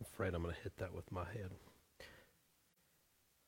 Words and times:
I'm 0.00 0.06
afraid 0.14 0.34
I'm 0.34 0.42
going 0.42 0.54
to 0.54 0.60
hit 0.62 0.78
that 0.78 0.94
with 0.94 1.12
my 1.12 1.24
head. 1.24 1.50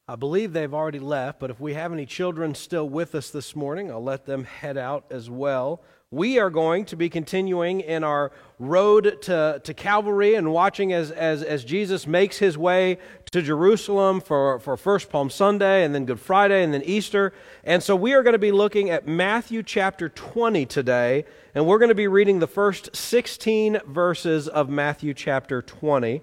I 0.07 0.17
believe 0.17 0.53
they've 0.53 0.75
already 0.75 0.98
left, 0.98 1.41
but 1.41 1.51
if 1.51 1.59
we 1.61 1.73
have 1.73 1.93
any 1.93 2.05
children 2.05 2.55
still 2.55 2.87
with 2.87 3.14
us 3.14 3.30
this 3.30 3.57
morning, 3.57 3.91
I'll 3.91 4.03
let 4.03 4.27
them 4.27 4.45
head 4.45 4.77
out 4.77 5.07
as 5.11 5.30
well. 5.30 5.83
We 6.11 6.38
are 6.38 6.51
going 6.51 6.85
to 6.87 6.96
be 6.96 7.09
continuing 7.09 7.80
in 7.80 8.05
our 8.05 8.33
road 8.59 9.23
to, 9.23 9.62
to 9.65 9.73
Calvary 9.73 10.34
and 10.34 10.52
watching 10.52 10.93
as, 10.93 11.11
as, 11.11 11.43
as 11.43 11.65
Jesus 11.65 12.07
makes 12.07 12.37
his 12.37 12.59
way 12.59 12.98
to 13.30 13.41
Jerusalem 13.41 14.21
for, 14.21 14.59
for 14.61 14.77
First 14.77 15.09
Palm 15.09 15.30
Sunday 15.30 15.84
and 15.84 15.95
then 15.95 16.05
Good 16.05 16.21
Friday 16.21 16.62
and 16.62 16.75
then 16.75 16.82
Easter. 16.82 17.32
And 17.64 17.82
so 17.82 17.96
we 17.96 18.12
are 18.12 18.23
going 18.23 18.34
to 18.34 18.39
be 18.39 18.53
looking 18.53 18.91
at 18.91 19.07
Matthew 19.07 19.62
chapter 19.62 20.11
20 20.11 20.66
today, 20.66 21.25
and 21.55 21.66
we're 21.66 21.79
going 21.79 21.89
to 21.89 21.95
be 21.95 22.09
reading 22.09 22.41
the 22.41 22.46
first 22.46 22.95
16 22.95 23.78
verses 23.87 24.48
of 24.48 24.69
Matthew 24.69 25.14
chapter 25.14 25.62
20. 25.62 26.20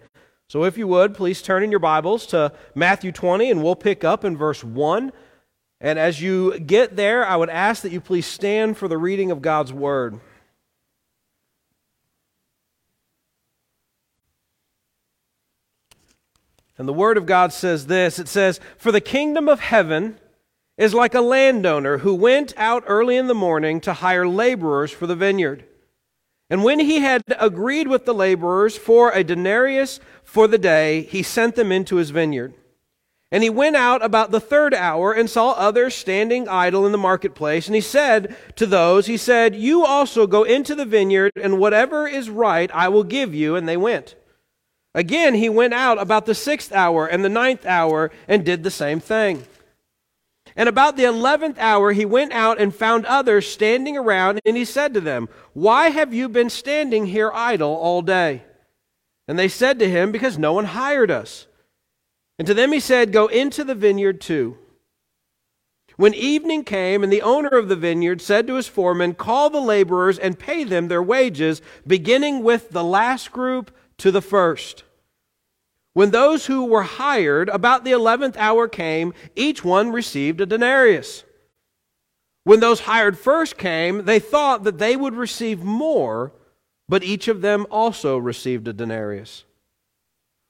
So 0.49 0.63
if 0.63 0.79
you 0.79 0.87
would, 0.87 1.13
please 1.13 1.43
turn 1.43 1.61
in 1.61 1.69
your 1.69 1.79
Bibles 1.79 2.25
to 2.27 2.51
Matthew 2.73 3.11
20, 3.11 3.51
and 3.51 3.63
we'll 3.63 3.75
pick 3.75 4.03
up 4.03 4.25
in 4.25 4.35
verse 4.35 4.63
1. 4.63 5.11
And 5.79 5.99
as 5.99 6.23
you 6.23 6.59
get 6.59 6.95
there, 6.95 7.23
I 7.23 7.35
would 7.35 7.51
ask 7.51 7.83
that 7.83 7.91
you 7.91 8.01
please 8.01 8.25
stand 8.25 8.75
for 8.75 8.87
the 8.87 8.97
reading 8.97 9.29
of 9.29 9.43
God's 9.43 9.71
Word. 9.71 10.19
And 16.79 16.87
the 16.87 16.93
Word 16.93 17.17
of 17.17 17.27
God 17.27 17.53
says 17.53 17.85
this 17.85 18.17
it 18.17 18.27
says, 18.27 18.59
For 18.79 18.91
the 18.91 18.99
kingdom 18.99 19.47
of 19.47 19.59
heaven 19.59 20.17
is 20.79 20.95
like 20.95 21.13
a 21.13 21.21
landowner 21.21 21.99
who 21.99 22.15
went 22.15 22.55
out 22.57 22.83
early 22.87 23.17
in 23.17 23.27
the 23.27 23.35
morning 23.35 23.79
to 23.81 23.93
hire 23.93 24.27
laborers 24.27 24.89
for 24.89 25.05
the 25.05 25.15
vineyard. 25.15 25.63
And 26.49 26.63
when 26.63 26.79
he 26.79 26.99
had 26.99 27.23
agreed 27.39 27.87
with 27.87 28.05
the 28.05 28.13
laborers 28.13 28.75
for 28.75 29.11
a 29.11 29.23
denarius 29.23 29.99
for 30.23 30.47
the 30.47 30.57
day, 30.57 31.03
he 31.03 31.21
sent 31.21 31.55
them 31.55 31.71
into 31.71 31.97
his 31.97 32.09
vineyard. 32.09 32.53
And 33.31 33.43
he 33.43 33.49
went 33.51 33.75
out 33.75 34.03
about 34.03 34.31
the 34.31 34.39
third 34.39 34.73
hour 34.73 35.13
and 35.13 35.29
saw 35.29 35.51
others 35.51 35.93
standing 35.93 36.47
idle 36.47 36.87
in 36.87 36.91
the 36.91 36.97
marketplace. 36.97 37.67
And 37.67 37.75
he 37.75 37.81
said 37.81 38.35
to 38.55 38.65
those, 38.65 39.05
He 39.05 39.17
said, 39.17 39.55
You 39.55 39.85
also 39.85 40.25
go 40.25 40.43
into 40.43 40.73
the 40.73 40.85
vineyard, 40.85 41.33
and 41.35 41.59
whatever 41.59 42.07
is 42.07 42.29
right 42.29 42.71
I 42.73 42.89
will 42.89 43.03
give 43.03 43.35
you. 43.35 43.55
And 43.55 43.69
they 43.69 43.77
went. 43.77 44.15
Again, 44.95 45.35
he 45.35 45.49
went 45.49 45.75
out 45.75 46.01
about 46.01 46.25
the 46.25 46.33
sixth 46.33 46.73
hour 46.73 47.05
and 47.05 47.23
the 47.23 47.29
ninth 47.29 47.67
hour 47.67 48.09
and 48.27 48.43
did 48.43 48.63
the 48.63 48.71
same 48.71 48.99
thing. 48.99 49.45
And 50.55 50.67
about 50.67 50.97
the 50.97 51.05
eleventh 51.05 51.57
hour, 51.59 51.91
he 51.91 52.05
went 52.05 52.33
out 52.33 52.59
and 52.59 52.73
found 52.73 53.05
others 53.05 53.47
standing 53.47 53.97
around, 53.97 54.39
and 54.45 54.57
he 54.57 54.65
said 54.65 54.93
to 54.93 55.01
them, 55.01 55.29
Why 55.53 55.89
have 55.89 56.13
you 56.13 56.29
been 56.29 56.49
standing 56.49 57.05
here 57.05 57.31
idle 57.33 57.75
all 57.75 58.01
day? 58.01 58.43
And 59.27 59.37
they 59.37 59.47
said 59.47 59.79
to 59.79 59.89
him, 59.89 60.11
Because 60.11 60.37
no 60.37 60.53
one 60.53 60.65
hired 60.65 61.11
us. 61.11 61.47
And 62.37 62.47
to 62.47 62.53
them 62.53 62.71
he 62.71 62.79
said, 62.79 63.11
Go 63.11 63.27
into 63.27 63.63
the 63.63 63.75
vineyard 63.75 64.21
too. 64.21 64.57
When 65.97 66.13
evening 66.13 66.63
came, 66.63 67.03
and 67.03 67.11
the 67.11 67.21
owner 67.21 67.49
of 67.49 67.67
the 67.67 67.75
vineyard 67.75 68.21
said 68.21 68.47
to 68.47 68.55
his 68.55 68.67
foreman, 68.67 69.15
Call 69.15 69.49
the 69.49 69.59
laborers 69.59 70.17
and 70.17 70.39
pay 70.39 70.63
them 70.63 70.87
their 70.87 71.03
wages, 71.03 71.61
beginning 71.85 72.41
with 72.41 72.69
the 72.69 72.83
last 72.83 73.33
group 73.33 73.75
to 73.97 74.09
the 74.09 74.21
first. 74.21 74.85
When 75.99 76.11
those 76.11 76.45
who 76.45 76.63
were 76.63 76.83
hired 76.83 77.49
about 77.49 77.83
the 77.83 77.91
eleventh 77.91 78.37
hour 78.37 78.69
came, 78.69 79.13
each 79.35 79.65
one 79.65 79.91
received 79.91 80.39
a 80.39 80.45
denarius. 80.45 81.25
When 82.45 82.61
those 82.61 82.79
hired 82.79 83.17
first 83.17 83.57
came, 83.57 84.05
they 84.05 84.19
thought 84.19 84.63
that 84.63 84.77
they 84.77 84.95
would 84.95 85.13
receive 85.13 85.61
more, 85.61 86.31
but 86.87 87.03
each 87.03 87.27
of 87.27 87.41
them 87.41 87.67
also 87.69 88.17
received 88.17 88.69
a 88.69 88.71
denarius. 88.71 89.43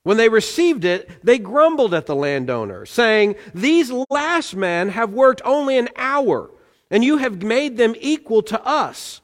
When 0.03 0.17
they 0.17 0.29
received 0.29 0.85
it, 0.85 1.09
they 1.23 1.39
grumbled 1.39 1.95
at 1.95 2.05
the 2.05 2.15
landowner, 2.15 2.85
saying, 2.85 3.33
These 3.55 3.91
last 4.11 4.55
men 4.55 4.89
have 4.89 5.13
worked 5.13 5.41
only 5.43 5.79
an 5.79 5.89
hour, 5.95 6.51
and 6.91 7.03
you 7.03 7.17
have 7.17 7.41
made 7.41 7.75
them 7.75 7.95
equal 7.99 8.43
to 8.43 8.63
us, 8.63 9.21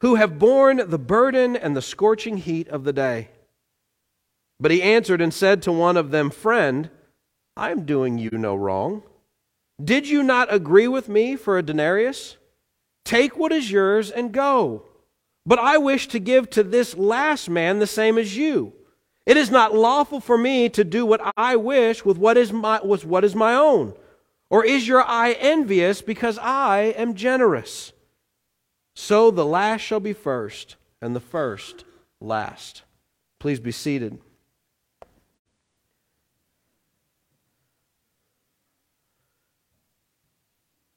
who 0.00 0.16
have 0.16 0.40
borne 0.40 0.90
the 0.90 0.98
burden 0.98 1.54
and 1.54 1.76
the 1.76 1.82
scorching 1.82 2.38
heat 2.38 2.66
of 2.66 2.82
the 2.82 2.92
day. 2.92 3.28
But 4.62 4.70
he 4.70 4.80
answered 4.80 5.20
and 5.20 5.34
said 5.34 5.60
to 5.62 5.72
one 5.72 5.96
of 5.96 6.12
them, 6.12 6.30
Friend, 6.30 6.88
I 7.56 7.72
am 7.72 7.84
doing 7.84 8.16
you 8.16 8.30
no 8.30 8.54
wrong. 8.54 9.02
Did 9.82 10.08
you 10.08 10.22
not 10.22 10.54
agree 10.54 10.86
with 10.86 11.08
me 11.08 11.34
for 11.34 11.58
a 11.58 11.64
denarius? 11.64 12.36
Take 13.04 13.36
what 13.36 13.50
is 13.50 13.72
yours 13.72 14.08
and 14.08 14.30
go. 14.30 14.84
But 15.44 15.58
I 15.58 15.78
wish 15.78 16.06
to 16.08 16.20
give 16.20 16.48
to 16.50 16.62
this 16.62 16.96
last 16.96 17.50
man 17.50 17.80
the 17.80 17.88
same 17.88 18.16
as 18.16 18.36
you. 18.36 18.72
It 19.26 19.36
is 19.36 19.50
not 19.50 19.74
lawful 19.74 20.20
for 20.20 20.38
me 20.38 20.68
to 20.68 20.84
do 20.84 21.04
what 21.04 21.32
I 21.36 21.56
wish 21.56 22.04
with 22.04 22.16
what 22.16 22.36
is 22.36 22.52
my, 22.52 22.80
with 22.84 23.04
what 23.04 23.24
is 23.24 23.34
my 23.34 23.54
own. 23.54 23.94
Or 24.48 24.64
is 24.64 24.86
your 24.86 25.02
eye 25.02 25.32
envious 25.40 26.02
because 26.02 26.38
I 26.38 26.94
am 26.96 27.16
generous? 27.16 27.92
So 28.94 29.32
the 29.32 29.44
last 29.44 29.80
shall 29.80 29.98
be 29.98 30.12
first, 30.12 30.76
and 31.00 31.16
the 31.16 31.20
first 31.20 31.84
last. 32.20 32.82
Please 33.40 33.58
be 33.58 33.72
seated. 33.72 34.20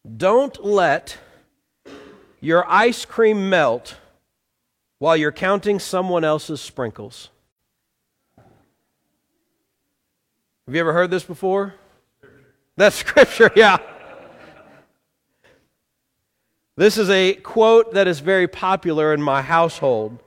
Don't 0.06 0.64
let 0.64 1.18
your 2.40 2.70
ice 2.70 3.06
cream 3.06 3.50
melt 3.50 3.96
while 5.00 5.18
you're 5.18 5.32
counting 5.32 5.80
someone 5.80 6.24
else's 6.24 6.62
sprinkles. 6.62 7.30
Have 10.68 10.76
you 10.76 10.80
ever 10.80 10.94
heard 10.94 11.10
this 11.10 11.24
before? 11.24 11.74
That's 12.78 12.96
scripture, 12.96 13.52
yeah. 13.56 13.78
This 16.78 16.98
is 16.98 17.10
a 17.10 17.36
quote 17.36 17.94
that 17.94 18.08
is 18.08 18.20
very 18.20 18.48
popular 18.48 19.14
in 19.14 19.22
my 19.22 19.42
household. 19.42 20.20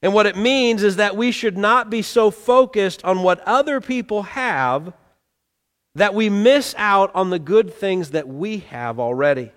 And 0.00 0.14
what 0.14 0.26
it 0.26 0.36
means 0.36 0.82
is 0.82 0.96
that 0.96 1.16
we 1.16 1.32
should 1.32 1.58
not 1.58 1.90
be 1.90 2.00
so 2.00 2.30
focused 2.30 3.04
on 3.04 3.22
what 3.22 3.40
other 3.40 3.80
people 3.80 4.22
have 4.22 4.94
that 5.94 6.14
we 6.14 6.28
miss 6.28 6.74
out 6.78 7.10
on 7.14 7.30
the 7.30 7.38
good 7.38 7.72
things 7.74 8.10
that 8.10 8.28
we 8.28 8.58
have 8.58 9.00
already. 9.00 9.52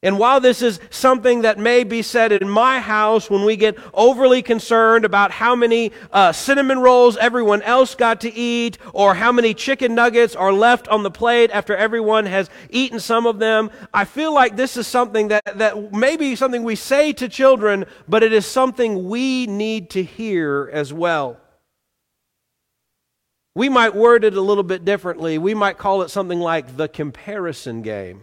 And 0.00 0.16
while 0.16 0.38
this 0.38 0.62
is 0.62 0.78
something 0.90 1.42
that 1.42 1.58
may 1.58 1.82
be 1.82 2.02
said 2.02 2.30
in 2.30 2.48
my 2.48 2.78
house 2.78 3.28
when 3.28 3.44
we 3.44 3.56
get 3.56 3.76
overly 3.92 4.42
concerned 4.42 5.04
about 5.04 5.32
how 5.32 5.56
many 5.56 5.90
uh, 6.12 6.30
cinnamon 6.30 6.78
rolls 6.78 7.16
everyone 7.16 7.62
else 7.62 7.96
got 7.96 8.20
to 8.20 8.32
eat 8.32 8.78
or 8.92 9.14
how 9.14 9.32
many 9.32 9.54
chicken 9.54 9.96
nuggets 9.96 10.36
are 10.36 10.52
left 10.52 10.86
on 10.86 11.02
the 11.02 11.10
plate 11.10 11.50
after 11.50 11.74
everyone 11.74 12.26
has 12.26 12.48
eaten 12.70 13.00
some 13.00 13.26
of 13.26 13.40
them, 13.40 13.72
I 13.92 14.04
feel 14.04 14.32
like 14.32 14.54
this 14.54 14.76
is 14.76 14.86
something 14.86 15.28
that, 15.28 15.58
that 15.58 15.92
may 15.92 16.16
be 16.16 16.36
something 16.36 16.62
we 16.62 16.76
say 16.76 17.12
to 17.14 17.28
children, 17.28 17.84
but 18.06 18.22
it 18.22 18.32
is 18.32 18.46
something 18.46 19.08
we 19.08 19.48
need 19.48 19.90
to 19.90 20.04
hear 20.04 20.70
as 20.72 20.92
well. 20.92 21.38
We 23.58 23.68
might 23.68 23.96
word 23.96 24.22
it 24.22 24.36
a 24.36 24.40
little 24.40 24.62
bit 24.62 24.84
differently. 24.84 25.36
We 25.36 25.52
might 25.52 25.78
call 25.78 26.02
it 26.02 26.10
something 26.10 26.38
like 26.38 26.76
the 26.76 26.86
comparison 26.86 27.82
game 27.82 28.22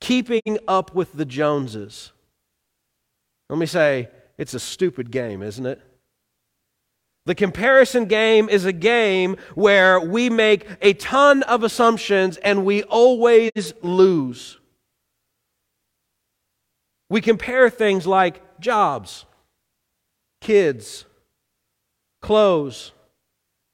keeping 0.00 0.58
up 0.66 0.92
with 0.92 1.12
the 1.12 1.24
Joneses. 1.24 2.10
Let 3.48 3.60
me 3.60 3.66
say, 3.66 4.08
it's 4.38 4.52
a 4.52 4.58
stupid 4.58 5.12
game, 5.12 5.40
isn't 5.40 5.64
it? 5.64 5.80
The 7.26 7.36
comparison 7.36 8.06
game 8.06 8.48
is 8.48 8.64
a 8.64 8.72
game 8.72 9.36
where 9.54 10.00
we 10.00 10.28
make 10.28 10.66
a 10.82 10.94
ton 10.94 11.44
of 11.44 11.62
assumptions 11.62 12.36
and 12.38 12.64
we 12.64 12.82
always 12.82 13.72
lose. 13.82 14.58
We 17.08 17.20
compare 17.20 17.70
things 17.70 18.04
like 18.04 18.58
jobs, 18.58 19.26
kids, 20.40 21.04
clothes, 22.20 22.90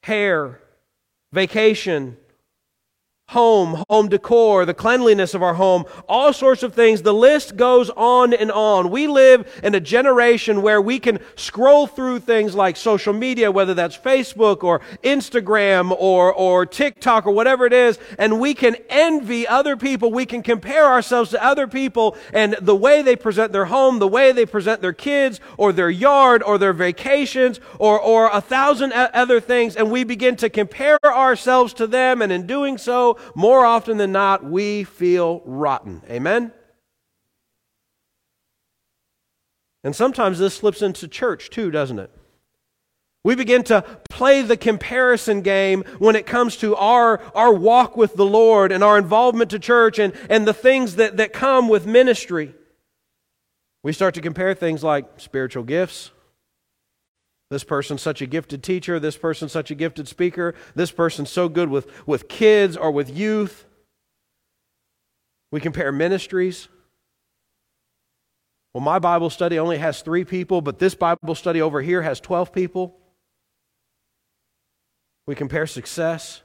hair, 0.03 0.61
vacation, 1.37 2.17
home, 3.31 3.85
home 3.91 4.09
decor, 4.09 4.65
the 4.65 4.73
cleanliness 4.73 5.35
of 5.35 5.43
our 5.43 5.55
home, 5.55 5.85
all 6.09 6.33
sorts 6.33 6.63
of 6.63 6.75
things. 6.75 7.03
The 7.03 7.13
list 7.13 7.57
goes 7.57 7.91
on 7.91 8.33
and 8.33 8.53
on. 8.53 8.89
We 8.89 9.09
live 9.09 9.61
in 9.65 9.75
a 9.75 9.81
generation 9.81 10.63
where 10.63 10.81
we 10.81 11.01
can 11.01 11.19
scroll 11.35 11.89
through 11.89 12.21
things 12.21 12.55
like 12.55 12.77
social 12.77 13.13
media, 13.13 13.51
whether 13.51 13.75
that's 13.75 13.99
Facebook 13.99 14.63
or 14.63 14.81
Instagram 15.03 15.91
or, 15.99 16.33
or 16.33 16.67
TikTok 16.67 17.27
or 17.27 17.33
whatever 17.33 17.67
it 17.67 17.73
is, 17.73 17.99
and 18.17 18.39
we 18.39 18.55
can 18.55 18.77
envy 18.89 19.47
other 19.47 19.77
people. 19.77 20.13
We 20.13 20.25
can 20.25 20.43
compare 20.43 20.87
ourselves 20.87 21.31
to 21.31 21.45
other 21.45 21.67
people 21.67 22.17
and 22.33 22.57
the 22.61 22.77
way 22.77 23.03
they 23.03 23.17
present 23.17 23.53
their 23.53 23.65
home, 23.65 23.99
the 23.99 24.07
way 24.07 24.31
they 24.31 24.47
present 24.47 24.81
their 24.81 24.93
kids 24.93 25.41
or 25.57 25.73
their 25.73 25.91
yard 25.91 26.45
or 26.45 26.59
their 26.59 26.73
vacations 26.73 27.59
or, 27.81 28.01
or 28.01 28.31
a 28.33 28.41
thousand 28.41 28.93
other 28.93 29.41
things, 29.41 29.75
and 29.75 29.91
we 29.91 30.05
begin 30.05 30.37
to 30.37 30.49
compare 30.49 30.99
ourselves 31.05 31.75
to 31.75 31.89
them, 31.89 32.23
and 32.23 32.31
in 32.31 32.47
doing 32.47 32.79
so, 32.79 33.16
more 33.35 33.65
often 33.65 33.97
than 33.97 34.13
not, 34.13 34.45
we 34.45 34.85
feel 34.85 35.43
rotten. 35.45 36.03
Amen? 36.11 36.53
And 39.85 39.95
sometimes 39.95 40.39
this 40.39 40.55
slips 40.55 40.83
into 40.83 41.07
church 41.07 41.51
too, 41.51 41.71
doesn't 41.71 41.99
it? 41.99 42.11
We 43.23 43.35
begin 43.35 43.65
to 43.65 43.83
play 44.09 44.43
the 44.43 44.57
comparison 44.57 45.43
game 45.43 45.83
when 45.99 46.15
it 46.15 46.27
comes 46.27 46.57
to 46.59 46.77
our, 46.77 47.21
our 47.35 47.53
walk 47.53 47.97
with 47.97 48.15
the 48.15 48.25
Lord 48.25 48.71
and 48.71 48.85
our 48.85 48.97
involvement 48.97 49.51
to 49.51 49.59
church 49.59 49.99
and, 49.99 50.13
and 50.31 50.47
the 50.47 50.55
things 50.55 50.95
that, 50.95 51.17
that 51.17 51.33
come 51.33 51.69
with 51.69 51.87
ministry. 51.87 52.55
We 53.83 53.93
start 53.93 54.15
to 54.15 54.21
compare 54.21 54.55
things 54.55 54.85
like 54.85 55.07
spiritual 55.19 55.65
gifts. 55.65 56.11
This 57.51 57.65
person's 57.65 58.03
such 58.03 58.21
a 58.21 58.27
gifted 58.27 58.63
teacher. 58.63 58.99
This 58.99 59.17
person's 59.17 59.53
such 59.53 59.71
a 59.71 59.75
gifted 59.75 60.09
speaker. 60.09 60.55
This 60.75 60.91
person's 60.91 61.31
so 61.31 61.49
good 61.49 61.69
with, 61.69 61.87
with 62.07 62.29
kids 62.29 62.77
or 62.77 62.91
with 62.91 63.09
youth. 63.17 63.65
We 65.53 65.61
compare 65.61 65.93
ministries. 65.93 66.69
Well, 68.75 68.83
my 68.83 68.99
Bible 68.99 69.31
study 69.31 69.59
only 69.59 69.79
has 69.79 70.03
three 70.03 70.25
people, 70.25 70.61
but 70.61 70.79
this 70.79 70.95
Bible 70.95 71.35
study 71.35 71.63
over 71.63 71.81
here 71.81 72.03
has 72.03 72.21
12 72.21 72.53
people. 72.53 72.99
We 75.27 75.35
compare 75.35 75.67
success. 75.67 76.43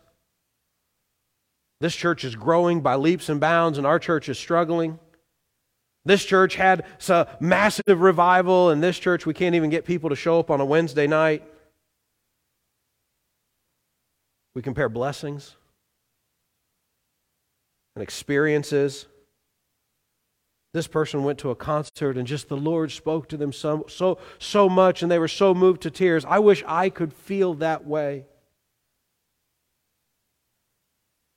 This 1.81 1.95
church 1.95 2.23
is 2.23 2.35
growing 2.35 2.81
by 2.81 2.95
leaps 2.95 3.27
and 3.27 3.41
bounds, 3.41 3.77
and 3.77 3.87
our 3.87 3.99
church 3.99 4.29
is 4.29 4.37
struggling. 4.37 4.99
This 6.03 6.25
church 6.25 6.55
had 6.55 6.85
a 7.09 7.27
massive 7.39 8.01
revival, 8.01 8.69
and 8.69 8.81
this 8.81 8.97
church, 8.97 9.25
we 9.25 9.33
can't 9.33 9.55
even 9.55 9.69
get 9.69 9.85
people 9.85 10.09
to 10.09 10.15
show 10.15 10.39
up 10.39 10.49
on 10.49 10.59
a 10.59 10.65
Wednesday 10.65 11.07
night. 11.07 11.43
We 14.55 14.61
compare 14.61 14.89
blessings 14.89 15.55
and 17.95 18.01
experiences. 18.01 19.05
This 20.73 20.87
person 20.87 21.23
went 21.23 21.39
to 21.39 21.49
a 21.49 21.55
concert 21.55 22.17
and 22.17 22.25
just 22.25 22.47
the 22.47 22.57
Lord 22.57 22.91
spoke 22.91 23.27
to 23.29 23.37
them 23.37 23.51
so, 23.51 23.85
so, 23.89 24.19
so 24.39 24.69
much 24.69 25.03
and 25.03 25.11
they 25.11 25.19
were 25.19 25.27
so 25.27 25.53
moved 25.53 25.81
to 25.81 25.91
tears. 25.91 26.23
I 26.25 26.39
wish 26.39 26.63
I 26.65 26.89
could 26.89 27.13
feel 27.13 27.53
that 27.55 27.85
way. 27.85 28.25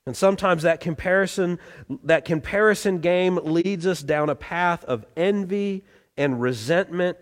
And 0.07 0.17
sometimes 0.17 0.63
that 0.63 0.81
comparison, 0.81 1.59
that 2.05 2.25
comparison 2.25 2.99
game 2.99 3.37
leads 3.43 3.87
us 3.87 4.03
down 4.03 4.29
a 4.29 4.35
path 4.35 4.85
of 4.85 5.07
envy 5.17 5.85
and 6.17 6.41
resentment, 6.41 7.17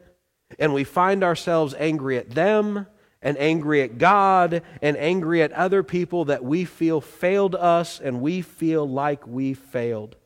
and 0.58 0.74
we 0.74 0.84
find 0.84 1.22
ourselves 1.22 1.74
angry 1.78 2.18
at 2.18 2.30
them 2.30 2.86
and 3.22 3.38
angry 3.38 3.82
at 3.82 3.98
God 3.98 4.62
and 4.82 4.96
angry 4.96 5.42
at 5.42 5.52
other 5.52 5.84
people 5.84 6.24
that 6.24 6.44
we 6.44 6.64
feel 6.64 7.00
failed 7.00 7.54
us 7.54 8.00
and 8.00 8.20
we 8.20 8.42
feel 8.42 8.88
like 8.88 9.26
we 9.26 9.54
failed. 9.54 10.16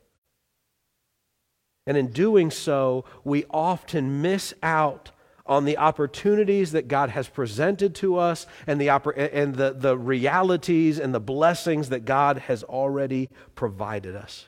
And 1.87 1.97
in 1.97 2.11
doing 2.11 2.51
so, 2.51 3.05
we 3.23 3.45
often 3.51 4.23
miss 4.23 4.55
out 4.63 5.11
on 5.47 5.65
the 5.65 5.79
opportunities 5.79 6.73
that 6.73 6.89
God 6.89 7.11
has 7.11 7.29
presented 7.29 7.95
to 7.97 8.17
us 8.17 8.47
and, 8.67 8.81
the, 8.81 8.89
and 8.89 9.55
the, 9.55 9.73
the 9.73 9.97
realities 9.97 10.99
and 10.99 11.15
the 11.15 11.21
blessings 11.21 11.89
that 11.91 12.05
God 12.05 12.39
has 12.39 12.63
already 12.65 13.29
provided 13.55 14.17
us. 14.17 14.47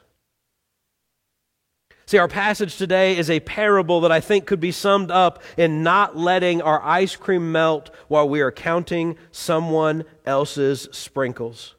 See, 2.06 2.16
our 2.16 2.26
passage 2.26 2.76
today 2.78 3.18
is 3.18 3.28
a 3.28 3.40
parable 3.40 4.00
that 4.00 4.10
I 4.10 4.20
think 4.20 4.46
could 4.46 4.60
be 4.60 4.72
summed 4.72 5.10
up 5.10 5.42
in 5.58 5.82
not 5.82 6.16
letting 6.16 6.62
our 6.62 6.82
ice 6.82 7.16
cream 7.16 7.52
melt 7.52 7.90
while 8.08 8.26
we 8.26 8.40
are 8.40 8.50
counting 8.50 9.18
someone 9.30 10.04
else's 10.24 10.88
sprinkles. 10.90 11.74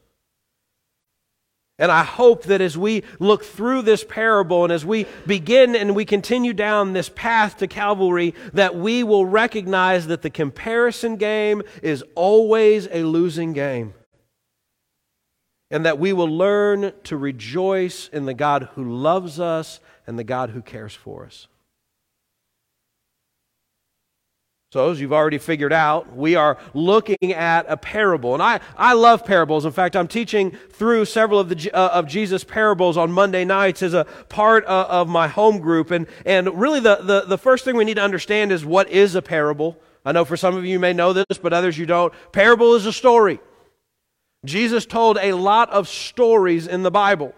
And 1.80 1.94
I 1.94 2.04
hope 2.04 2.44
that 2.44 2.60
as 2.60 2.78
we 2.78 3.04
look 3.20 3.46
through 3.46 3.84
this 3.84 4.04
parable 4.04 4.66
and 4.66 4.74
as 4.74 4.86
we 4.86 5.06
begin 5.26 5.78
and 5.78 5.96
we 5.96 6.04
continue 6.04 6.52
down 6.52 6.92
this 6.92 7.08
path 7.08 7.58
to 7.60 7.68
Calvary, 7.68 8.36
that 8.52 8.76
we 8.76 9.02
will 9.02 9.26
recognize 9.26 10.08
that 10.08 10.22
the 10.22 10.30
comparison 10.30 11.16
game 11.16 11.64
is 11.82 12.04
always 12.16 12.90
a 12.92 13.04
losing 13.04 13.54
game. 13.54 13.94
And 15.72 15.86
that 15.86 16.00
we 16.00 16.12
will 16.12 16.28
learn 16.30 16.92
to 17.06 17.16
rejoice 17.16 18.10
in 18.10 18.26
the 18.26 18.34
God 18.34 18.70
who 18.74 18.84
loves 18.84 19.40
us 19.40 19.80
and 20.06 20.20
the 20.20 20.24
God 20.26 20.50
who 20.50 20.62
cares 20.62 20.94
for 20.94 21.26
us. 21.26 21.48
So, 24.72 24.92
as 24.92 25.02
you've 25.02 25.14
already 25.14 25.40
figured 25.40 25.74
out, 25.74 26.16
we 26.16 26.36
are 26.36 26.60
looking 26.76 27.34
at 27.34 27.66
a 27.68 27.76
parable. 27.76 28.36
And 28.36 28.44
I, 28.44 28.60
I 28.78 28.94
love 28.94 29.26
parables. 29.26 29.66
In 29.66 29.72
fact, 29.72 29.96
I'm 29.96 30.08
teaching 30.08 30.52
through 30.52 31.06
several 31.06 31.40
of, 31.40 31.50
the, 31.50 31.72
uh, 31.72 31.90
of 31.90 32.06
Jesus' 32.06 32.44
parables 32.44 32.96
on 32.96 33.12
Monday 33.12 33.44
nights 33.46 33.82
as 33.82 33.96
a 33.96 34.06
part 34.30 34.64
uh, 34.68 34.86
of 34.88 35.10
my 35.10 35.28
home 35.28 35.58
group. 35.58 35.90
And, 35.90 36.06
and 36.24 36.60
really, 36.60 36.80
the, 36.80 36.98
the, 36.98 37.22
the 37.22 37.38
first 37.40 37.66
thing 37.66 37.78
we 37.78 37.84
need 37.84 37.96
to 37.96 38.04
understand 38.04 38.52
is 38.52 38.64
what 38.64 38.88
is 38.92 39.16
a 39.16 39.24
parable. 39.24 39.76
I 40.06 40.12
know 40.12 40.24
for 40.24 40.38
some 40.38 40.56
of 40.56 40.64
you 40.64 40.80
may 40.80 40.94
know 40.94 41.14
this, 41.14 41.40
but 41.42 41.52
others 41.52 41.76
you 41.76 41.88
don't. 41.88 42.14
Parable 42.32 42.76
is 42.76 42.86
a 42.86 42.94
story. 42.94 43.40
Jesus 44.46 44.86
told 44.86 45.18
a 45.18 45.34
lot 45.34 45.72
of 45.72 45.88
stories 45.88 46.68
in 46.68 46.84
the 46.84 46.92
Bible. 46.92 47.34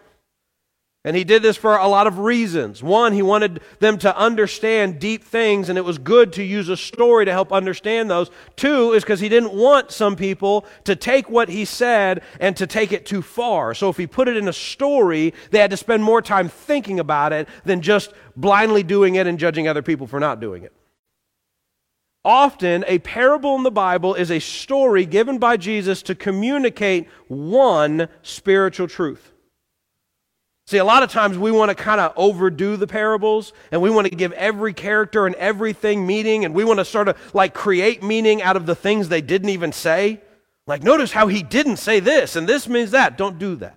And 1.04 1.16
he 1.16 1.24
did 1.24 1.42
this 1.42 1.58
for 1.58 1.78
a 1.78 1.88
lot 1.88 2.06
of 2.06 2.20
reasons. 2.20 2.84
One, 2.84 3.14
he 3.14 3.24
wanted 3.24 3.62
them 3.80 3.98
to 4.00 4.16
understand 4.16 5.00
deep 5.00 5.24
things, 5.24 5.68
and 5.68 5.76
it 5.76 5.84
was 5.84 5.98
good 5.98 6.34
to 6.34 6.44
use 6.44 6.70
a 6.70 6.78
story 6.78 7.26
to 7.26 7.32
help 7.32 7.52
understand 7.52 8.12
those. 8.12 8.30
Two, 8.56 8.94
is 8.94 9.04
because 9.04 9.20
he 9.20 9.28
didn't 9.28 9.54
want 9.54 9.92
some 9.92 10.16
people 10.16 10.64
to 10.84 10.96
take 10.96 11.28
what 11.28 11.50
he 11.50 11.66
said 11.66 12.22
and 12.40 12.56
to 12.58 12.68
take 12.68 12.92
it 12.92 13.08
too 13.08 13.24
far. 13.24 13.74
So 13.74 13.90
if 13.90 13.98
he 13.98 14.06
put 14.06 14.28
it 14.28 14.38
in 14.38 14.48
a 14.48 14.54
story, 14.54 15.34
they 15.50 15.58
had 15.58 15.72
to 15.72 15.78
spend 15.78 16.04
more 16.04 16.22
time 16.22 16.50
thinking 16.50 17.00
about 17.00 17.34
it 17.34 17.48
than 17.66 17.82
just 17.82 18.14
blindly 18.36 18.84
doing 18.84 19.16
it 19.16 19.26
and 19.26 19.40
judging 19.40 19.68
other 19.68 19.82
people 19.82 20.06
for 20.06 20.20
not 20.20 20.40
doing 20.40 20.62
it. 20.62 20.74
Often, 22.24 22.86
a 22.88 23.00
parable 23.00 23.56
in 23.56 23.64
the 23.64 23.72
Bible 23.72 24.14
is 24.14 24.30
a 24.30 24.38
story 24.38 25.08
given 25.08 25.40
by 25.40 25.58
Jesus 25.58 26.04
to 26.04 26.14
communicate 26.14 27.08
one 27.28 28.08
spiritual 28.22 28.88
truth. 28.88 29.32
See, 30.72 30.78
a 30.78 30.86
lot 30.86 31.04
of 31.04 31.12
times 31.12 31.38
we 31.38 31.52
want 31.52 31.68
to 31.68 31.76
kind 31.76 32.00
of 32.00 32.14
overdo 32.16 32.78
the 32.78 32.88
parables 32.88 33.52
and 33.74 33.82
we 33.82 33.90
want 33.90 34.08
to 34.08 34.16
give 34.16 34.32
every 34.32 34.72
character 34.72 35.28
and 35.28 35.36
everything 35.36 36.08
meaning 36.08 36.46
and 36.46 36.54
we 36.54 36.64
want 36.64 36.80
to 36.80 36.86
sort 36.86 37.10
of 37.10 37.18
like 37.34 37.54
create 37.54 38.02
meaning 38.02 38.42
out 38.42 38.56
of 38.56 38.66
the 38.66 38.74
things 38.74 39.10
they 39.10 39.20
didn't 39.20 39.50
even 39.50 39.74
say. 39.74 40.22
Like, 40.68 40.82
notice 40.82 41.12
how 41.12 41.28
he 41.28 41.44
didn't 41.44 41.76
say 41.76 42.00
this 42.00 42.38
and 42.38 42.48
this 42.48 42.70
means 42.70 42.92
that. 42.92 43.18
Don't 43.18 43.38
do 43.38 43.58
that. 43.58 43.76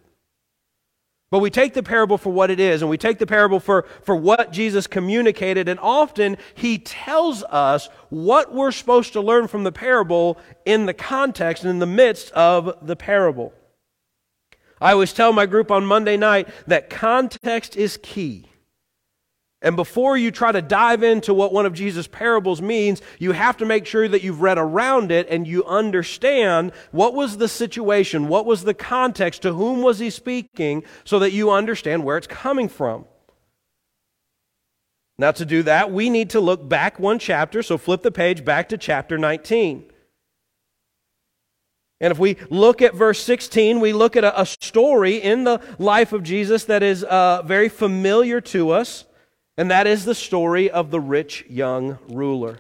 But 1.33 1.41
we 1.41 1.51
take 1.51 1.75
the 1.75 1.83
parable 1.83 2.17
for 2.17 2.31
what 2.31 2.53
it 2.53 2.61
is, 2.61 2.81
and 2.81 2.89
we 2.89 2.97
take 2.97 3.19
the 3.19 3.27
parable 3.27 3.59
for, 3.59 3.87
for 4.03 4.15
what 4.15 4.53
Jesus 4.53 4.87
communicated, 4.87 5.69
and 5.69 5.81
often 5.81 6.37
he 6.55 6.79
tells 6.79 7.43
us 7.43 7.89
what 8.09 8.55
we're 8.55 8.71
supposed 8.71 9.15
to 9.15 9.21
learn 9.21 9.49
from 9.49 9.65
the 9.65 9.73
parable 9.73 10.39
in 10.65 10.87
the 10.87 10.95
context 10.95 11.65
and 11.65 11.71
in 11.71 11.81
the 11.81 11.87
midst 11.87 12.31
of 12.35 12.87
the 12.87 12.95
parable. 12.95 13.53
I 14.85 14.93
always 14.93 15.15
tell 15.15 15.33
my 15.33 15.47
group 15.47 15.71
on 15.71 15.87
Monday 15.87 16.19
night 16.19 16.47
that 16.67 16.91
context 16.91 17.75
is 17.75 17.99
key. 18.03 18.45
And 19.63 19.77
before 19.77 20.19
you 20.19 20.31
try 20.31 20.53
to 20.53 20.61
dive 20.61 21.03
into 21.03 21.33
what 21.33 21.55
one 21.55 21.65
of 21.65 21.73
Jesus' 21.73 22.07
parables 22.07 22.61
means, 22.61 23.01
you 23.19 23.33
have 23.33 23.57
to 23.57 23.65
make 23.65 23.87
sure 23.87 24.07
that 24.07 24.23
you've 24.23 24.43
read 24.43 24.59
around 24.59 25.11
it 25.11 25.27
and 25.31 25.47
you 25.47 25.65
understand 25.65 26.73
what 26.91 27.15
was 27.15 27.39
the 27.39 27.49
situation, 27.49 28.29
what 28.29 28.45
was 28.45 28.65
the 28.65 28.75
context, 28.75 29.41
to 29.41 29.55
whom 29.55 29.81
was 29.81 30.01
he 30.01 30.11
speaking, 30.11 30.85
so 31.03 31.19
that 31.19 31.33
you 31.33 31.51
understand 31.51 32.05
where 32.05 32.19
it's 32.19 32.27
coming 32.27 32.69
from. 32.69 33.07
Now, 35.17 35.31
to 35.31 35.47
do 35.47 35.63
that, 35.63 35.93
we 35.93 36.11
need 36.11 36.29
to 36.31 36.41
look 36.41 36.69
back 36.69 36.99
one 36.99 37.19
chapter, 37.19 37.63
so 37.63 37.79
flip 37.79 38.03
the 38.03 38.13
page 38.13 38.45
back 38.45 38.69
to 38.69 38.77
chapter 38.77 39.17
19. 39.17 39.94
And 42.05 42.11
if 42.11 42.19
we 42.19 42.37
look 42.51 42.83
at 42.83 42.95
verse 42.95 43.23
16, 43.23 43.81
we 43.81 43.95
look 43.95 44.15
at 44.15 44.25
a, 44.25 44.43
a 44.43 44.45
story 44.45 45.17
in 45.17 45.45
the 45.45 45.59
life 45.79 46.13
of 46.13 46.23
Jesus 46.23 46.67
that 46.67 46.83
is 46.83 47.03
uh, 47.03 47.41
very 47.47 47.71
familiar 47.71 48.43
to 48.43 48.73
us, 48.73 49.07
and 49.57 49.71
that 49.71 49.87
is 49.87 50.05
the 50.05 50.15
story 50.15 50.71
of 50.71 50.91
the 50.91 51.01
rich 51.01 51.47
young 51.49 51.99
ruler. 52.11 52.59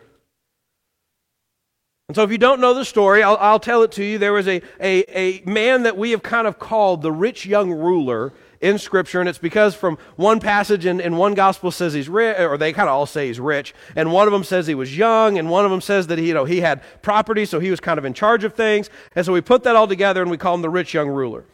And 2.08 2.16
so, 2.16 2.22
if 2.22 2.30
you 2.30 2.38
don't 2.38 2.58
know 2.58 2.72
the 2.72 2.86
story, 2.86 3.22
I'll, 3.22 3.36
I'll 3.36 3.60
tell 3.60 3.82
it 3.82 3.92
to 3.92 4.02
you. 4.02 4.16
There 4.16 4.32
was 4.32 4.48
a, 4.48 4.62
a, 4.80 5.04
a 5.14 5.42
man 5.44 5.82
that 5.82 5.98
we 5.98 6.12
have 6.12 6.22
kind 6.22 6.46
of 6.46 6.58
called 6.58 7.02
the 7.02 7.12
rich 7.12 7.44
young 7.44 7.70
ruler 7.70 8.32
in 8.64 8.78
Scripture, 8.78 9.20
and 9.20 9.28
it's 9.28 9.38
because 9.38 9.74
from 9.74 9.98
one 10.16 10.40
passage 10.40 10.86
in, 10.86 10.98
in 10.98 11.16
one 11.16 11.34
gospel 11.34 11.70
says 11.70 11.92
he's 11.92 12.08
rich, 12.08 12.38
or 12.40 12.56
they 12.56 12.72
kind 12.72 12.88
of 12.88 12.94
all 12.94 13.04
say 13.04 13.26
he's 13.26 13.38
rich, 13.38 13.74
and 13.94 14.10
one 14.10 14.26
of 14.26 14.32
them 14.32 14.42
says 14.42 14.66
he 14.66 14.74
was 14.74 14.96
young, 14.96 15.38
and 15.38 15.50
one 15.50 15.66
of 15.66 15.70
them 15.70 15.82
says 15.82 16.06
that 16.06 16.18
he, 16.18 16.28
you 16.28 16.34
know, 16.34 16.46
he 16.46 16.62
had 16.62 16.82
property, 17.02 17.44
so 17.44 17.60
he 17.60 17.70
was 17.70 17.78
kind 17.78 17.98
of 17.98 18.06
in 18.06 18.14
charge 18.14 18.42
of 18.42 18.54
things. 18.54 18.88
And 19.14 19.26
so 19.26 19.34
we 19.34 19.42
put 19.42 19.64
that 19.64 19.76
all 19.76 19.86
together 19.86 20.22
and 20.22 20.30
we 20.30 20.38
call 20.38 20.54
him 20.54 20.62
the 20.62 20.70
rich 20.70 20.94
young 20.94 21.08
ruler. 21.08 21.44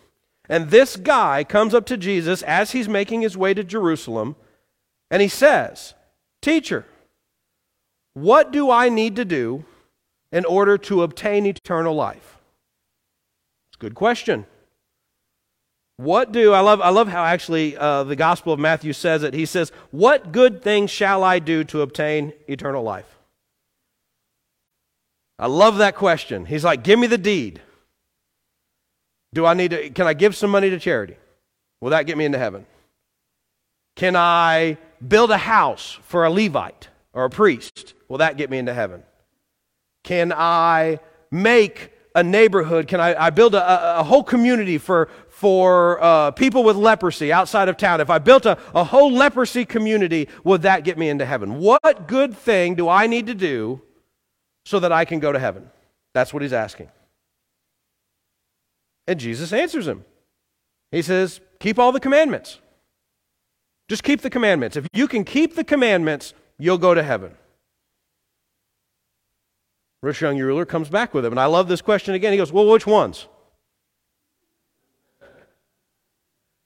And 0.49 0.71
this 0.71 0.97
guy 0.97 1.43
comes 1.43 1.75
up 1.75 1.85
to 1.87 1.97
Jesus 1.97 2.43
as 2.43 2.71
he's 2.71 2.89
making 2.89 3.23
his 3.23 3.37
way 3.37 3.55
to 3.55 3.65
Jerusalem, 3.65 4.37
and 5.11 5.21
he 5.21 5.29
says, 5.29 5.95
Teacher, 6.41 6.87
what 8.15 8.53
do 8.53 8.71
I 8.71 8.89
need 8.89 9.17
to 9.17 9.25
do 9.25 9.65
in 10.31 10.45
order 10.45 10.79
to 10.79 11.03
obtain 11.03 11.45
eternal 11.45 11.95
life? 11.95 12.39
It's 13.69 13.79
a 13.79 13.81
good 13.81 13.97
question. 13.97 14.47
What 16.01 16.33
do, 16.33 16.55
I 16.55 16.61
love, 16.61 16.81
I 16.81 16.89
love 16.89 17.09
how 17.09 17.23
actually 17.25 17.77
uh, 17.77 18.05
the 18.05 18.17
Gospel 18.17 18.55
of 18.55 18.59
Matthew 18.59 18.95
says 18.95 19.23
it. 19.23 19.35
He 19.35 19.45
says, 19.45 19.71
What 19.91 20.33
good 20.33 20.63
things 20.63 20.91
shall 20.91 21.23
I 21.23 21.41
do 21.41 21.63
to 21.65 21.83
obtain 21.83 22.33
eternal 22.49 22.83
life? 22.83 23.19
I 25.39 25.47
love 25.47 25.77
that 25.77 25.97
question. 25.97 26.47
He's 26.47 26.65
like, 26.65 26.85
Give 26.85 26.99
me 26.99 27.07
the 27.07 27.19
deed. 27.19 27.61
Do 29.35 29.45
I 29.45 29.53
need 29.53 29.73
to, 29.73 29.91
can 29.91 30.07
I 30.07 30.15
give 30.15 30.35
some 30.35 30.49
money 30.49 30.71
to 30.71 30.79
charity? 30.79 31.17
Will 31.83 31.91
that 31.91 32.07
get 32.07 32.17
me 32.17 32.25
into 32.25 32.39
heaven? 32.39 32.65
Can 33.95 34.17
I 34.17 34.79
build 35.07 35.31
a 35.31 35.37
house 35.37 35.99
for 36.05 36.25
a 36.25 36.31
Levite 36.31 36.89
or 37.13 37.27
a 37.27 37.31
priest? 37.31 37.93
Will 38.09 38.19
that 38.19 38.39
get 38.39 38.49
me 38.49 38.57
into 38.57 38.73
heaven? 38.73 39.03
Can 40.03 40.33
I 40.33 41.01
make 41.31 41.93
a 42.15 42.23
neighborhood? 42.23 42.89
Can 42.89 43.01
I, 43.01 43.27
I 43.27 43.31
build 43.31 43.55
a, 43.55 44.01
a, 44.01 44.03
whole 44.03 44.25
community 44.25 44.79
for, 44.79 45.09
for 45.41 45.99
uh, 46.03 46.31
people 46.33 46.63
with 46.63 46.77
leprosy 46.77 47.33
outside 47.33 47.71
of 47.71 47.79
town? 47.79 48.03
If 48.03 48.11
I 48.11 48.19
built 48.19 48.45
a, 48.45 48.59
a 48.75 48.85
whole 48.85 49.11
leprosy 49.11 49.65
community, 49.65 50.29
would 50.45 50.61
that 50.63 50.85
get 50.85 50.99
me 50.99 51.09
into 51.09 51.25
heaven? 51.25 51.61
What 51.61 52.07
good 52.07 52.37
thing 52.37 52.75
do 52.75 52.91
I 52.91 53.07
need 53.07 53.27
to 53.29 53.35
do 53.35 53.81
so 54.67 54.79
that 54.81 54.93
I 54.93 55.07
can 55.07 55.19
go 55.19 55.33
to 55.33 55.39
heaven? 55.39 55.71
That's 56.13 56.35
what 56.35 56.43
he's 56.43 56.53
asking. 56.53 56.91
And 59.07 59.19
Jesus 59.19 59.51
answers 59.55 59.89
him. 59.89 60.05
He 60.93 61.01
says, 61.01 61.41
Keep 61.59 61.79
all 61.79 61.91
the 61.91 62.01
commandments. 62.01 62.59
Just 63.89 64.03
keep 64.03 64.21
the 64.21 64.31
commandments. 64.31 64.77
If 64.77 64.87
you 64.93 65.09
can 65.09 65.25
keep 65.25 65.55
the 65.55 65.65
commandments, 65.65 66.35
you'll 66.59 66.77
go 66.77 66.93
to 66.93 67.03
heaven. 67.03 67.35
Rich 70.03 70.21
young 70.21 70.39
ruler 70.39 70.67
comes 70.67 70.91
back 70.91 71.15
with 71.15 71.25
him. 71.25 71.33
And 71.33 71.41
I 71.41 71.47
love 71.47 71.67
this 71.67 71.81
question 71.81 72.15
again. 72.15 72.33
He 72.33 72.37
goes, 72.37 72.53
Well, 72.53 72.67
which 72.67 72.87
ones? 72.87 73.27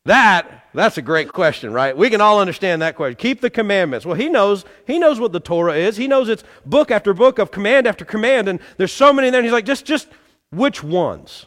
That, 0.07 0.67
that's 0.75 0.99
a 0.99 1.03
great 1.03 1.33
question, 1.33 1.73
right? 1.73 1.97
We 1.97 2.11
can 2.11 2.21
all 2.21 2.41
understand 2.41 2.83
that 2.83 2.95
question. 2.95 3.17
Keep 3.17 3.41
the 3.41 3.49
commandments. 3.49 4.05
Well, 4.05 4.17
he 4.17 4.29
knows, 4.29 4.65
he 4.87 4.99
knows 4.99 5.19
what 5.19 5.33
the 5.33 5.41
Torah 5.41 5.75
is. 5.75 5.97
He 5.97 6.07
knows 6.07 6.29
it's 6.29 6.45
book 6.67 6.91
after 6.91 7.15
book 7.15 7.39
of 7.39 7.51
command 7.51 7.87
after 7.87 8.05
command, 8.05 8.49
and 8.49 8.61
there's 8.77 8.93
so 8.93 9.13
many 9.13 9.29
in 9.29 9.33
there. 9.33 9.41
And 9.41 9.47
he's 9.47 9.53
like, 9.53 9.65
just, 9.65 9.87
just 9.87 10.09
which 10.51 10.83
ones? 10.83 11.47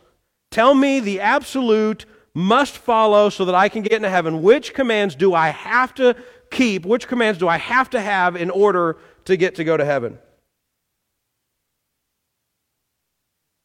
Tell 0.50 0.74
me 0.74 1.00
the 1.00 1.20
absolute 1.20 2.06
must 2.34 2.78
follow 2.78 3.30
so 3.30 3.46
that 3.46 3.54
I 3.54 3.70
can 3.70 3.84
get 3.84 3.94
into 3.94 4.10
heaven. 4.10 4.42
Which 4.42 4.74
commands 4.74 5.16
do 5.16 5.36
I 5.36 5.50
have 5.50 5.94
to 5.96 6.16
keep? 6.50 6.86
Which 6.86 7.08
commands 7.08 7.38
do 7.38 7.48
I 7.48 7.58
have 7.58 7.92
to 7.92 8.02
have 8.02 8.36
in 8.36 8.50
order 8.50 8.98
to 9.26 9.38
get 9.38 9.56
to 9.56 9.64
go 9.64 9.78
to 9.78 9.86
heaven? 9.86 10.18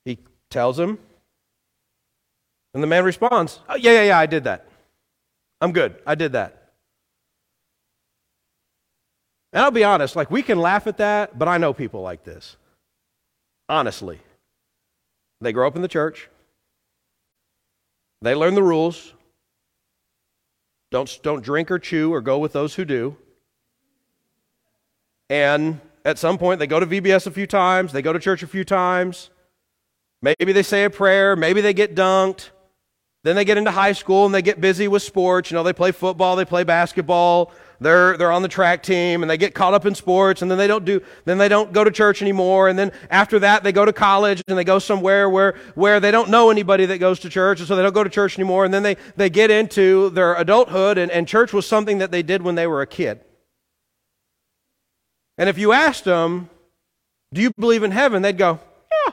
He 0.05 0.19
tells 0.51 0.79
him. 0.79 0.99
And 2.75 2.83
the 2.83 2.87
man 2.87 3.05
responds, 3.05 3.61
oh, 3.69 3.77
Yeah, 3.77 3.93
yeah, 3.93 4.03
yeah, 4.05 4.19
I 4.19 4.27
did 4.27 4.45
that. 4.45 4.67
I'm 5.63 5.71
good. 5.71 5.95
I 6.05 6.17
did 6.17 6.33
that. 6.33 6.73
And 9.53 9.63
I'll 9.63 9.71
be 9.71 9.85
honest, 9.85 10.17
like 10.17 10.29
we 10.31 10.43
can 10.43 10.59
laugh 10.59 10.89
at 10.89 10.97
that, 10.97 11.39
but 11.39 11.47
I 11.47 11.57
know 11.57 11.73
people 11.73 12.03
like 12.03 12.25
this. 12.25 12.57
Honestly. 13.69 14.19
They 15.41 15.53
grow 15.53 15.69
up 15.69 15.77
in 15.77 15.83
the 15.83 15.89
church. 15.89 16.29
They 18.23 18.35
learn 18.35 18.57
the 18.57 18.63
rules. 18.63 19.13
Don't, 20.91 21.19
don't 21.23 21.45
drink 21.45 21.71
or 21.71 21.79
chew 21.79 22.13
or 22.13 22.21
go 22.21 22.39
with 22.39 22.53
those 22.53 22.75
who 22.75 22.85
do. 22.85 23.17
And 25.31 25.81
at 26.05 26.19
some 26.19 26.39
point, 26.39 26.59
they 26.59 26.67
go 26.67 26.81
to 26.81 26.87
VBS 26.87 27.29
a 27.29 27.31
few 27.31 27.47
times, 27.47 27.93
they 27.93 28.03
go 28.03 28.13
to 28.13 28.19
church 28.19 28.43
a 28.43 28.49
few 28.49 28.65
times. 28.65 29.31
Maybe 30.21 30.53
they 30.53 30.63
say 30.63 30.85
a 30.85 30.91
prayer, 30.91 31.37
maybe 31.37 31.61
they 31.61 31.73
get 31.73 31.95
dunked. 31.95 32.51
Then 33.25 33.37
they 33.37 33.45
get 33.45 33.57
into 33.57 33.71
high 33.71 33.93
school 33.93 34.27
and 34.27 34.35
they 34.35 34.43
get 34.43 34.61
busy 34.61 34.89
with 34.89 35.03
sports. 35.03 35.51
You 35.51 35.55
know, 35.57 35.63
they 35.63 35.73
play 35.73 35.93
football, 35.93 36.35
they 36.35 36.45
play 36.45 36.65
basketball, 36.65 37.53
they're, 37.79 38.17
they're 38.17 38.33
on 38.33 38.43
the 38.43 38.49
track 38.49 38.83
team 38.83 39.23
and 39.23 39.31
they 39.31 39.37
get 39.37 39.55
caught 39.55 39.75
up 39.75 39.87
in 39.87 39.95
sports 39.95 40.43
and 40.43 40.51
then 40.51 40.59
they 40.59 40.67
don't 40.67 40.85
do, 40.85 41.01
then 41.25 41.39
they 41.39 41.49
don't 41.49 41.73
go 41.73 41.85
to 41.85 41.91
church 41.91 42.21
anymore. 42.21 42.69
And 42.69 42.77
then 42.77 42.91
after 43.11 43.39
that, 43.41 43.63
they 43.63 43.71
go 43.71 43.85
to 43.85 43.93
college 43.93 44.43
and 44.49 44.59
they 44.59 44.65
go 44.65 44.81
somewhere 44.81 45.31
where, 45.31 45.55
where 45.75 46.01
they 46.01 46.11
don't 46.11 46.31
know 46.31 46.51
anybody 46.51 46.87
that 46.87 46.99
goes 46.99 47.21
to 47.21 47.29
church. 47.29 47.61
And 47.61 47.69
so 47.69 47.77
they 47.77 47.83
don't 47.83 47.95
go 47.95 48.05
to 48.05 48.11
church 48.11 48.39
anymore. 48.39 48.65
And 48.65 48.75
then 48.75 48.83
they, 48.83 48.97
they 49.17 49.31
get 49.31 49.51
into 49.51 50.11
their 50.11 50.35
adulthood 50.35 50.99
and, 50.99 51.11
and 51.13 51.29
church 51.29 51.53
was 51.53 51.67
something 51.67 51.99
that 51.99 52.11
they 52.11 52.23
did 52.23 52.43
when 52.43 52.57
they 52.57 52.67
were 52.67 52.83
a 52.83 52.87
kid. 52.87 53.21
And 55.39 55.49
if 55.49 55.59
you 55.59 55.73
asked 55.73 56.05
them, 56.05 56.51
do 57.33 57.41
you 57.41 57.53
believe 57.59 57.83
in 57.83 57.93
heaven? 57.93 58.23
They'd 58.23 58.37
go, 58.37 58.59
yeah. 58.91 59.13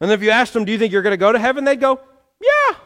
And 0.00 0.10
if 0.10 0.22
you 0.22 0.30
asked 0.30 0.52
them, 0.52 0.64
do 0.64 0.72
you 0.72 0.78
think 0.78 0.92
you're 0.92 1.02
going 1.02 1.12
to 1.12 1.16
go 1.16 1.32
to 1.32 1.38
heaven? 1.38 1.64
They'd 1.64 1.80
go, 1.80 2.00
yeah. 2.40 2.76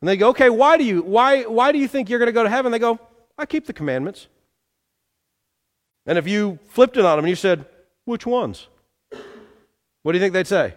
And 0.00 0.08
they 0.08 0.16
go, 0.16 0.30
okay, 0.30 0.50
why 0.50 0.76
do 0.76 0.84
you, 0.84 1.02
why, 1.02 1.44
why 1.44 1.70
do 1.70 1.78
you 1.78 1.86
think 1.86 2.10
you're 2.10 2.18
going 2.18 2.26
to 2.26 2.32
go 2.32 2.42
to 2.42 2.50
heaven? 2.50 2.72
They 2.72 2.78
go, 2.78 2.98
I 3.38 3.46
keep 3.46 3.66
the 3.66 3.72
commandments. 3.72 4.26
And 6.06 6.18
if 6.18 6.26
you 6.26 6.58
flipped 6.70 6.96
it 6.96 7.04
on 7.04 7.16
them 7.16 7.24
and 7.24 7.30
you 7.30 7.36
said, 7.36 7.66
which 8.04 8.26
ones? 8.26 8.66
What 10.02 10.12
do 10.12 10.18
you 10.18 10.20
think 10.20 10.32
they'd 10.32 10.46
say? 10.46 10.74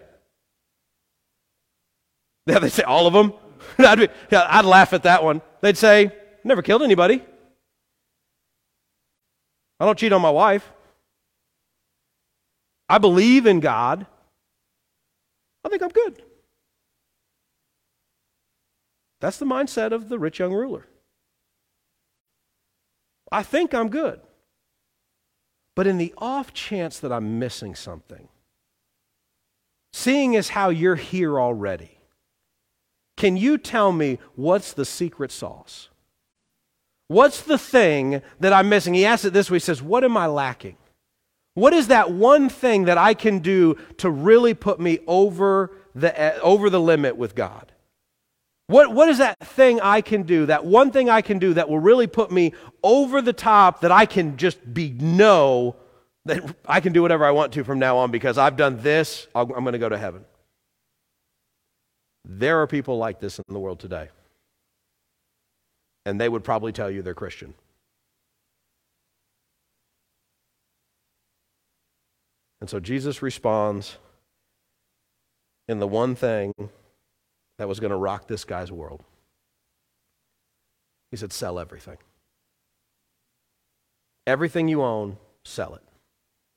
Yeah, 2.46 2.58
they'd 2.60 2.70
say, 2.70 2.84
all 2.84 3.06
of 3.06 3.12
them. 3.12 3.32
I'd, 3.78 3.98
be, 3.98 4.08
yeah, 4.30 4.46
I'd 4.48 4.64
laugh 4.64 4.92
at 4.92 5.02
that 5.02 5.24
one. 5.24 5.42
They'd 5.60 5.76
say, 5.76 6.12
never 6.44 6.62
killed 6.62 6.82
anybody. 6.82 7.24
I 9.80 9.84
don't 9.84 9.98
cheat 9.98 10.12
on 10.12 10.22
my 10.22 10.30
wife. 10.30 10.72
I 12.88 12.98
believe 12.98 13.46
in 13.46 13.60
God. 13.60 14.06
I 15.64 15.68
think 15.68 15.82
I'm 15.82 15.90
good. 15.90 16.22
That's 19.20 19.38
the 19.38 19.46
mindset 19.46 19.92
of 19.92 20.08
the 20.08 20.18
rich 20.18 20.38
young 20.38 20.52
ruler. 20.52 20.86
I 23.32 23.42
think 23.42 23.74
I'm 23.74 23.88
good. 23.88 24.20
But 25.74 25.86
in 25.86 25.98
the 25.98 26.14
off 26.18 26.52
chance 26.54 26.98
that 27.00 27.12
I'm 27.12 27.38
missing 27.38 27.74
something, 27.74 28.28
seeing 29.92 30.36
as 30.36 30.50
how 30.50 30.70
you're 30.70 30.96
here 30.96 31.38
already, 31.38 31.98
can 33.16 33.36
you 33.36 33.58
tell 33.58 33.92
me 33.92 34.18
what's 34.34 34.72
the 34.72 34.84
secret 34.84 35.30
sauce? 35.30 35.88
What's 37.08 37.42
the 37.42 37.58
thing 37.58 38.22
that 38.40 38.52
I'm 38.52 38.68
missing? 38.68 38.94
He 38.94 39.06
asks 39.06 39.24
it 39.24 39.32
this 39.32 39.50
way 39.50 39.56
He 39.56 39.60
says, 39.60 39.82
What 39.82 40.04
am 40.04 40.16
I 40.16 40.26
lacking? 40.26 40.76
What 41.54 41.72
is 41.72 41.88
that 41.88 42.10
one 42.10 42.48
thing 42.50 42.84
that 42.84 42.98
I 42.98 43.14
can 43.14 43.38
do 43.38 43.78
to 43.98 44.10
really 44.10 44.52
put 44.52 44.78
me 44.78 44.98
over 45.06 45.72
the, 45.94 46.38
over 46.40 46.68
the 46.68 46.80
limit 46.80 47.16
with 47.16 47.34
God? 47.34 47.72
What, 48.68 48.92
what 48.92 49.08
is 49.08 49.18
that 49.18 49.38
thing 49.40 49.80
I 49.80 50.00
can 50.00 50.24
do, 50.24 50.46
that 50.46 50.64
one 50.64 50.90
thing 50.90 51.08
I 51.08 51.22
can 51.22 51.38
do 51.38 51.54
that 51.54 51.68
will 51.68 51.78
really 51.78 52.08
put 52.08 52.32
me 52.32 52.52
over 52.82 53.22
the 53.22 53.32
top 53.32 53.82
that 53.82 53.92
I 53.92 54.06
can 54.06 54.36
just 54.36 54.74
be 54.74 54.90
know 54.90 55.76
that 56.24 56.56
I 56.66 56.80
can 56.80 56.92
do 56.92 57.02
whatever 57.02 57.24
I 57.24 57.30
want 57.30 57.52
to 57.52 57.62
from 57.62 57.78
now 57.78 57.98
on 57.98 58.10
because 58.10 58.38
I've 58.38 58.56
done 58.56 58.82
this, 58.82 59.28
I'm 59.34 59.48
going 59.48 59.72
to 59.72 59.78
go 59.78 59.88
to 59.88 59.96
heaven? 59.98 60.24
There 62.24 62.60
are 62.60 62.66
people 62.66 62.98
like 62.98 63.20
this 63.20 63.38
in 63.38 63.44
the 63.48 63.60
world 63.60 63.78
today. 63.78 64.08
And 66.04 66.20
they 66.20 66.28
would 66.28 66.42
probably 66.42 66.72
tell 66.72 66.90
you 66.90 67.02
they're 67.02 67.14
Christian. 67.14 67.54
And 72.60 72.68
so 72.68 72.80
Jesus 72.80 73.22
responds 73.22 73.96
in 75.68 75.78
the 75.78 75.86
one 75.86 76.16
thing 76.16 76.52
that 77.58 77.68
was 77.68 77.80
going 77.80 77.90
to 77.90 77.96
rock 77.96 78.28
this 78.28 78.44
guy's 78.44 78.70
world. 78.70 79.02
He 81.10 81.16
said, 81.16 81.32
Sell 81.32 81.58
everything. 81.58 81.98
Everything 84.26 84.68
you 84.68 84.82
own, 84.82 85.18
sell 85.44 85.74
it. 85.74 85.82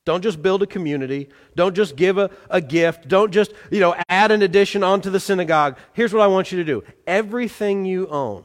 Don't 0.05 0.23
just 0.23 0.41
build 0.41 0.63
a 0.63 0.67
community. 0.67 1.29
Don't 1.55 1.75
just 1.75 1.95
give 1.95 2.17
a, 2.17 2.31
a 2.49 2.61
gift. 2.61 3.07
Don't 3.07 3.31
just, 3.31 3.53
you 3.69 3.79
know, 3.79 3.95
add 4.09 4.31
an 4.31 4.41
addition 4.41 4.83
onto 4.83 5.11
the 5.11 5.19
synagogue. 5.19 5.77
Here's 5.93 6.13
what 6.13 6.23
I 6.23 6.27
want 6.27 6.51
you 6.51 6.57
to 6.57 6.63
do. 6.63 6.83
Everything 7.05 7.85
you 7.85 8.07
own, 8.07 8.43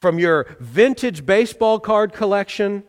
from 0.00 0.18
your 0.18 0.56
vintage 0.58 1.24
baseball 1.24 1.78
card 1.78 2.12
collection 2.12 2.82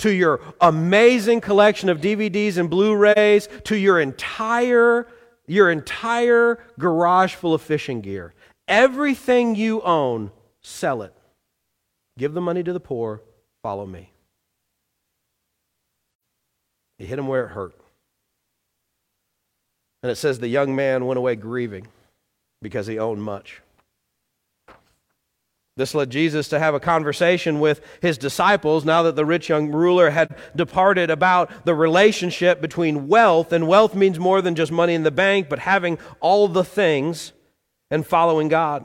to 0.00 0.10
your 0.10 0.40
amazing 0.60 1.40
collection 1.40 1.88
of 1.88 2.00
DVDs 2.00 2.56
and 2.56 2.70
Blu-rays 2.70 3.48
to 3.64 3.76
your 3.76 4.00
entire 4.00 5.06
your 5.46 5.70
entire 5.70 6.58
garage 6.78 7.34
full 7.34 7.54
of 7.54 7.62
fishing 7.62 8.00
gear. 8.00 8.34
Everything 8.68 9.54
you 9.54 9.82
own, 9.82 10.30
sell 10.62 11.02
it. 11.02 11.14
Give 12.18 12.32
the 12.32 12.40
money 12.40 12.62
to 12.62 12.72
the 12.72 12.80
poor, 12.80 13.22
follow 13.62 13.86
me. 13.86 14.12
He 16.98 17.06
hit 17.06 17.18
him 17.18 17.28
where 17.28 17.46
it 17.46 17.48
hurt. 17.48 17.74
And 20.02 20.12
it 20.12 20.16
says 20.16 20.38
the 20.38 20.48
young 20.48 20.76
man 20.76 21.06
went 21.06 21.18
away 21.18 21.34
grieving 21.36 21.88
because 22.62 22.86
he 22.86 22.98
owned 22.98 23.22
much. 23.22 23.60
This 25.80 25.94
led 25.94 26.10
Jesus 26.10 26.46
to 26.48 26.58
have 26.58 26.74
a 26.74 26.78
conversation 26.78 27.58
with 27.58 27.80
his 28.02 28.18
disciples 28.18 28.84
now 28.84 29.02
that 29.04 29.16
the 29.16 29.24
rich 29.24 29.48
young 29.48 29.72
ruler 29.72 30.10
had 30.10 30.36
departed 30.54 31.10
about 31.10 31.64
the 31.64 31.74
relationship 31.74 32.60
between 32.60 33.08
wealth, 33.08 33.50
and 33.50 33.66
wealth 33.66 33.94
means 33.94 34.18
more 34.18 34.42
than 34.42 34.54
just 34.54 34.70
money 34.70 34.92
in 34.92 35.04
the 35.04 35.10
bank, 35.10 35.48
but 35.48 35.60
having 35.60 35.98
all 36.20 36.48
the 36.48 36.64
things 36.64 37.32
and 37.90 38.06
following 38.06 38.48
God. 38.48 38.84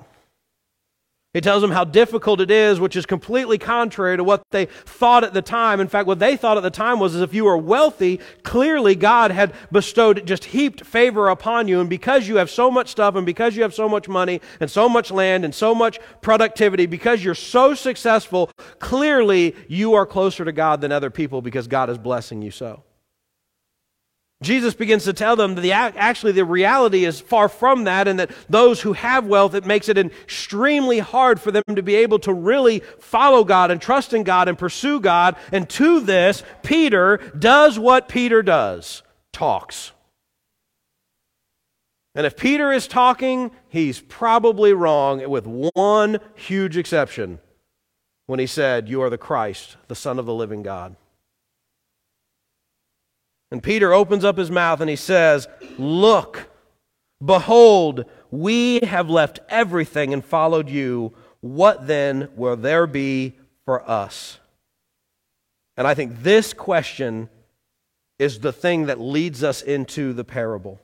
He 1.36 1.42
tells 1.42 1.62
them 1.62 1.72
how 1.72 1.84
difficult 1.84 2.40
it 2.40 2.50
is, 2.50 2.80
which 2.80 2.96
is 2.96 3.06
completely 3.06 3.58
contrary 3.58 4.16
to 4.16 4.24
what 4.24 4.44
they 4.52 4.68
thought 4.68 5.26
at 5.26 5.34
the 5.34 5.42
time. 5.42 5.82
In 5.82 5.90
fact, 5.90 6.08
what 6.08 6.20
they 6.20 6.38
thought 6.38 6.56
at 6.56 6.64
the 6.64 6.70
time 6.70 6.98
was 6.98 7.14
as 7.14 7.20
if 7.20 7.34
you 7.34 7.44
were 7.44 7.58
wealthy, 7.58 8.22
clearly 8.44 8.96
God 8.96 9.32
had 9.32 9.54
bestowed 9.70 10.26
just 10.26 10.46
heaped 10.46 10.86
favor 10.86 11.28
upon 11.28 11.68
you. 11.68 11.82
And 11.82 11.90
because 11.90 12.30
you 12.30 12.38
have 12.38 12.50
so 12.50 12.72
much 12.72 12.88
stuff 12.88 13.16
and 13.16 13.26
because 13.26 13.58
you 13.58 13.64
have 13.64 13.74
so 13.74 13.90
much 13.90 14.08
money 14.08 14.40
and 14.62 14.72
so 14.72 14.88
much 14.88 15.12
land 15.12 15.44
and 15.44 15.54
so 15.54 15.76
much 15.76 16.00
productivity, 16.22 16.86
because 16.86 17.22
you're 17.22 17.36
so 17.36 17.74
successful, 17.74 18.50
clearly 18.80 19.58
you 19.68 19.94
are 19.94 20.06
closer 20.06 20.46
to 20.46 20.54
God 20.54 20.80
than 20.80 20.94
other 20.94 21.10
people 21.10 21.42
because 21.42 21.68
God 21.68 21.90
is 21.90 21.98
blessing 21.98 22.42
you 22.44 22.52
so. 22.52 22.82
Jesus 24.44 24.74
begins 24.74 25.06
to 25.06 25.14
tell 25.14 25.36
them 25.36 25.56
that 25.56 25.62
the, 25.62 25.72
actually 25.72 26.34
the 26.34 26.44
reality 26.44 27.06
is 27.06 27.22
far 27.22 27.48
from 27.48 27.86
that, 27.86 28.08
and 28.08 28.20
that 28.20 28.32
those 28.50 28.82
who 28.82 28.94
have 28.94 29.26
wealth, 29.26 29.54
it 29.54 29.66
makes 29.66 29.88
it 29.88 29.98
extremely 29.98 31.00
hard 31.00 31.40
for 31.40 31.52
them 31.52 31.64
to 31.74 31.82
be 31.82 31.96
able 31.96 32.20
to 32.20 32.34
really 32.34 32.82
follow 33.00 33.44
God 33.46 33.72
and 33.72 33.82
trust 33.82 34.14
in 34.14 34.24
God 34.24 34.50
and 34.50 34.58
pursue 34.58 35.00
God. 35.00 35.38
And 35.54 35.70
to 35.72 36.02
this, 36.02 36.44
Peter 36.64 37.18
does 37.38 37.80
what 37.80 38.10
Peter 38.10 38.44
does 38.44 39.04
talks. 39.32 39.94
And 42.14 42.26
if 42.26 42.38
Peter 42.38 42.72
is 42.72 42.88
talking, 42.88 43.52
he's 43.68 44.00
probably 44.00 44.74
wrong, 44.74 45.30
with 45.30 45.46
one 45.46 46.20
huge 46.36 46.78
exception 46.78 47.40
when 48.26 48.40
he 48.40 48.48
said, 48.48 48.88
You 48.90 49.02
are 49.02 49.10
the 49.10 49.18
Christ, 49.18 49.78
the 49.88 49.96
Son 49.96 50.20
of 50.20 50.26
the 50.26 50.34
living 50.34 50.64
God. 50.64 50.96
And 53.56 53.64
Peter 53.64 53.94
opens 53.94 54.26
up 54.26 54.38
his 54.38 54.52
mouth 54.52 54.82
and 54.82 54.90
he 54.90 54.98
says, 54.98 55.48
Look, 55.78 56.50
behold, 57.24 58.04
we 58.30 58.82
have 58.82 59.10
left 59.10 59.40
everything 59.48 60.12
and 60.12 60.26
followed 60.26 60.70
you. 60.70 61.14
What 61.40 61.88
then 61.88 62.28
will 62.36 62.58
there 62.58 62.86
be 62.86 63.38
for 63.64 63.90
us? 63.90 64.40
And 65.78 65.88
I 65.88 65.94
think 65.94 66.22
this 66.22 66.52
question 66.52 67.30
is 68.20 68.40
the 68.40 68.52
thing 68.52 68.88
that 68.88 69.00
leads 69.00 69.42
us 69.42 69.62
into 69.62 70.12
the 70.12 70.26
parable. 70.26 70.82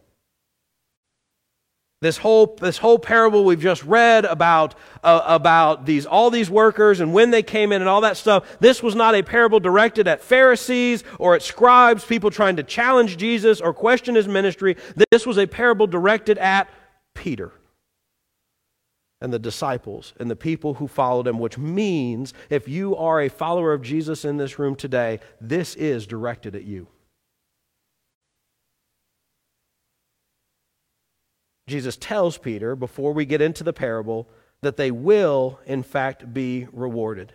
This 2.01 2.17
whole, 2.17 2.57
this 2.59 2.79
whole 2.79 2.97
parable 2.97 3.45
we've 3.45 3.61
just 3.61 3.83
read 3.83 4.25
about, 4.25 4.73
uh, 5.03 5.21
about 5.23 5.85
these, 5.85 6.07
all 6.07 6.31
these 6.31 6.49
workers 6.49 6.99
and 6.99 7.13
when 7.13 7.29
they 7.29 7.43
came 7.43 7.71
in 7.71 7.79
and 7.79 7.87
all 7.87 8.01
that 8.01 8.17
stuff, 8.17 8.57
this 8.59 8.81
was 8.81 8.95
not 8.95 9.13
a 9.13 9.21
parable 9.21 9.59
directed 9.59 10.07
at 10.07 10.19
Pharisees 10.19 11.03
or 11.19 11.35
at 11.35 11.43
scribes, 11.43 12.03
people 12.03 12.31
trying 12.31 12.55
to 12.55 12.63
challenge 12.63 13.17
Jesus 13.17 13.61
or 13.61 13.71
question 13.71 14.15
his 14.15 14.27
ministry. 14.27 14.77
This 15.11 15.27
was 15.27 15.37
a 15.37 15.45
parable 15.45 15.85
directed 15.85 16.39
at 16.39 16.67
Peter 17.13 17.51
and 19.21 19.31
the 19.31 19.37
disciples 19.37 20.13
and 20.19 20.31
the 20.31 20.35
people 20.35 20.73
who 20.73 20.87
followed 20.87 21.27
him, 21.27 21.37
which 21.37 21.59
means 21.59 22.33
if 22.49 22.67
you 22.67 22.95
are 22.95 23.21
a 23.21 23.29
follower 23.29 23.73
of 23.73 23.83
Jesus 23.83 24.25
in 24.25 24.37
this 24.37 24.57
room 24.57 24.75
today, 24.75 25.19
this 25.39 25.75
is 25.75 26.07
directed 26.07 26.55
at 26.55 26.63
you. 26.63 26.87
Jesus 31.71 31.97
tells 31.97 32.37
Peter, 32.37 32.75
before 32.75 33.13
we 33.13 33.25
get 33.25 33.41
into 33.41 33.63
the 33.63 33.73
parable, 33.73 34.27
that 34.61 34.77
they 34.77 34.91
will, 34.91 35.59
in 35.65 35.81
fact, 35.81 36.33
be 36.33 36.67
rewarded. 36.71 37.33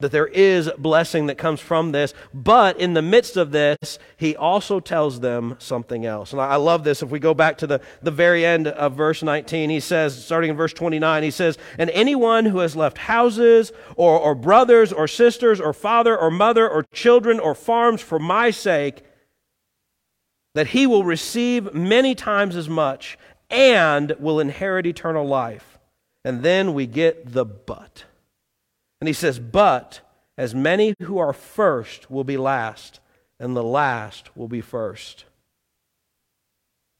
That 0.00 0.12
there 0.12 0.26
is 0.26 0.70
blessing 0.76 1.26
that 1.26 1.38
comes 1.38 1.60
from 1.60 1.92
this. 1.92 2.12
But 2.34 2.78
in 2.78 2.94
the 2.94 3.02
midst 3.02 3.36
of 3.36 3.52
this, 3.52 3.98
he 4.16 4.36
also 4.36 4.78
tells 4.78 5.20
them 5.20 5.56
something 5.58 6.04
else. 6.04 6.32
And 6.32 6.40
I 6.42 6.56
love 6.56 6.84
this. 6.84 7.02
If 7.02 7.10
we 7.10 7.18
go 7.18 7.32
back 7.32 7.58
to 7.58 7.66
the, 7.66 7.80
the 8.02 8.10
very 8.10 8.44
end 8.44 8.66
of 8.66 8.94
verse 8.94 9.22
19, 9.22 9.70
he 9.70 9.80
says, 9.80 10.22
starting 10.22 10.50
in 10.50 10.56
verse 10.56 10.74
29, 10.74 11.22
he 11.22 11.30
says, 11.30 11.56
And 11.78 11.88
anyone 11.90 12.44
who 12.44 12.58
has 12.58 12.76
left 12.76 12.98
houses, 12.98 13.72
or, 13.96 14.18
or 14.18 14.34
brothers, 14.34 14.92
or 14.92 15.08
sisters, 15.08 15.60
or 15.60 15.72
father, 15.72 16.18
or 16.18 16.30
mother, 16.30 16.68
or 16.68 16.84
children, 16.92 17.40
or 17.40 17.54
farms 17.54 18.02
for 18.02 18.18
my 18.18 18.50
sake, 18.50 19.02
that 20.54 20.68
he 20.68 20.86
will 20.86 21.04
receive 21.04 21.74
many 21.74 22.14
times 22.14 22.56
as 22.56 22.68
much 22.68 23.18
and 23.50 24.14
will 24.18 24.40
inherit 24.40 24.86
eternal 24.86 25.26
life. 25.26 25.78
And 26.24 26.42
then 26.42 26.72
we 26.74 26.86
get 26.86 27.32
the 27.32 27.44
but. 27.44 28.04
And 29.00 29.08
he 29.08 29.12
says, 29.12 29.38
But 29.38 30.00
as 30.38 30.54
many 30.54 30.94
who 31.02 31.18
are 31.18 31.32
first 31.32 32.10
will 32.10 32.24
be 32.24 32.36
last, 32.36 33.00
and 33.38 33.56
the 33.56 33.64
last 33.64 34.36
will 34.36 34.48
be 34.48 34.60
first. 34.60 35.24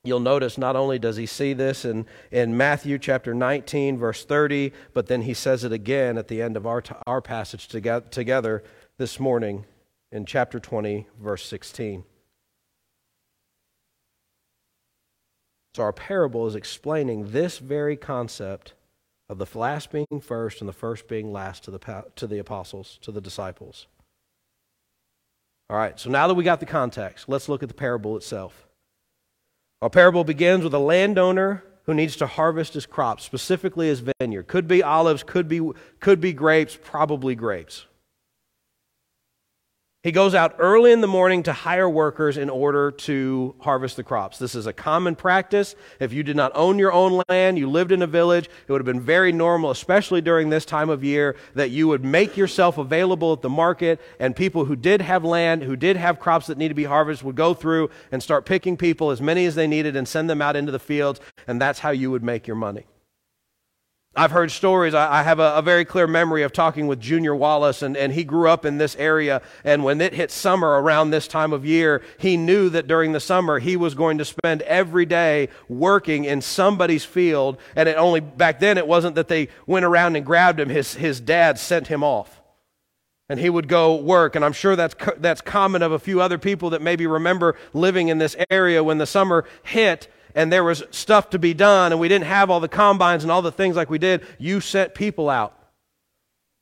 You'll 0.05 0.21
notice 0.21 0.59
not 0.59 0.77
only 0.77 0.99
does 0.99 1.17
he 1.17 1.25
see 1.25 1.55
this 1.55 1.87
in, 1.87 2.05
in 2.31 2.59
Matthew 2.59 2.99
chapter 2.99 3.33
19, 3.33 3.97
verse 3.97 4.25
30, 4.27 4.73
but 4.93 5.07
then 5.07 5.23
he 5.23 5.33
says 5.33 5.65
it 5.65 5.73
again 5.73 6.19
at 6.19 6.29
the 6.29 6.43
end 6.43 6.59
of 6.59 6.67
our, 6.67 6.83
our 7.07 7.23
passage 7.23 7.69
together, 7.69 8.05
together 8.11 8.63
this 8.99 9.19
morning 9.19 9.65
in 10.13 10.27
chapter 10.27 10.61
20, 10.61 11.07
verse 11.19 11.47
16. 11.47 12.05
So, 15.75 15.83
our 15.83 15.93
parable 15.93 16.47
is 16.47 16.55
explaining 16.55 17.31
this 17.31 17.59
very 17.59 17.97
concept 17.97 18.75
of 19.29 19.39
the 19.39 19.59
last 19.59 19.91
being 19.91 20.21
first 20.23 20.61
and 20.61 20.69
the 20.69 20.73
first 20.73 21.09
being 21.09 21.33
last 21.33 21.65
to 21.65 21.71
the, 21.71 22.05
to 22.15 22.27
the 22.27 22.39
apostles, 22.39 22.99
to 23.03 23.11
the 23.11 23.21
disciples. 23.21 23.87
All 25.71 25.77
right, 25.77 25.99
so 25.99 26.11
now 26.11 26.29
that 26.29 26.35
we 26.35 26.45
got 26.45 26.61
the 26.61 26.67
context, 26.67 27.29
let's 27.29 27.49
look 27.49 27.63
at 27.63 27.69
the 27.69 27.75
parable 27.75 28.17
itself. 28.17 28.69
Our 29.83 29.91
parable 29.91 30.23
begins 30.23 30.63
with 30.63 30.75
a 30.75 30.79
landowner 30.79 31.65
who 31.85 31.95
needs 31.95 32.17
to 32.17 32.27
harvest 32.27 32.75
his 32.75 32.87
crops, 32.87 33.25
specifically 33.25 33.89
his 33.89 34.03
vineyard. 34.21 34.47
Could 34.47 34.69
be 34.69 34.83
olives, 34.83 35.23
could 35.23 35.49
be, 35.49 35.61
could 36.01 36.21
be 36.21 36.33
grapes, 36.33 36.79
probably 36.81 37.35
grapes. 37.35 37.87
He 40.05 40.13
goes 40.13 40.35
out 40.35 40.57
early 40.59 40.93
in 40.93 41.01
the 41.01 41.07
morning 41.07 41.45
to 41.45 41.55
hire 41.55 41.89
workers 41.89 42.37
in 42.37 42.51
order 42.51 42.91
to 42.91 43.55
harvest 43.61 43.97
the 43.97 44.03
crops. 44.03 44.37
This 44.37 44.55
is 44.55 44.67
a 44.67 44.73
common 44.75 45.17
practice. 45.17 45.75
If 45.99 46.13
you 46.13 46.23
did 46.23 46.37
not 46.37 46.53
own 46.55 46.79
your 46.79 46.93
own 46.93 47.23
land, 47.31 47.59
you 47.59 47.71
lived 47.71 47.91
in 47.91 48.03
a 48.03 48.07
village, 48.07 48.45
it 48.45 48.71
would 48.71 48.83
have 48.83 48.85
been 48.85 49.01
very 49.01 49.33
normal, 49.33 49.71
especially 49.71 50.21
during 50.21 50.51
this 50.51 50.67
time 50.67 50.91
of 50.91 51.03
year, 51.03 51.37
that 51.55 51.71
you 51.71 51.89
would 51.89 52.05
make 52.05 52.37
yourself 52.37 52.77
available 52.77 53.33
at 53.33 53.41
the 53.41 53.49
market, 53.49 53.99
and 54.21 54.37
people 54.37 54.67
who 54.67 54.77
did 54.77 55.01
have 55.01 55.25
land, 55.25 55.63
who 55.63 55.75
did 55.75 55.97
have 55.97 56.21
crops 56.21 56.49
that 56.49 56.59
need 56.59 56.69
to 56.69 56.75
be 56.75 56.85
harvested, 56.85 57.25
would 57.25 57.35
go 57.35 57.55
through 57.55 57.89
and 58.13 58.23
start 58.23 58.45
picking 58.45 58.77
people 58.77 59.11
as 59.11 59.23
many 59.23 59.47
as 59.47 59.55
they 59.55 59.67
needed 59.67 59.97
and 59.97 60.07
send 60.07 60.29
them 60.29 60.43
out 60.43 60.55
into 60.55 60.71
the 60.71 60.79
fields, 60.79 61.19
and 61.47 61.59
that's 61.59 61.79
how 61.79 61.91
you 61.91 62.11
would 62.11 62.23
make 62.23 62.47
your 62.47 62.57
money. 62.57 62.85
I've 64.17 64.31
heard 64.31 64.53
stories. 64.53 64.95
I, 64.95 65.25
have 65.25 65.41
a, 65.41 65.57
a, 65.57 65.63
very 65.63 65.85
clear 65.85 66.07
memory 66.07 66.45
of 66.45 66.53
talking 66.53 66.87
with 66.87 67.01
Junior 67.01 67.35
Wallace, 67.35 67.83
and, 67.83 67.97
and 67.97 68.13
he 68.13 68.23
grew 68.23 68.49
up 68.49 68.65
in 68.65 68.79
this 68.79 68.95
area. 68.95 69.43
And 69.65 69.83
when 69.83 70.01
it 70.01 70.15
hit 70.15 70.31
summer 70.31 70.81
around 70.81 71.11
this 71.11 71.27
time 71.27 71.53
of 71.53 71.67
year, 71.67 72.01
he 72.19 72.37
knew 72.37 72.69
that 72.71 72.87
during 72.87 73.11
the 73.11 73.19
summer 73.19 73.59
he 73.59 73.77
was 73.77 73.95
going 73.95 74.19
to 74.19 74.25
spend 74.25 74.63
every 74.63 75.05
day 75.05 75.49
working 75.69 76.25
in 76.25 76.43
somebody's 76.43 77.05
field. 77.05 77.59
And 77.75 77.89
it 77.89 77.97
only 77.97 78.21
back 78.21 78.61
then 78.61 78.79
it 78.79 78.87
wasn't 78.87 79.17
that 79.17 79.27
they 79.27 79.49
went 79.67 79.85
around 79.85 80.15
and 80.15 80.25
grabbed 80.25 80.61
him, 80.61 80.69
his, 80.69 80.95
his 80.95 81.21
dad 81.21 81.59
sent 81.59 81.89
him 81.89 82.05
off. 82.05 82.41
And 83.29 83.41
he 83.41 83.51
would 83.51 83.67
go 83.67 83.97
work. 83.97 84.37
And 84.37 84.45
I'm 84.45 84.53
sure 84.53 84.77
that's, 84.77 84.95
that's 85.17 85.41
common 85.41 85.83
of 85.83 85.91
a 85.91 85.99
few 85.99 86.21
other 86.21 86.39
people 86.39 86.71
that 86.71 86.83
maybe 86.83 87.09
remember 87.09 87.57
living 87.73 88.09
in 88.09 88.19
this 88.19 88.37
area 88.49 88.85
when 88.85 88.99
the 88.99 89.07
summer 89.07 89.45
hit 89.65 90.07
and 90.35 90.53
there 90.53 90.65
was 90.65 90.83
stuff 90.91 91.31
to 91.31 91.39
be 91.39 91.55
done 91.55 91.93
and 91.93 92.01
we 92.01 92.09
didn't 92.09 92.27
have 92.27 92.51
all 92.51 92.61
the 92.61 92.69
combines 92.69 93.23
and 93.23 93.31
all 93.31 93.43
the 93.43 93.53
things 93.53 93.77
like 93.77 93.91
we 93.91 93.99
did, 93.99 94.25
you 94.39 94.61
sent 94.61 94.95
people 94.95 95.31
out. 95.31 95.57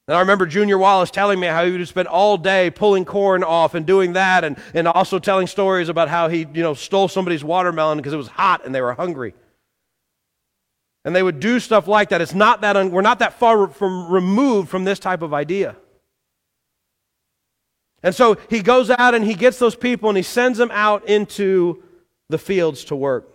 And 0.09 0.17
I 0.17 0.21
remember 0.21 0.47
Junior 0.47 0.79
Wallace 0.79 1.11
telling 1.11 1.39
me 1.39 1.47
how 1.47 1.65
he 1.65 1.73
would 1.73 1.89
spend 1.89 2.09
all 2.09 2.37
day 2.37 2.71
pulling 2.71 3.05
corn 3.05 3.45
off 3.45 3.75
and 3.75 3.87
doing 3.87 4.15
that, 4.15 4.43
and, 4.43 4.59
and 4.75 4.89
also 4.89 5.21
telling 5.21 5.47
stories 5.47 5.89
about 5.89 6.09
how 6.09 6.29
he 6.29 6.41
you 6.41 6.63
know, 6.63 6.75
stole 6.75 7.07
somebody's 7.07 7.45
watermelon 7.45 7.99
because 7.99 8.13
it 8.13 8.17
was 8.17 8.29
hot 8.29 8.67
and 8.67 8.75
they 8.75 8.81
were 8.81 8.95
hungry. 8.95 9.33
And 11.05 11.15
they 11.15 11.23
would 11.23 11.41
do 11.41 11.61
stuff 11.61 11.87
like 11.87 12.11
that. 12.11 12.21
It's 12.21 12.35
not 12.35 12.61
that 12.63 12.77
un- 12.77 12.91
we're 12.91 13.01
not 13.01 13.21
that 13.21 13.35
far 13.35 13.69
from 13.69 14.11
removed 14.11 14.69
from 14.69 14.85
this 14.85 14.99
type 14.99 15.23
of 15.23 15.33
idea. 15.33 15.77
And 18.03 18.15
so 18.15 18.37
he 18.51 18.61
goes 18.61 18.91
out 18.91 19.15
and 19.15 19.25
he 19.25 19.35
gets 19.35 19.59
those 19.59 19.77
people 19.77 20.11
and 20.11 20.17
he 20.17 20.25
sends 20.25 20.59
them 20.59 20.71
out 20.73 21.09
into 21.09 21.83
the 22.29 22.39
fields 22.39 22.85
to 22.87 22.97
work. 22.97 23.32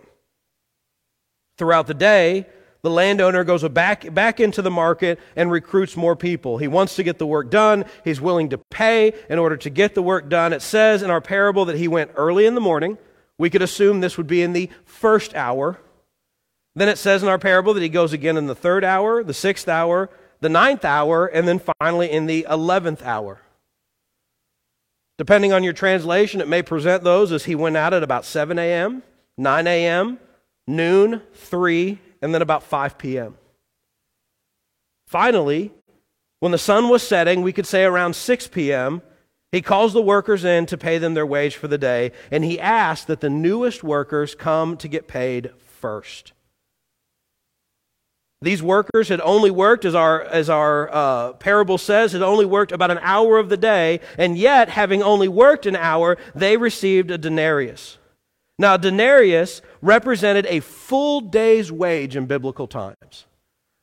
Throughout 1.58 1.88
the 1.88 1.94
day, 1.94 2.46
the 2.82 2.90
landowner 2.90 3.42
goes 3.42 3.68
back, 3.68 4.14
back 4.14 4.38
into 4.38 4.62
the 4.62 4.70
market 4.70 5.18
and 5.34 5.50
recruits 5.50 5.96
more 5.96 6.14
people. 6.14 6.58
He 6.58 6.68
wants 6.68 6.94
to 6.96 7.02
get 7.02 7.18
the 7.18 7.26
work 7.26 7.50
done. 7.50 7.84
He's 8.04 8.20
willing 8.20 8.50
to 8.50 8.58
pay 8.70 9.12
in 9.28 9.38
order 9.38 9.56
to 9.56 9.70
get 9.70 9.94
the 9.94 10.02
work 10.02 10.28
done. 10.28 10.52
It 10.52 10.62
says 10.62 11.02
in 11.02 11.10
our 11.10 11.20
parable 11.20 11.64
that 11.64 11.76
he 11.76 11.88
went 11.88 12.12
early 12.14 12.46
in 12.46 12.54
the 12.54 12.60
morning. 12.60 12.96
We 13.36 13.50
could 13.50 13.62
assume 13.62 14.00
this 14.00 14.16
would 14.16 14.28
be 14.28 14.42
in 14.42 14.52
the 14.52 14.70
first 14.84 15.34
hour. 15.34 15.80
Then 16.76 16.88
it 16.88 16.98
says 16.98 17.24
in 17.24 17.28
our 17.28 17.38
parable 17.38 17.74
that 17.74 17.82
he 17.82 17.88
goes 17.88 18.12
again 18.12 18.36
in 18.36 18.46
the 18.46 18.54
third 18.54 18.84
hour, 18.84 19.24
the 19.24 19.34
sixth 19.34 19.68
hour, 19.68 20.10
the 20.40 20.48
ninth 20.48 20.84
hour, 20.84 21.26
and 21.26 21.48
then 21.48 21.60
finally 21.80 22.10
in 22.10 22.26
the 22.26 22.46
eleventh 22.48 23.02
hour. 23.02 23.40
Depending 25.16 25.52
on 25.52 25.64
your 25.64 25.72
translation, 25.72 26.40
it 26.40 26.46
may 26.46 26.62
present 26.62 27.02
those 27.02 27.32
as 27.32 27.44
he 27.44 27.56
went 27.56 27.76
out 27.76 27.92
at 27.92 28.04
about 28.04 28.24
7 28.24 28.56
a.m., 28.56 29.02
9 29.36 29.66
a.m., 29.66 30.20
noon, 30.68 31.22
3, 31.34 31.98
and 32.22 32.34
then 32.34 32.42
about 32.42 32.62
5 32.62 32.98
p.m. 32.98 33.36
Finally, 35.06 35.72
when 36.40 36.52
the 36.52 36.58
sun 36.58 36.88
was 36.88 37.02
setting, 37.02 37.42
we 37.42 37.52
could 37.52 37.66
say 37.66 37.84
around 37.84 38.14
6 38.14 38.48
p.m., 38.48 39.02
he 39.50 39.62
calls 39.62 39.94
the 39.94 40.02
workers 40.02 40.44
in 40.44 40.66
to 40.66 40.76
pay 40.76 40.98
them 40.98 41.14
their 41.14 41.26
wage 41.26 41.56
for 41.56 41.68
the 41.68 41.78
day, 41.78 42.12
and 42.30 42.44
he 42.44 42.60
asks 42.60 43.06
that 43.06 43.20
the 43.20 43.30
newest 43.30 43.82
workers 43.82 44.34
come 44.34 44.76
to 44.76 44.88
get 44.88 45.08
paid 45.08 45.50
first. 45.64 46.34
These 48.40 48.62
workers 48.62 49.08
had 49.08 49.20
only 49.22 49.50
worked, 49.50 49.84
as 49.84 49.94
our, 49.94 50.22
as 50.22 50.48
our 50.48 50.94
uh, 50.94 51.32
parable 51.34 51.78
says, 51.78 52.12
had 52.12 52.22
only 52.22 52.44
worked 52.44 52.70
about 52.70 52.90
an 52.90 53.00
hour 53.00 53.38
of 53.38 53.48
the 53.48 53.56
day, 53.56 54.00
and 54.16 54.38
yet, 54.38 54.68
having 54.68 55.02
only 55.02 55.26
worked 55.26 55.66
an 55.66 55.74
hour, 55.74 56.18
they 56.34 56.56
received 56.56 57.10
a 57.10 57.18
denarius. 57.18 57.97
Now, 58.58 58.76
denarius 58.76 59.62
represented 59.80 60.46
a 60.46 60.60
full 60.60 61.20
day's 61.20 61.70
wage 61.70 62.16
in 62.16 62.26
biblical 62.26 62.66
times. 62.66 63.26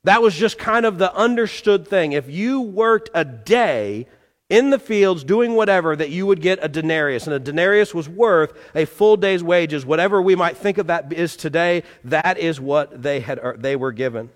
That 0.04 0.22
was 0.22 0.36
just 0.36 0.58
kind 0.58 0.86
of 0.86 0.98
the 0.98 1.14
understood 1.16 1.88
thing. 1.88 2.12
If 2.12 2.30
you 2.30 2.62
worked 2.62 3.10
a 3.14 3.24
day 3.24 4.08
in 4.50 4.70
the 4.70 4.78
fields 4.78 5.24
doing 5.24 5.56
whatever, 5.56 5.96
that 5.96 6.10
you 6.10 6.28
would 6.28 6.42
get 6.42 6.60
a 6.62 6.68
denarius. 6.68 7.26
And 7.26 7.34
a 7.34 7.40
denarius 7.40 7.94
was 7.94 8.10
worth 8.10 8.54
a 8.76 8.86
full 8.86 9.18
day's 9.18 9.44
wages. 9.44 9.86
Whatever 9.86 10.22
we 10.22 10.36
might 10.36 10.58
think 10.58 10.78
of 10.78 10.88
that 10.88 11.12
is 11.14 11.38
today, 11.38 11.84
that 12.04 12.38
is 12.38 12.60
what 12.60 13.02
they, 13.02 13.22
had, 13.22 13.40
er, 13.40 13.56
they 13.58 13.76
were 13.76 13.94
given. 13.94 14.30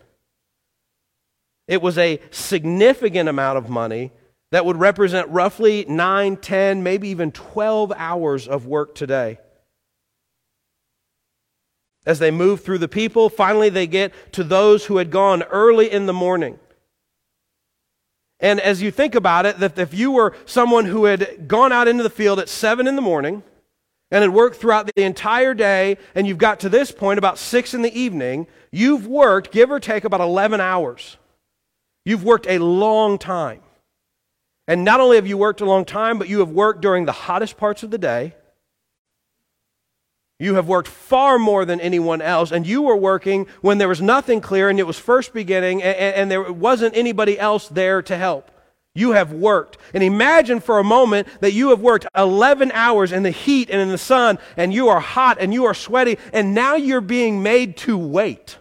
It 1.67 1.81
was 1.81 1.97
a 1.97 2.19
significant 2.31 3.29
amount 3.29 3.59
of 3.59 3.69
money 3.69 4.11
that 4.51 4.65
would 4.65 4.77
represent 4.77 5.29
roughly 5.29 5.85
9, 5.87 6.37
10, 6.37 6.81
maybe 6.81 7.09
even 7.09 7.31
12 7.31 7.91
hours 7.95 8.47
of 8.47 8.65
work 8.65 8.95
today 8.95 9.37
as 12.09 12.17
they 12.17 12.31
move 12.31 12.61
through 12.61 12.79
the 12.79 12.87
people. 12.87 13.29
Finally, 13.29 13.69
they 13.69 13.85
get 13.85 14.11
to 14.33 14.43
those 14.43 14.87
who 14.87 14.97
had 14.97 15.11
gone 15.11 15.43
early 15.43 15.91
in 15.91 16.07
the 16.07 16.13
morning. 16.13 16.57
And 18.39 18.59
as 18.59 18.81
you 18.81 18.89
think 18.89 19.13
about 19.13 19.45
it, 19.45 19.59
that 19.59 19.77
if 19.77 19.93
you 19.93 20.11
were 20.11 20.35
someone 20.45 20.85
who 20.85 21.05
had 21.05 21.47
gone 21.47 21.71
out 21.71 21.87
into 21.87 22.01
the 22.01 22.09
field 22.09 22.39
at 22.39 22.49
7 22.49 22.87
in 22.87 22.95
the 22.95 23.01
morning 23.01 23.43
and 24.09 24.23
had 24.23 24.33
worked 24.33 24.55
throughout 24.55 24.89
the 24.95 25.03
entire 25.03 25.53
day, 25.53 25.99
and 26.15 26.25
you've 26.25 26.39
got 26.39 26.59
to 26.61 26.69
this 26.69 26.91
point 26.91 27.19
about 27.19 27.37
6 27.37 27.75
in 27.75 27.83
the 27.83 27.93
evening, 27.97 28.47
you've 28.71 29.05
worked, 29.05 29.51
give 29.51 29.69
or 29.69 29.79
take, 29.79 30.03
about 30.03 30.19
11 30.19 30.59
hours. 30.59 31.17
You've 32.05 32.23
worked 32.23 32.47
a 32.47 32.57
long 32.57 33.19
time. 33.19 33.61
And 34.67 34.83
not 34.83 34.99
only 34.99 35.17
have 35.17 35.27
you 35.27 35.37
worked 35.37 35.61
a 35.61 35.65
long 35.65 35.85
time, 35.85 36.17
but 36.17 36.27
you 36.27 36.39
have 36.39 36.49
worked 36.49 36.81
during 36.81 37.05
the 37.05 37.11
hottest 37.11 37.55
parts 37.55 37.83
of 37.83 37.91
the 37.91 37.99
day. 37.99 38.33
You 40.41 40.55
have 40.55 40.69
worked 40.69 40.87
far 40.87 41.37
more 41.37 41.65
than 41.65 41.81
anyone 41.81 42.21
else, 42.21 42.51
and 42.51 42.65
you 42.65 42.81
were 42.81 42.95
working 42.95 43.45
when 43.59 43.77
there 43.77 43.89
was 43.89 44.01
nothing 44.01 44.39
clear 44.39 44.69
and 44.69 44.79
it 44.79 44.87
was 44.87 44.97
first 44.97 45.33
beginning, 45.33 45.83
and, 45.83 45.97
and, 45.97 46.31
there 46.31 46.49
wasn't 46.51 46.95
anybody 46.95 47.37
else 47.37 47.67
there 47.67 48.01
to 48.03 48.17
help. 48.17 48.49
You 48.95 49.11
have 49.11 49.33
worked. 49.33 49.77
And 49.93 50.01
imagine 50.01 50.61
for 50.61 50.79
a 50.79 50.83
moment 50.83 51.27
that 51.41 51.51
you 51.51 51.69
have 51.69 51.81
worked 51.81 52.07
11 52.15 52.71
hours 52.71 53.11
in 53.11 53.23
the 53.23 53.31
heat 53.31 53.69
and 53.69 53.81
in 53.81 53.89
the 53.89 53.97
sun, 53.97 54.39
and 54.55 54.73
you 54.73 54.87
are 54.87 55.01
hot 55.01 55.37
and 55.41 55.53
you 55.53 55.65
are 55.65 55.73
sweaty, 55.73 56.17
and 56.31 56.55
now 56.55 56.75
you're 56.75 57.01
being 57.01 57.43
made 57.43 57.75
to 57.77 57.97
wait. 57.97 58.57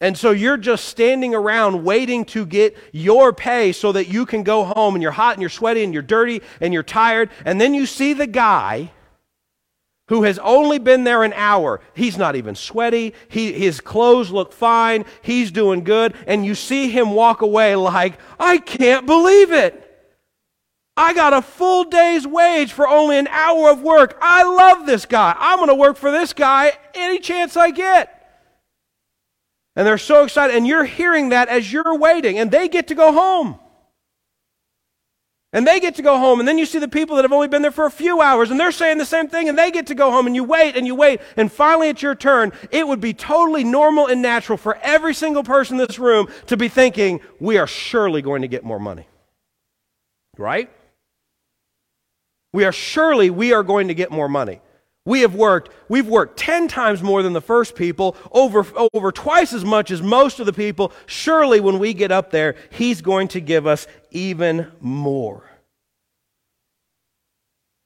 And 0.00 0.18
so 0.18 0.32
you're 0.32 0.56
just 0.56 0.86
standing 0.86 1.36
around 1.36 1.84
waiting 1.84 2.24
to 2.26 2.44
get 2.44 2.76
your 2.92 3.32
pay 3.32 3.70
so 3.70 3.92
that 3.92 4.08
you 4.08 4.26
can 4.26 4.42
go 4.42 4.64
home 4.64 4.96
and 4.96 5.02
you're 5.02 5.12
hot 5.12 5.34
and 5.34 5.40
you're 5.40 5.48
sweaty 5.48 5.84
and 5.84 5.94
you're 5.94 6.02
dirty 6.02 6.42
and 6.60 6.74
you're 6.74 6.82
tired. 6.82 7.30
And 7.44 7.60
then 7.60 7.74
you 7.74 7.86
see 7.86 8.12
the 8.12 8.26
guy 8.26 8.90
who 10.08 10.24
has 10.24 10.38
only 10.40 10.78
been 10.78 11.04
there 11.04 11.22
an 11.22 11.32
hour. 11.32 11.80
He's 11.94 12.18
not 12.18 12.36
even 12.36 12.54
sweaty. 12.54 13.14
He, 13.28 13.52
his 13.52 13.80
clothes 13.80 14.30
look 14.30 14.52
fine. 14.52 15.04
He's 15.22 15.50
doing 15.50 15.82
good. 15.82 16.14
And 16.26 16.44
you 16.44 16.54
see 16.54 16.90
him 16.90 17.12
walk 17.12 17.42
away 17.42 17.74
like, 17.76 18.18
I 18.38 18.58
can't 18.58 19.06
believe 19.06 19.50
it. 19.52 19.80
I 20.96 21.12
got 21.12 21.32
a 21.32 21.42
full 21.42 21.84
day's 21.84 22.26
wage 22.26 22.72
for 22.72 22.86
only 22.86 23.18
an 23.18 23.26
hour 23.28 23.70
of 23.70 23.82
work. 23.82 24.16
I 24.20 24.44
love 24.44 24.86
this 24.86 25.06
guy. 25.06 25.34
I'm 25.38 25.58
going 25.58 25.68
to 25.68 25.74
work 25.74 25.96
for 25.96 26.10
this 26.10 26.32
guy 26.32 26.72
any 26.94 27.18
chance 27.18 27.56
I 27.56 27.70
get. 27.70 28.10
And 29.74 29.86
they're 29.86 29.98
so 29.98 30.22
excited. 30.22 30.54
And 30.54 30.66
you're 30.66 30.84
hearing 30.84 31.30
that 31.30 31.48
as 31.48 31.72
you're 31.72 31.98
waiting. 31.98 32.38
And 32.38 32.50
they 32.50 32.68
get 32.68 32.88
to 32.88 32.94
go 32.94 33.12
home. 33.12 33.58
And 35.54 35.64
they 35.64 35.78
get 35.78 35.94
to 35.94 36.02
go 36.02 36.18
home, 36.18 36.40
and 36.40 36.48
then 36.48 36.58
you 36.58 36.66
see 36.66 36.80
the 36.80 36.88
people 36.88 37.14
that 37.14 37.22
have 37.22 37.32
only 37.32 37.46
been 37.46 37.62
there 37.62 37.70
for 37.70 37.86
a 37.86 37.90
few 37.90 38.20
hours, 38.20 38.50
and 38.50 38.58
they're 38.58 38.72
saying 38.72 38.98
the 38.98 39.06
same 39.06 39.28
thing, 39.28 39.48
and 39.48 39.56
they 39.56 39.70
get 39.70 39.86
to 39.86 39.94
go 39.94 40.10
home, 40.10 40.26
and 40.26 40.34
you 40.34 40.42
wait 40.42 40.76
and 40.76 40.84
you 40.84 40.96
wait, 40.96 41.20
and 41.36 41.50
finally 41.50 41.88
it's 41.88 42.02
your 42.02 42.16
turn. 42.16 42.52
It 42.72 42.88
would 42.88 43.00
be 43.00 43.14
totally 43.14 43.62
normal 43.62 44.08
and 44.08 44.20
natural 44.20 44.58
for 44.58 44.76
every 44.82 45.14
single 45.14 45.44
person 45.44 45.78
in 45.78 45.86
this 45.86 45.96
room 45.96 46.26
to 46.46 46.56
be 46.56 46.66
thinking, 46.68 47.20
we 47.38 47.56
are 47.56 47.68
surely 47.68 48.20
going 48.20 48.42
to 48.42 48.48
get 48.48 48.64
more 48.64 48.80
money. 48.80 49.06
Right? 50.36 50.70
We 52.52 52.64
are 52.64 52.72
surely, 52.72 53.30
we 53.30 53.52
are 53.52 53.62
going 53.62 53.86
to 53.88 53.94
get 53.94 54.10
more 54.10 54.28
money. 54.28 54.60
We 55.06 55.20
have 55.20 55.34
worked, 55.34 55.70
we've 55.90 56.06
worked 56.06 56.38
10 56.38 56.66
times 56.66 57.02
more 57.02 57.22
than 57.22 57.34
the 57.34 57.42
first 57.42 57.74
people, 57.74 58.16
over, 58.32 58.64
over 58.94 59.12
twice 59.12 59.52
as 59.52 59.62
much 59.62 59.90
as 59.90 60.00
most 60.00 60.40
of 60.40 60.46
the 60.46 60.52
people. 60.52 60.92
Surely, 61.04 61.60
when 61.60 61.78
we 61.78 61.92
get 61.92 62.10
up 62.10 62.30
there, 62.30 62.56
He's 62.70 63.02
going 63.02 63.28
to 63.28 63.40
give 63.40 63.66
us 63.66 63.86
even 64.14 64.72
more. 64.80 65.44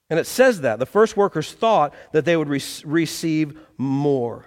And 0.09 0.19
it 0.19 0.25
says 0.25 0.61
that. 0.61 0.79
The 0.79 0.85
first 0.85 1.17
workers 1.17 1.51
thought 1.51 1.93
that 2.13 2.25
they 2.25 2.37
would 2.37 2.47
re- 2.47 2.61
receive 2.85 3.59
more. 3.77 4.45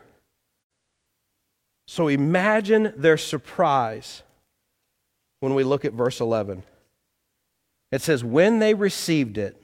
So 1.86 2.08
imagine 2.08 2.94
their 2.96 3.16
surprise 3.16 4.22
when 5.40 5.54
we 5.54 5.62
look 5.62 5.84
at 5.84 5.92
verse 5.92 6.20
11. 6.20 6.62
It 7.90 8.00
says, 8.00 8.24
When 8.24 8.58
they 8.58 8.74
received 8.74 9.38
it, 9.38 9.62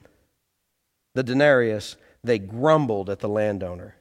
the 1.15 1.23
denarius, 1.23 1.97
they 2.23 2.37
grumbled 2.37 3.09
at 3.09 3.19
the 3.19 3.29
landowner. 3.29 3.95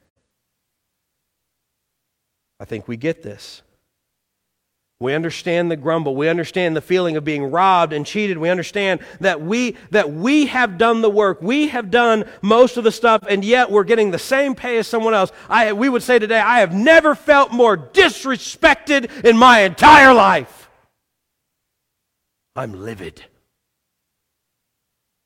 I 2.61 2.64
think 2.64 2.87
we 2.87 2.96
get 2.96 3.22
this. 3.22 3.62
We 5.00 5.14
understand 5.14 5.70
the 5.70 5.76
grumble. 5.76 6.16
We 6.16 6.28
understand 6.28 6.76
the 6.76 6.80
feeling 6.80 7.16
of 7.16 7.24
being 7.24 7.52
robbed 7.52 7.92
and 7.92 8.04
cheated. 8.04 8.37
We 8.37 8.50
understand 8.50 8.98
that 9.20 9.40
we, 9.40 9.76
that 9.90 10.12
we 10.12 10.46
have 10.46 10.76
done 10.76 11.02
the 11.02 11.11
work. 11.11 11.40
We 11.40 11.68
have 11.68 11.92
done 11.92 12.24
most 12.42 12.76
of 12.76 12.82
the 12.82 12.90
stuff, 12.90 13.22
and 13.28 13.44
yet 13.44 13.70
we're 13.70 13.84
getting 13.84 14.11
the 14.11 14.18
same 14.18 14.56
pay 14.56 14.76
as 14.78 14.88
someone 14.88 15.14
else. 15.14 15.30
I, 15.48 15.72
we 15.72 15.88
would 15.88 16.02
say 16.02 16.18
today, 16.18 16.40
I 16.40 16.61
have 16.61 16.74
never 16.74 17.14
felt 17.14 17.52
more 17.52 17.78
disrespected 17.78 19.24
in 19.24 19.37
my 19.37 19.61
entire 19.61 20.12
life. 20.12 20.68
I'm 22.56 22.72
livid. 22.72 23.24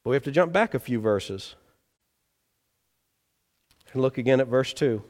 But 0.04 0.10
we 0.10 0.16
have 0.16 0.24
to 0.24 0.32
jump 0.32 0.52
back 0.52 0.74
a 0.74 0.78
few 0.78 1.00
verses. 1.00 1.54
And 3.94 4.02
look 4.02 4.18
again 4.18 4.38
at 4.38 4.48
verse 4.48 4.74
2. 4.74 5.02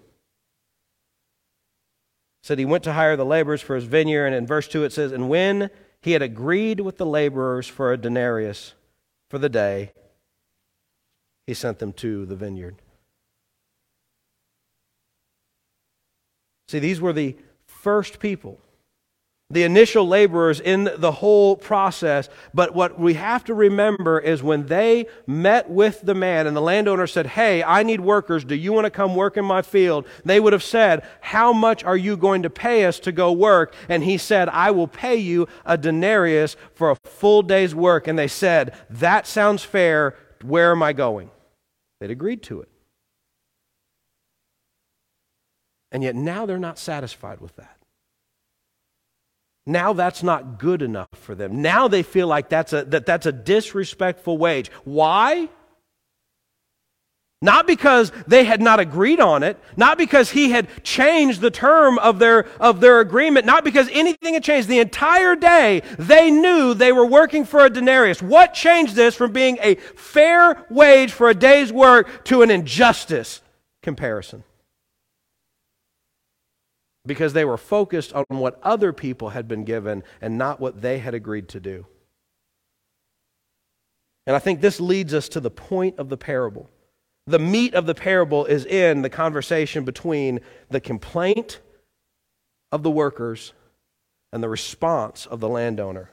Said 2.42 2.59
he 2.59 2.64
went 2.64 2.85
to 2.85 2.92
hire 2.92 3.16
the 3.16 3.24
laborers 3.24 3.62
for 3.62 3.76
his 3.76 3.85
vineyard, 3.85 4.26
and 4.26 4.35
in 4.35 4.46
verse 4.46 4.66
2 4.66 4.85
it 4.85 4.92
says, 4.92 5.12
And 5.12 5.28
when 5.28 5.70
he 6.00 6.12
had 6.12 6.22
agreed 6.22 6.81
with 6.81 6.98
the 6.98 7.07
laborers 7.07 7.68
for 7.68 7.92
a 7.92 7.96
denarius 7.96 8.74
for 9.31 9.38
the 9.38 9.48
day, 9.48 9.92
he 11.46 11.55
sent 11.55 11.78
them 11.78 11.92
to 11.94 12.26
the 12.26 12.37
vineyard. 12.37 12.76
See, 16.68 16.78
these 16.78 17.00
were 17.00 17.12
the 17.12 17.37
first 17.66 18.18
people 18.18 18.59
the 19.53 19.62
initial 19.65 20.09
laborers 20.09 20.61
in 20.61 20.91
the 20.97 21.12
whole 21.12 21.57
process. 21.57 22.29
But 22.55 22.75
what 22.75 22.99
we 22.99 23.15
have 23.15 23.45
to 23.45 23.55
remember 23.55 24.19
is 24.19 24.43
when 24.43 24.67
they 24.67 25.07
met 25.27 25.69
with 25.69 26.01
the 26.01 26.15
man 26.15 26.47
and 26.47 26.57
the 26.57 26.62
landowner 26.62 27.07
said, 27.07 27.27
Hey, 27.27 27.62
I 27.62 27.83
need 27.83 28.01
workers. 28.01 28.45
Do 28.45 28.55
you 28.55 28.73
want 28.73 28.87
to 28.87 28.91
come 28.91 29.15
work 29.15 29.37
in 29.37 29.45
my 29.45 29.61
field? 29.62 30.07
They 30.25 30.41
would 30.41 30.55
have 30.55 30.62
said, 30.62 31.07
How 31.21 31.53
much 31.53 31.85
are 31.85 31.97
you 31.97 32.17
going 32.17 32.43
to 32.43 32.51
pay 32.51 32.87
us 32.87 32.99
to 33.01 33.12
go 33.12 33.31
work? 33.31 33.75
And 33.88 34.03
he 34.03 34.17
said, 34.17 34.49
I 34.49 34.71
will 34.71 34.88
pay 34.88 35.17
you 35.17 35.47
a 35.67 35.77
denarius 35.77 36.57
for 36.75 36.91
a 36.91 36.97
full 37.05 37.43
day's 37.43 37.75
work. 37.75 38.09
And 38.09 38.19
they 38.19 38.29
said, 38.29 38.75
That 38.88 39.27
sounds 39.27 39.62
fair. 39.62 40.17
Where 40.43 40.73
am 40.73 40.83
I 40.83 40.95
going? 40.95 41.31
They'd 42.01 42.11
agreed 42.11 42.43
to 42.45 42.62
it. 42.62 42.69
And 45.93 46.03
yet 46.03 46.17
now 46.17 46.47
they're 46.47 46.59
not 46.59 46.79
satisfied 46.79 47.41
with 47.41 47.55
that. 47.57 47.71
Now 49.66 49.92
that's 49.92 50.22
not 50.22 50.59
good 50.59 50.83
enough 50.83 51.09
for 51.14 51.35
them. 51.35 51.62
Now 51.62 51.88
they 51.88 52.03
feel 52.03 52.27
like 52.27 52.48
that's 52.48 52.72
a, 52.72 52.85
that 52.87 53.07
that's 53.07 53.27
a 53.27 53.33
disrespectful 53.33 54.37
wage. 54.37 54.70
Why? 54.85 55.48
Not 57.40 57.66
because 57.66 58.12
they 58.29 58.44
had 58.44 58.62
not 58.62 58.79
agreed 58.79 59.18
on 59.18 59.42
it, 59.42 59.59
not 59.77 59.98
because 59.98 60.31
he 60.31 60.53
had 60.53 60.68
changed 60.85 61.40
the 61.40 61.51
term 61.51 61.98
of 61.98 62.20
their, 62.20 62.46
of 62.61 62.81
their 62.81 63.01
agreement, 63.01 63.46
not 63.46 63.64
because 63.64 63.88
anything 63.92 64.35
had 64.35 64.44
changed. 64.44 64.68
The 64.68 64.79
entire 64.79 65.35
day, 65.35 65.83
they 65.98 66.31
knew 66.31 66.72
they 66.72 66.92
were 66.92 67.05
working 67.05 67.44
for 67.44 67.64
a 67.64 67.70
denarius. 67.70 68.22
What 68.22 68.55
changed 68.55 68.94
this 68.94 69.16
from 69.16 69.33
being 69.33 69.59
a 69.61 69.75
fair 69.75 70.64
wage 70.70 71.11
for 71.11 71.29
a 71.31 71.35
day's 71.35 71.72
work 71.72 72.25
to 72.27 72.42
an 72.42 72.51
injustice 72.53 73.42
comparison? 73.83 74.44
Because 77.05 77.33
they 77.33 77.45
were 77.45 77.57
focused 77.57 78.12
on 78.12 78.25
what 78.29 78.61
other 78.62 78.93
people 78.93 79.31
had 79.31 79.49
been 79.49 79.65
given 79.65 80.03
and 80.21 80.38
not 80.38 80.61
what 80.61 80.83
they 80.83 80.99
had 80.99 81.15
agreed 81.15 81.49
to 81.49 81.61
do. 81.61 81.87
And 84.27 84.37
I 84.37 84.38
think 84.38 84.61
this 84.61 84.81
leads 84.81 85.12
us 85.12 85.29
to 85.31 85.41
the 85.41 85.51
point 85.51 85.99
of 85.99 86.09
the 86.09 86.17
parable. 86.17 86.71
The 87.27 87.38
meat 87.38 87.75
of 87.75 87.87
the 87.87 87.95
parable 87.95 88.45
is 88.47 88.65
in 88.65 89.03
the 89.03 89.11
conversation 89.11 89.85
between 89.85 90.41
the 90.71 90.81
complaint 90.81 91.61
of 92.71 92.83
the 92.83 92.91
workers 92.91 93.53
and 94.33 94.43
the 94.43 94.49
response 94.49 95.27
of 95.27 95.41
the 95.41 95.49
landowner. 95.49 96.11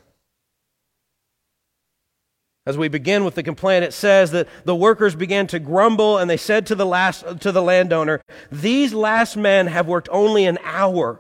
As 2.69 2.77
we 2.77 2.87
begin 2.87 3.25
with 3.25 3.33
the 3.33 3.41
complaint, 3.41 3.83
it 3.83 3.93
says 3.93 4.29
that 4.29 4.47
the 4.63 4.75
workers 4.75 5.15
began 5.15 5.47
to 5.47 5.57
grumble 5.57 6.19
and 6.19 6.29
they 6.29 6.37
said 6.37 6.67
to 6.67 6.75
the, 6.75 6.85
last, 6.85 7.25
to 7.39 7.51
the 7.51 7.63
landowner, 7.63 8.21
These 8.51 8.93
last 8.93 9.35
men 9.35 9.65
have 9.65 9.87
worked 9.87 10.07
only 10.11 10.45
an 10.45 10.59
hour, 10.63 11.19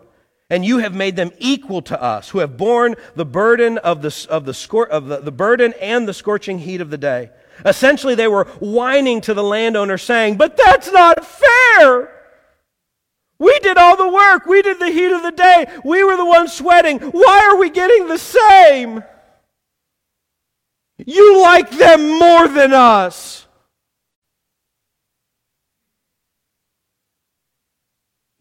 and 0.51 0.63
you 0.63 0.77
have 0.77 0.93
made 0.93 1.15
them 1.15 1.31
equal 1.39 1.81
to 1.81 1.99
us, 1.99 2.29
who 2.29 2.37
have 2.37 2.55
borne 2.55 2.93
the 3.15 3.25
burden 3.25 3.79
of 3.79 4.03
the, 4.03 4.27
of 4.29 4.45
the, 4.45 4.87
of 4.91 5.07
the, 5.07 5.21
the 5.21 5.31
burden 5.31 5.73
and 5.81 6.07
the 6.07 6.13
scorching 6.13 6.59
heat 6.59 6.81
of 6.81 6.91
the 6.91 6.99
day. 6.99 7.31
Essentially, 7.65 8.13
they 8.13 8.27
were 8.27 8.43
whining 8.59 9.19
to 9.21 9.33
the 9.33 9.41
landowner, 9.41 9.97
saying, 9.97 10.37
But 10.37 10.55
that's 10.55 10.91
not 10.91 11.25
fair! 11.25 12.11
We 13.39 13.57
did 13.61 13.75
all 13.75 13.97
the 13.97 14.07
work. 14.07 14.45
We 14.45 14.61
did 14.61 14.77
the 14.77 14.91
heat 14.91 15.11
of 15.11 15.23
the 15.23 15.31
day. 15.31 15.65
We 15.83 16.03
were 16.03 16.15
the 16.15 16.25
ones 16.25 16.53
sweating. 16.53 16.99
Why 16.99 17.49
are 17.49 17.57
we 17.57 17.71
getting 17.71 18.07
the 18.07 18.19
same? 18.19 19.03
You 21.05 21.41
like 21.41 21.69
them 21.69 22.19
more 22.19 22.47
than 22.47 22.73
us. 22.73 23.47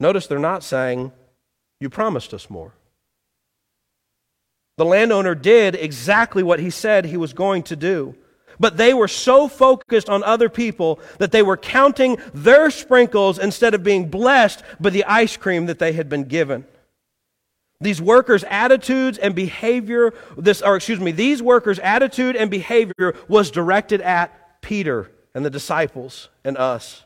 Notice 0.00 0.26
they're 0.26 0.38
not 0.38 0.62
saying, 0.62 1.12
You 1.80 1.88
promised 1.90 2.34
us 2.34 2.48
more. 2.50 2.72
The 4.76 4.84
landowner 4.84 5.34
did 5.34 5.74
exactly 5.74 6.42
what 6.42 6.60
he 6.60 6.70
said 6.70 7.04
he 7.04 7.16
was 7.16 7.32
going 7.32 7.64
to 7.64 7.76
do. 7.76 8.14
But 8.60 8.76
they 8.76 8.94
were 8.94 9.08
so 9.08 9.48
focused 9.48 10.08
on 10.08 10.22
other 10.24 10.48
people 10.48 11.00
that 11.18 11.32
they 11.32 11.42
were 11.42 11.56
counting 11.56 12.18
their 12.32 12.70
sprinkles 12.70 13.38
instead 13.38 13.74
of 13.74 13.84
being 13.84 14.08
blessed 14.08 14.62
by 14.80 14.90
the 14.90 15.04
ice 15.04 15.36
cream 15.36 15.66
that 15.66 15.78
they 15.78 15.92
had 15.92 16.08
been 16.08 16.24
given. 16.24 16.64
These 17.80 18.02
workers' 18.02 18.44
attitudes 18.48 19.18
and 19.18 19.34
behavior, 19.34 20.12
this, 20.36 20.62
or 20.62 20.76
excuse 20.76 20.98
me, 20.98 21.12
these 21.12 21.40
workers' 21.40 21.78
attitude 21.78 22.34
and 22.34 22.50
behavior 22.50 23.14
was 23.28 23.50
directed 23.50 24.00
at 24.00 24.60
Peter 24.62 25.10
and 25.34 25.44
the 25.44 25.50
disciples 25.50 26.28
and 26.44 26.58
us. 26.58 27.04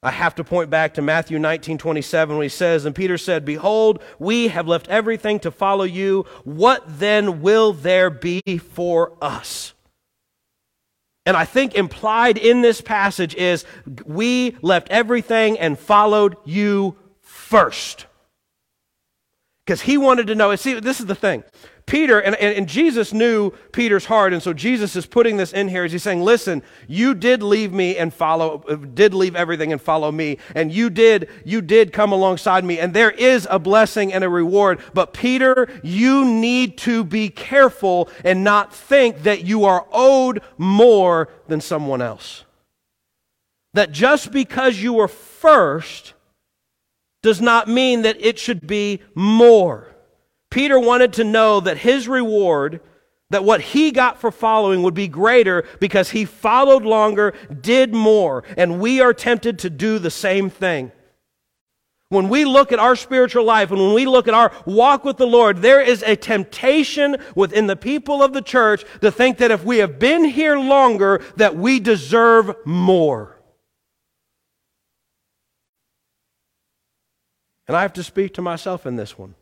I 0.00 0.12
have 0.12 0.36
to 0.36 0.44
point 0.44 0.70
back 0.70 0.94
to 0.94 1.02
Matthew 1.02 1.40
19, 1.40 1.78
27, 1.78 2.36
when 2.36 2.44
he 2.44 2.48
says, 2.48 2.84
And 2.84 2.94
Peter 2.94 3.18
said, 3.18 3.44
Behold, 3.44 4.00
we 4.20 4.48
have 4.48 4.68
left 4.68 4.86
everything 4.86 5.40
to 5.40 5.50
follow 5.50 5.82
you. 5.82 6.24
What 6.44 6.84
then 6.86 7.42
will 7.42 7.72
there 7.72 8.10
be 8.10 8.40
for 8.58 9.14
us? 9.20 9.72
And 11.26 11.36
I 11.36 11.44
think 11.44 11.74
implied 11.74 12.38
in 12.38 12.62
this 12.62 12.80
passage 12.80 13.34
is, 13.34 13.64
We 14.06 14.56
left 14.62 14.88
everything 14.90 15.58
and 15.58 15.76
followed 15.76 16.36
you 16.44 16.96
first 17.20 18.06
because 19.68 19.82
he 19.82 19.98
wanted 19.98 20.26
to 20.28 20.34
know. 20.34 20.56
See, 20.56 20.80
this 20.80 20.98
is 20.98 21.04
the 21.04 21.14
thing. 21.14 21.44
Peter, 21.84 22.18
and, 22.18 22.34
and, 22.36 22.56
and, 22.56 22.66
Jesus 22.66 23.12
knew 23.12 23.50
Peter's 23.70 24.06
heart, 24.06 24.32
and 24.32 24.42
so 24.42 24.54
Jesus 24.54 24.96
is 24.96 25.04
putting 25.04 25.36
this 25.36 25.52
in 25.52 25.68
here 25.68 25.84
as 25.84 25.92
he's 25.92 26.02
saying, 26.02 26.22
Listen, 26.22 26.62
you 26.86 27.14
did 27.14 27.42
leave 27.42 27.70
me 27.70 27.98
and 27.98 28.12
follow, 28.12 28.60
did 28.94 29.12
leave 29.12 29.36
everything 29.36 29.70
and 29.70 29.80
follow 29.80 30.10
me, 30.10 30.38
and 30.54 30.72
you 30.72 30.88
did, 30.88 31.28
you 31.44 31.60
did 31.60 31.92
come 31.92 32.12
alongside 32.12 32.64
me, 32.64 32.78
and 32.78 32.94
there 32.94 33.10
is 33.10 33.46
a 33.50 33.58
blessing 33.58 34.10
and 34.10 34.24
a 34.24 34.28
reward. 34.30 34.80
But 34.94 35.12
Peter, 35.12 35.68
you 35.82 36.24
need 36.24 36.78
to 36.78 37.04
be 37.04 37.28
careful 37.28 38.08
and 38.24 38.42
not 38.42 38.72
think 38.74 39.24
that 39.24 39.44
you 39.44 39.66
are 39.66 39.86
owed 39.92 40.42
more 40.56 41.28
than 41.46 41.60
someone 41.60 42.00
else. 42.00 42.46
That 43.74 43.92
just 43.92 44.32
because 44.32 44.78
you 44.78 44.94
were 44.94 45.08
first, 45.08 46.14
does 47.28 47.42
not 47.42 47.68
mean 47.68 48.00
that 48.02 48.16
it 48.24 48.38
should 48.38 48.66
be 48.66 49.02
more. 49.14 49.94
Peter 50.48 50.80
wanted 50.80 51.12
to 51.12 51.24
know 51.24 51.60
that 51.60 51.76
his 51.76 52.08
reward, 52.08 52.80
that 53.28 53.44
what 53.44 53.60
he 53.60 53.90
got 53.90 54.18
for 54.18 54.30
following 54.30 54.82
would 54.82 54.94
be 54.94 55.08
greater 55.08 55.66
because 55.78 56.08
he 56.08 56.24
followed 56.24 56.84
longer, 56.84 57.34
did 57.60 57.92
more, 57.92 58.44
and 58.56 58.80
we 58.80 59.02
are 59.02 59.12
tempted 59.12 59.58
to 59.58 59.68
do 59.68 59.98
the 59.98 60.10
same 60.10 60.48
thing. 60.48 60.90
When 62.08 62.30
we 62.30 62.46
look 62.46 62.72
at 62.72 62.78
our 62.78 62.96
spiritual 62.96 63.44
life 63.44 63.70
and 63.70 63.78
when 63.78 63.92
we 63.92 64.06
look 64.06 64.26
at 64.26 64.32
our 64.32 64.50
walk 64.64 65.04
with 65.04 65.18
the 65.18 65.26
Lord, 65.26 65.58
there 65.58 65.82
is 65.82 66.02
a 66.04 66.16
temptation 66.16 67.18
within 67.34 67.66
the 67.66 67.76
people 67.76 68.22
of 68.22 68.32
the 68.32 68.40
church 68.40 68.86
to 69.02 69.10
think 69.10 69.36
that 69.36 69.50
if 69.50 69.66
we 69.66 69.76
have 69.78 69.98
been 69.98 70.24
here 70.24 70.56
longer, 70.56 71.22
that 71.36 71.58
we 71.58 71.78
deserve 71.78 72.56
more. 72.64 73.37
And 77.68 77.76
I 77.76 77.82
have 77.82 77.92
to 77.92 78.02
speak 78.02 78.34
to 78.34 78.42
myself 78.42 78.86
in 78.86 78.96
this 78.96 79.18
one. 79.18 79.34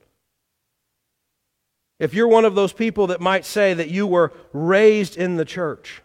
If 1.98 2.12
you're 2.12 2.28
one 2.28 2.44
of 2.44 2.56
those 2.56 2.72
people 2.72 3.06
that 3.06 3.20
might 3.20 3.46
say 3.46 3.72
that 3.72 3.88
you 3.88 4.06
were 4.06 4.32
raised 4.52 5.16
in 5.16 5.36
the 5.36 5.44
church, 5.44 6.02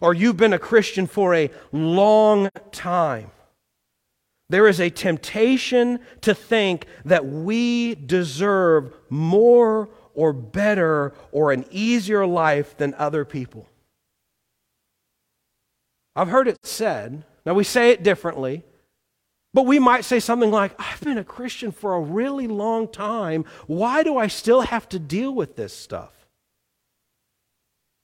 or 0.00 0.12
you've 0.12 0.36
been 0.36 0.52
a 0.52 0.58
Christian 0.58 1.06
for 1.06 1.34
a 1.34 1.50
long 1.72 2.50
time, 2.72 3.30
there 4.50 4.66
is 4.66 4.80
a 4.80 4.90
temptation 4.90 6.00
to 6.22 6.34
think 6.34 6.86
that 7.04 7.26
we 7.26 7.94
deserve 7.94 8.92
more 9.08 9.88
or 10.14 10.32
better 10.32 11.14
or 11.32 11.52
an 11.52 11.64
easier 11.70 12.26
life 12.26 12.76
than 12.76 12.94
other 12.94 13.24
people. 13.24 13.68
I've 16.16 16.28
heard 16.28 16.48
it 16.48 16.58
said, 16.64 17.24
now 17.46 17.54
we 17.54 17.64
say 17.64 17.90
it 17.90 18.02
differently, 18.02 18.64
but 19.54 19.66
we 19.66 19.78
might 19.78 20.04
say 20.04 20.20
something 20.20 20.50
like, 20.50 20.74
I've 20.78 21.00
been 21.00 21.18
a 21.18 21.24
Christian 21.24 21.72
for 21.72 21.94
a 21.94 22.00
really 22.00 22.46
long 22.46 22.86
time. 22.88 23.44
Why 23.66 24.02
do 24.02 24.16
I 24.16 24.26
still 24.26 24.62
have 24.62 24.88
to 24.90 24.98
deal 24.98 25.34
with 25.34 25.56
this 25.56 25.74
stuff? 25.74 26.12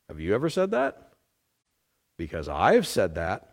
Have 0.09 0.20
you 0.20 0.35
ever 0.35 0.48
said 0.48 0.70
that? 0.72 1.12
Because 2.16 2.48
I 2.48 2.74
have 2.74 2.87
said 2.87 3.14
that. 3.16 3.50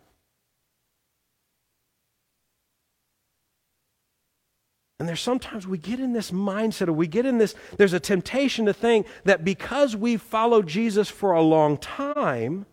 And 4.99 5.10
there's 5.10 5.19
sometimes 5.19 5.65
we 5.65 5.80
get 5.80 5.99
in 5.99 6.13
this 6.13 6.30
mindset, 6.30 6.88
or 6.88 6.93
we 6.93 7.08
get 7.08 7.25
in 7.25 7.39
this, 7.39 7.56
there's 7.77 7.93
a 7.93 7.99
temptation 7.99 8.67
to 8.67 8.73
think 8.73 9.08
that 9.23 9.43
because 9.43 9.95
we've 9.95 10.21
followed 10.21 10.67
Jesus 10.67 11.10
for 11.10 11.32
a 11.32 11.41
long 11.41 11.77
time, 11.77 12.67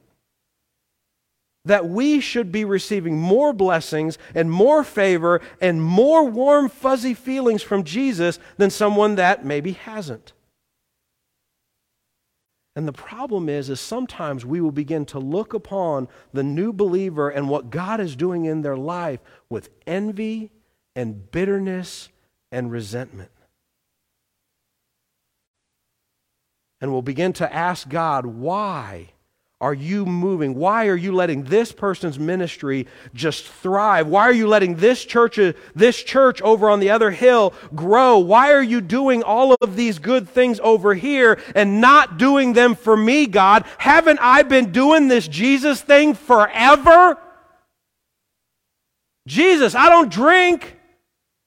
that 1.69 1.89
we 1.89 2.21
should 2.21 2.51
be 2.51 2.65
receiving 2.65 3.19
more 3.19 3.53
blessings 3.53 4.19
and 4.35 4.51
more 4.51 4.83
favor 4.83 5.41
and 5.61 5.83
more 5.83 6.25
warm, 6.25 6.69
fuzzy 6.69 7.15
feelings 7.15 7.63
from 7.63 7.85
Jesus 7.85 8.39
than 8.57 8.71
someone 8.71 9.15
that 9.15 9.45
maybe 9.45 9.73
hasn't. 9.73 10.33
And 12.75 12.87
the 12.87 12.93
problem 12.93 13.49
is, 13.49 13.71
is 13.71 13.81
sometimes 13.81 14.47
we 14.47 14.61
will 14.61 14.73
begin 14.73 15.05
to 15.07 15.19
look 15.19 15.53
upon 15.53 16.09
the 16.33 16.43
new 16.43 16.73
believer 16.73 17.29
and 17.29 17.49
what 17.49 17.71
God 17.71 18.01
is 18.01 18.17
doing 18.17 18.45
in 18.45 18.63
their 18.63 18.77
life 18.77 19.21
with 19.51 19.69
envy 19.87 20.51
and 20.95 21.31
bitterness 21.31 22.09
and 22.51 22.71
resentment. 22.71 23.31
And 26.81 26.93
we'll 26.93 27.03
begin 27.03 27.33
to 27.35 27.53
ask 27.53 27.89
God, 27.89 28.27
why? 28.27 29.11
Are 29.61 29.75
you 29.75 30.07
moving? 30.07 30.55
Why 30.55 30.87
are 30.87 30.97
you 30.97 31.13
letting 31.13 31.43
this 31.43 31.73
person's 31.73 32.17
ministry 32.17 32.87
just 33.13 33.45
thrive? 33.45 34.07
Why 34.07 34.23
are 34.23 34.33
you 34.33 34.47
letting 34.47 34.77
this 34.77 35.05
church, 35.05 35.41
this 35.75 36.01
church 36.01 36.41
over 36.43 36.71
on 36.71 36.79
the 36.79 36.91
other 36.91 37.11
hill 37.11 37.53
grow? 37.75 38.19
Why 38.19 38.53
are 38.53 38.63
you 38.63 38.81
doing 38.81 39.25
all 39.25 39.55
of 39.61 39.75
these 39.75 39.99
good 39.99 40.29
things 40.29 40.61
over 40.63 40.95
here 40.95 41.41
and 41.57 41.81
not 41.81 42.19
doing 42.19 42.53
them 42.53 42.77
for 42.77 42.97
me, 42.97 43.27
God? 43.27 43.65
Haven't 43.79 44.21
I 44.23 44.45
been 44.45 44.71
doing 44.71 45.09
this 45.09 45.27
Jesus 45.27 45.81
thing 45.81 46.15
forever? 46.15 47.19
Jesus, 49.27 49.75
I 49.75 49.89
don't 49.89 50.11
drink. 50.11 50.77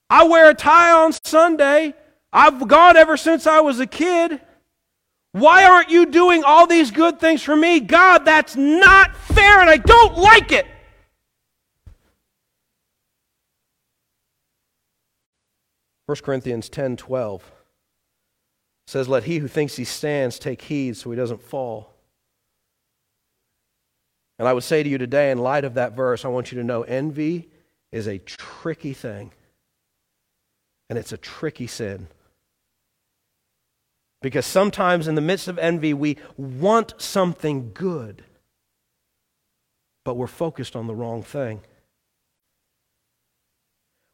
I 0.10 0.26
wear 0.26 0.50
a 0.50 0.54
tie 0.54 0.92
on 0.92 1.14
Sunday. 1.24 1.94
I've 2.34 2.68
gone 2.68 2.98
ever 2.98 3.16
since 3.16 3.48
I 3.48 3.62
was 3.62 3.80
a 3.80 3.88
kid. 3.88 4.42
Why 5.34 5.64
aren't 5.64 5.90
you 5.90 6.06
doing 6.06 6.44
all 6.44 6.68
these 6.68 6.92
good 6.92 7.20
things 7.20 7.42
for 7.42 7.56
me? 7.56 7.80
God, 7.80 8.26
that's 8.26 8.56
not 8.56 9.16
fair 9.16 9.62
and 9.62 9.70
I 9.70 9.78
don't 9.78 10.18
like 10.18 10.52
it. 10.52 10.66
First 16.08 16.24
Corinthians 16.24 16.68
10 16.68 16.98
12 16.98 17.50
says, 18.88 19.08
Let 19.08 19.24
he 19.24 19.38
who 19.38 19.48
thinks 19.48 19.78
he 19.78 19.86
stands 19.86 20.38
take 20.38 20.62
heed 20.62 20.98
so 20.98 21.10
he 21.10 21.16
doesn't 21.16 21.42
fall. 21.42 21.94
And 24.38 24.48
I 24.48 24.54
would 24.54 24.64
say 24.64 24.84
to 24.84 24.90
you 24.90 24.98
today, 24.98 25.32
in 25.32 25.38
light 25.38 25.64
of 25.64 25.76
that 25.76 25.94
verse, 25.94 26.26
I 26.26 26.28
want 26.28 26.52
you 26.52 26.58
to 26.58 26.64
know 26.64 26.82
envy 26.82 27.48
is 27.92 28.08
a 28.08 28.18
tricky 28.18 28.94
thing. 28.94 29.32
And 30.90 31.00
it's 31.00 31.14
a 31.14 31.18
tricky 31.18 31.68
sin. 31.68 32.08
Because 34.22 34.46
sometimes 34.46 35.08
in 35.08 35.16
the 35.16 35.22
midst 35.22 35.48
of 35.48 35.58
envy, 35.58 35.94
we 35.94 36.18
want 36.38 36.94
something 36.98 37.72
good, 37.74 38.24
but 40.06 40.16
we're 40.16 40.28
focused 40.28 40.76
on 40.76 40.88
the 40.88 40.96
wrong 40.96 41.24
thing. 41.24 41.62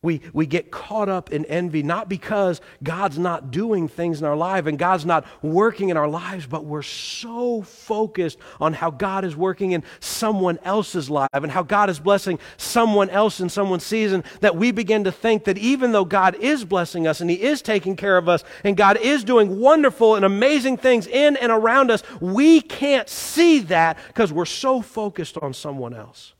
We, 0.03 0.21
we 0.31 0.45
get 0.45 0.69
caught 0.69 1.09
up 1.09 1.31
in 1.31 1.43
envy, 1.45 1.81
not 1.81 2.07
because 2.07 2.61
God's 2.83 3.17
not 3.17 3.49
doing 3.49 3.87
things 3.87 4.19
in 4.19 4.27
our 4.27 4.35
life 4.35 4.67
and 4.67 4.77
God's 4.77 5.07
not 5.07 5.25
working 5.41 5.89
in 5.89 5.97
our 5.97 6.07
lives, 6.07 6.45
but 6.45 6.65
we're 6.65 6.83
so 6.83 7.63
focused 7.63 8.37
on 8.61 8.73
how 8.73 8.91
God 8.91 9.25
is 9.25 9.35
working 9.35 9.71
in 9.71 9.83
someone 9.99 10.59
else's 10.63 11.09
life 11.09 11.29
and 11.33 11.51
how 11.51 11.63
God 11.63 11.89
is 11.89 11.99
blessing 11.99 12.37
someone 12.57 13.09
else 13.09 13.39
in 13.39 13.49
someone's 13.49 13.87
season 13.87 14.23
that 14.41 14.55
we 14.55 14.71
begin 14.71 15.03
to 15.05 15.11
think 15.11 15.45
that 15.45 15.57
even 15.57 15.93
though 15.93 16.05
God 16.05 16.35
is 16.35 16.63
blessing 16.63 17.07
us 17.07 17.19
and 17.19 17.27
He 17.27 17.41
is 17.41 17.63
taking 17.63 17.95
care 17.95 18.17
of 18.17 18.29
us 18.29 18.43
and 18.63 18.77
God 18.77 18.97
is 18.97 19.23
doing 19.23 19.59
wonderful 19.59 20.13
and 20.13 20.23
amazing 20.23 20.77
things 20.77 21.07
in 21.07 21.35
and 21.37 21.51
around 21.51 21.89
us, 21.89 22.03
we 22.21 22.61
can't 22.61 23.09
see 23.09 23.61
that 23.61 23.97
because 24.09 24.31
we're 24.31 24.45
so 24.45 24.79
focused 24.79 25.39
on 25.39 25.55
someone 25.55 25.95
else. 25.95 26.33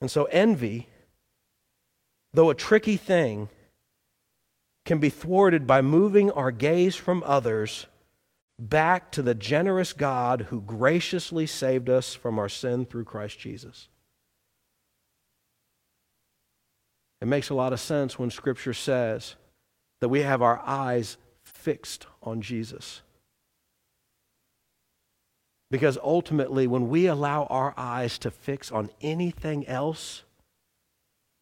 And 0.00 0.10
so, 0.10 0.24
envy, 0.26 0.88
though 2.32 2.50
a 2.50 2.54
tricky 2.54 2.96
thing, 2.96 3.48
can 4.84 4.98
be 4.98 5.10
thwarted 5.10 5.66
by 5.66 5.82
moving 5.82 6.30
our 6.30 6.50
gaze 6.50 6.96
from 6.96 7.22
others 7.26 7.86
back 8.58 9.12
to 9.12 9.22
the 9.22 9.34
generous 9.34 9.92
God 9.92 10.46
who 10.48 10.60
graciously 10.60 11.46
saved 11.46 11.88
us 11.88 12.14
from 12.14 12.38
our 12.38 12.48
sin 12.48 12.86
through 12.86 13.04
Christ 13.04 13.38
Jesus. 13.38 13.88
It 17.20 17.28
makes 17.28 17.50
a 17.50 17.54
lot 17.54 17.72
of 17.72 17.80
sense 17.80 18.18
when 18.18 18.30
Scripture 18.30 18.74
says 18.74 19.34
that 20.00 20.08
we 20.08 20.22
have 20.22 20.40
our 20.42 20.60
eyes 20.64 21.16
fixed 21.44 22.06
on 22.22 22.40
Jesus. 22.40 23.02
Because 25.70 25.98
ultimately, 26.02 26.66
when 26.66 26.88
we 26.88 27.06
allow 27.06 27.44
our 27.44 27.74
eyes 27.76 28.18
to 28.18 28.30
fix 28.30 28.72
on 28.72 28.90
anything 29.02 29.66
else, 29.66 30.22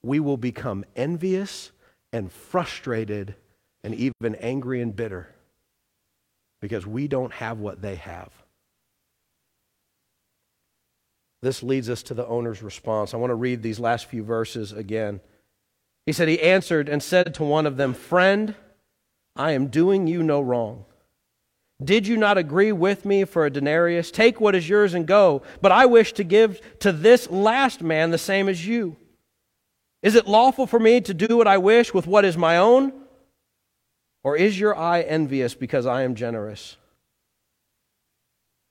we 0.02 0.18
will 0.20 0.36
become 0.36 0.84
envious 0.96 1.70
and 2.12 2.32
frustrated 2.32 3.36
and 3.84 3.94
even 3.94 4.34
angry 4.36 4.80
and 4.80 4.96
bitter 4.96 5.28
because 6.60 6.86
we 6.86 7.06
don't 7.06 7.32
have 7.34 7.58
what 7.58 7.82
they 7.82 7.96
have. 7.96 8.30
This 11.42 11.62
leads 11.62 11.88
us 11.88 12.02
to 12.04 12.14
the 12.14 12.26
owner's 12.26 12.62
response. 12.62 13.14
I 13.14 13.18
want 13.18 13.30
to 13.30 13.36
read 13.36 13.62
these 13.62 13.78
last 13.78 14.06
few 14.06 14.24
verses 14.24 14.72
again. 14.72 15.20
He 16.06 16.12
said, 16.12 16.28
He 16.28 16.40
answered 16.40 16.88
and 16.88 17.02
said 17.02 17.34
to 17.34 17.44
one 17.44 17.66
of 17.66 17.76
them, 17.76 17.94
Friend, 17.94 18.54
I 19.36 19.52
am 19.52 19.68
doing 19.68 20.06
you 20.06 20.22
no 20.22 20.40
wrong. 20.40 20.86
Did 21.82 22.06
you 22.06 22.16
not 22.16 22.38
agree 22.38 22.72
with 22.72 23.04
me 23.04 23.24
for 23.24 23.44
a 23.44 23.50
denarius? 23.50 24.10
Take 24.10 24.40
what 24.40 24.54
is 24.54 24.68
yours 24.68 24.94
and 24.94 25.06
go. 25.06 25.42
But 25.60 25.72
I 25.72 25.86
wish 25.86 26.14
to 26.14 26.24
give 26.24 26.60
to 26.80 26.90
this 26.90 27.30
last 27.30 27.82
man 27.82 28.10
the 28.10 28.18
same 28.18 28.48
as 28.48 28.66
you. 28.66 28.96
Is 30.02 30.14
it 30.14 30.26
lawful 30.26 30.66
for 30.66 30.80
me 30.80 31.00
to 31.02 31.12
do 31.12 31.36
what 31.36 31.46
I 31.46 31.58
wish 31.58 31.92
with 31.92 32.06
what 32.06 32.24
is 32.24 32.36
my 32.36 32.56
own? 32.56 32.92
Or 34.24 34.36
is 34.36 34.58
your 34.58 34.76
eye 34.76 35.02
envious 35.02 35.54
because 35.54 35.86
I 35.86 36.02
am 36.02 36.14
generous? 36.14 36.76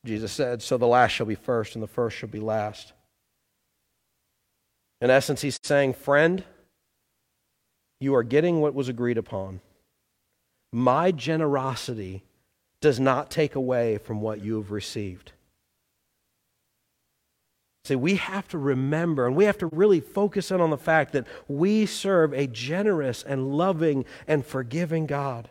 Jesus 0.03 0.31
said, 0.31 0.61
So 0.61 0.77
the 0.77 0.87
last 0.87 1.11
shall 1.11 1.25
be 1.25 1.35
first, 1.35 1.75
and 1.75 1.83
the 1.83 1.87
first 1.87 2.17
shall 2.17 2.29
be 2.29 2.39
last. 2.39 2.93
In 4.99 5.09
essence, 5.09 5.41
he's 5.41 5.59
saying, 5.63 5.93
Friend, 5.93 6.43
you 7.99 8.15
are 8.15 8.23
getting 8.23 8.61
what 8.61 8.73
was 8.73 8.89
agreed 8.89 9.17
upon. 9.17 9.61
My 10.73 11.11
generosity 11.11 12.24
does 12.85 12.99
not 12.99 13.31
take 13.31 13.55
away 13.55 13.97
from 13.97 14.21
what 14.21 14.43
you 14.43 14.57
have 14.57 14.69
received. 14.69 15.31
See, 17.83 17.95
we 17.95 18.17
have 18.17 18.47
to 18.49 18.59
remember 18.59 19.25
and 19.25 19.35
we 19.35 19.45
have 19.45 19.57
to 19.57 19.65
really 19.65 19.99
focus 19.99 20.51
in 20.51 20.61
on 20.61 20.69
the 20.69 20.77
fact 20.77 21.11
that 21.13 21.25
we 21.47 21.87
serve 21.87 22.31
a 22.31 22.45
generous 22.45 23.23
and 23.23 23.57
loving 23.57 24.05
and 24.27 24.45
forgiving 24.45 25.07
God. 25.07 25.49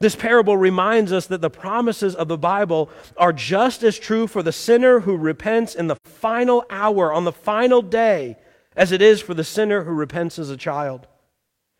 This 0.00 0.14
parable 0.14 0.58
reminds 0.58 1.14
us 1.14 1.28
that 1.28 1.40
the 1.40 1.48
promises 1.48 2.14
of 2.14 2.28
the 2.28 2.36
Bible 2.36 2.90
are 3.16 3.32
just 3.32 3.82
as 3.82 3.98
true 3.98 4.26
for 4.26 4.42
the 4.42 4.52
sinner 4.52 5.00
who 5.00 5.16
repents 5.16 5.74
in 5.74 5.86
the 5.86 5.96
final 6.04 6.66
hour, 6.68 7.10
on 7.10 7.24
the 7.24 7.32
final 7.32 7.80
day, 7.80 8.36
as 8.76 8.92
it 8.92 9.00
is 9.00 9.22
for 9.22 9.32
the 9.32 9.44
sinner 9.44 9.84
who 9.84 9.92
repents 9.92 10.38
as 10.38 10.50
a 10.50 10.58
child. 10.58 11.06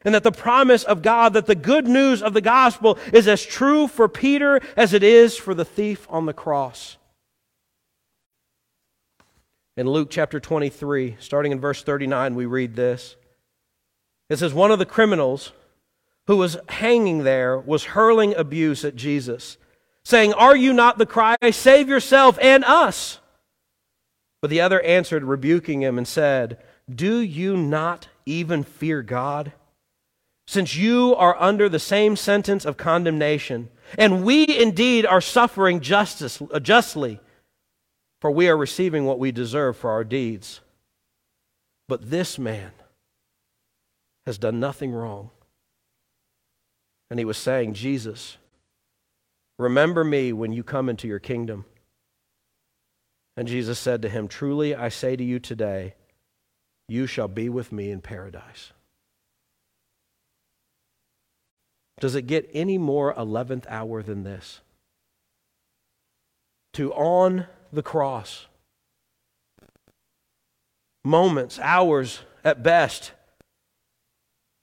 And 0.04 0.14
that 0.14 0.24
the 0.24 0.32
promise 0.32 0.84
of 0.84 1.02
God, 1.02 1.32
that 1.34 1.46
the 1.46 1.54
good 1.54 1.86
news 1.86 2.22
of 2.22 2.34
the 2.34 2.40
gospel 2.40 2.98
is 3.12 3.28
as 3.28 3.44
true 3.44 3.86
for 3.86 4.08
Peter 4.08 4.60
as 4.76 4.92
it 4.92 5.02
is 5.02 5.36
for 5.36 5.54
the 5.54 5.64
thief 5.64 6.06
on 6.10 6.26
the 6.26 6.32
cross. 6.32 6.96
In 9.76 9.88
Luke 9.88 10.08
chapter 10.10 10.38
23, 10.38 11.16
starting 11.18 11.52
in 11.52 11.60
verse 11.60 11.82
39, 11.82 12.34
we 12.34 12.44
read 12.44 12.76
this. 12.76 13.16
It 14.28 14.38
says, 14.38 14.52
One 14.52 14.70
of 14.70 14.78
the 14.78 14.86
criminals 14.86 15.52
who 16.26 16.36
was 16.36 16.58
hanging 16.68 17.24
there 17.24 17.58
was 17.58 17.84
hurling 17.84 18.34
abuse 18.34 18.84
at 18.84 18.96
Jesus, 18.96 19.56
saying, 20.04 20.34
Are 20.34 20.56
you 20.56 20.72
not 20.72 20.98
the 20.98 21.06
Christ? 21.06 21.60
Save 21.60 21.88
yourself 21.88 22.38
and 22.40 22.64
us. 22.64 23.18
But 24.42 24.50
the 24.50 24.60
other 24.60 24.80
answered, 24.82 25.24
rebuking 25.24 25.82
him, 25.82 25.96
and 25.96 26.06
said, 26.06 26.58
Do 26.92 27.20
you 27.20 27.56
not 27.56 28.08
even 28.26 28.64
fear 28.64 29.02
God? 29.02 29.52
Since 30.52 30.76
you 30.76 31.16
are 31.16 31.40
under 31.40 31.66
the 31.66 31.78
same 31.78 32.14
sentence 32.14 32.66
of 32.66 32.76
condemnation. 32.76 33.70
And 33.96 34.22
we 34.22 34.44
indeed 34.46 35.06
are 35.06 35.22
suffering 35.22 35.80
justice, 35.80 36.42
uh, 36.52 36.60
justly, 36.60 37.20
for 38.20 38.30
we 38.30 38.50
are 38.50 38.56
receiving 38.56 39.06
what 39.06 39.18
we 39.18 39.32
deserve 39.32 39.78
for 39.78 39.90
our 39.90 40.04
deeds. 40.04 40.60
But 41.88 42.10
this 42.10 42.38
man 42.38 42.72
has 44.26 44.36
done 44.36 44.60
nothing 44.60 44.92
wrong. 44.92 45.30
And 47.10 47.18
he 47.18 47.24
was 47.24 47.38
saying, 47.38 47.72
Jesus, 47.72 48.36
remember 49.58 50.04
me 50.04 50.34
when 50.34 50.52
you 50.52 50.62
come 50.62 50.90
into 50.90 51.08
your 51.08 51.18
kingdom. 51.18 51.64
And 53.38 53.48
Jesus 53.48 53.78
said 53.78 54.02
to 54.02 54.10
him, 54.10 54.28
Truly 54.28 54.74
I 54.74 54.90
say 54.90 55.16
to 55.16 55.24
you 55.24 55.38
today, 55.38 55.94
you 56.88 57.06
shall 57.06 57.28
be 57.28 57.48
with 57.48 57.72
me 57.72 57.90
in 57.90 58.02
paradise. 58.02 58.72
Does 62.02 62.16
it 62.16 62.22
get 62.22 62.50
any 62.52 62.78
more 62.78 63.14
11th 63.14 63.64
hour 63.68 64.02
than 64.02 64.24
this? 64.24 64.60
To 66.72 66.92
on 66.94 67.46
the 67.72 67.84
cross, 67.84 68.46
moments, 71.04 71.60
hours 71.60 72.22
at 72.42 72.60
best 72.60 73.12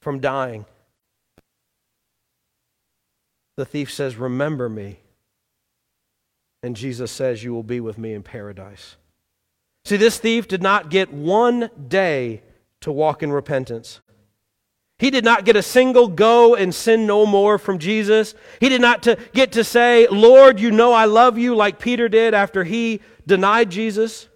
from 0.01 0.19
dying. 0.19 0.65
The 3.55 3.63
thief 3.63 3.89
says, 3.89 4.17
Remember 4.17 4.67
me. 4.67 4.99
And 6.61 6.75
Jesus 6.75 7.09
says, 7.09 7.41
You 7.41 7.53
will 7.53 7.63
be 7.63 7.79
with 7.79 7.97
me 7.97 8.13
in 8.13 8.21
paradise. 8.21 8.97
See, 9.85 9.95
this 9.95 10.17
thief 10.17 10.45
did 10.49 10.61
not 10.61 10.89
get 10.89 11.13
one 11.13 11.69
day 11.87 12.41
to 12.81 12.91
walk 12.91 13.23
in 13.23 13.31
repentance. 13.31 14.01
He 14.99 15.09
did 15.11 15.23
not 15.23 15.45
get 15.45 15.55
a 15.55 15.63
single 15.63 16.09
go 16.09 16.55
and 16.55 16.75
sin 16.75 17.07
no 17.07 17.25
more 17.25 17.57
from 17.57 17.79
Jesus. 17.79 18.35
He 18.59 18.67
did 18.67 18.81
not 18.81 19.01
to 19.03 19.17
get 19.33 19.53
to 19.53 19.63
say, 19.63 20.07
Lord, 20.07 20.59
you 20.59 20.71
know 20.71 20.91
I 20.91 21.05
love 21.05 21.37
you, 21.37 21.55
like 21.55 21.79
Peter 21.79 22.09
did 22.09 22.33
after 22.33 22.65
he 22.65 22.99
denied 23.25 23.71
Jesus. 23.71 24.27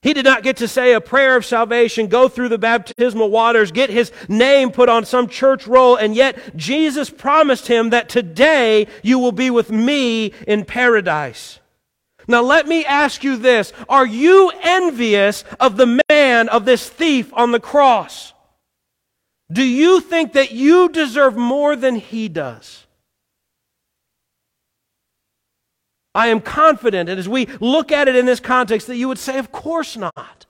He 0.00 0.14
did 0.14 0.24
not 0.24 0.44
get 0.44 0.56
to 0.58 0.68
say 0.68 0.94
a 0.94 1.00
prayer 1.00 1.36
of 1.36 1.44
salvation, 1.44 2.06
go 2.06 2.28
through 2.28 2.48
the 2.48 2.58
baptismal 2.58 3.30
waters, 3.30 3.72
get 3.72 3.90
his 3.90 4.12
name 4.28 4.70
put 4.70 4.88
on 4.88 5.04
some 5.04 5.28
church 5.28 5.66
roll, 5.66 5.96
and 5.96 6.14
yet 6.14 6.56
Jesus 6.56 7.10
promised 7.10 7.66
him 7.66 7.90
that 7.90 8.08
today 8.08 8.86
you 9.02 9.18
will 9.18 9.32
be 9.32 9.50
with 9.50 9.70
me 9.70 10.32
in 10.46 10.64
paradise. 10.64 11.58
Now 12.28 12.42
let 12.42 12.68
me 12.68 12.84
ask 12.84 13.24
you 13.24 13.36
this. 13.36 13.72
Are 13.88 14.06
you 14.06 14.52
envious 14.62 15.44
of 15.58 15.76
the 15.76 16.00
man, 16.08 16.48
of 16.48 16.64
this 16.64 16.88
thief 16.88 17.32
on 17.34 17.50
the 17.50 17.60
cross? 17.60 18.32
Do 19.52 19.62
you 19.62 20.00
think 20.00 20.32
that 20.32 20.52
you 20.52 20.88
deserve 20.88 21.36
more 21.36 21.76
than 21.76 21.96
he 21.96 22.28
does? 22.28 22.86
I 26.14 26.28
am 26.28 26.40
confident, 26.40 27.08
and 27.08 27.18
as 27.18 27.28
we 27.28 27.46
look 27.60 27.90
at 27.90 28.08
it 28.08 28.16
in 28.16 28.26
this 28.26 28.40
context, 28.40 28.86
that 28.86 28.96
you 28.96 29.08
would 29.08 29.18
say, 29.18 29.38
Of 29.38 29.52
course 29.52 29.96
not. 29.96 30.46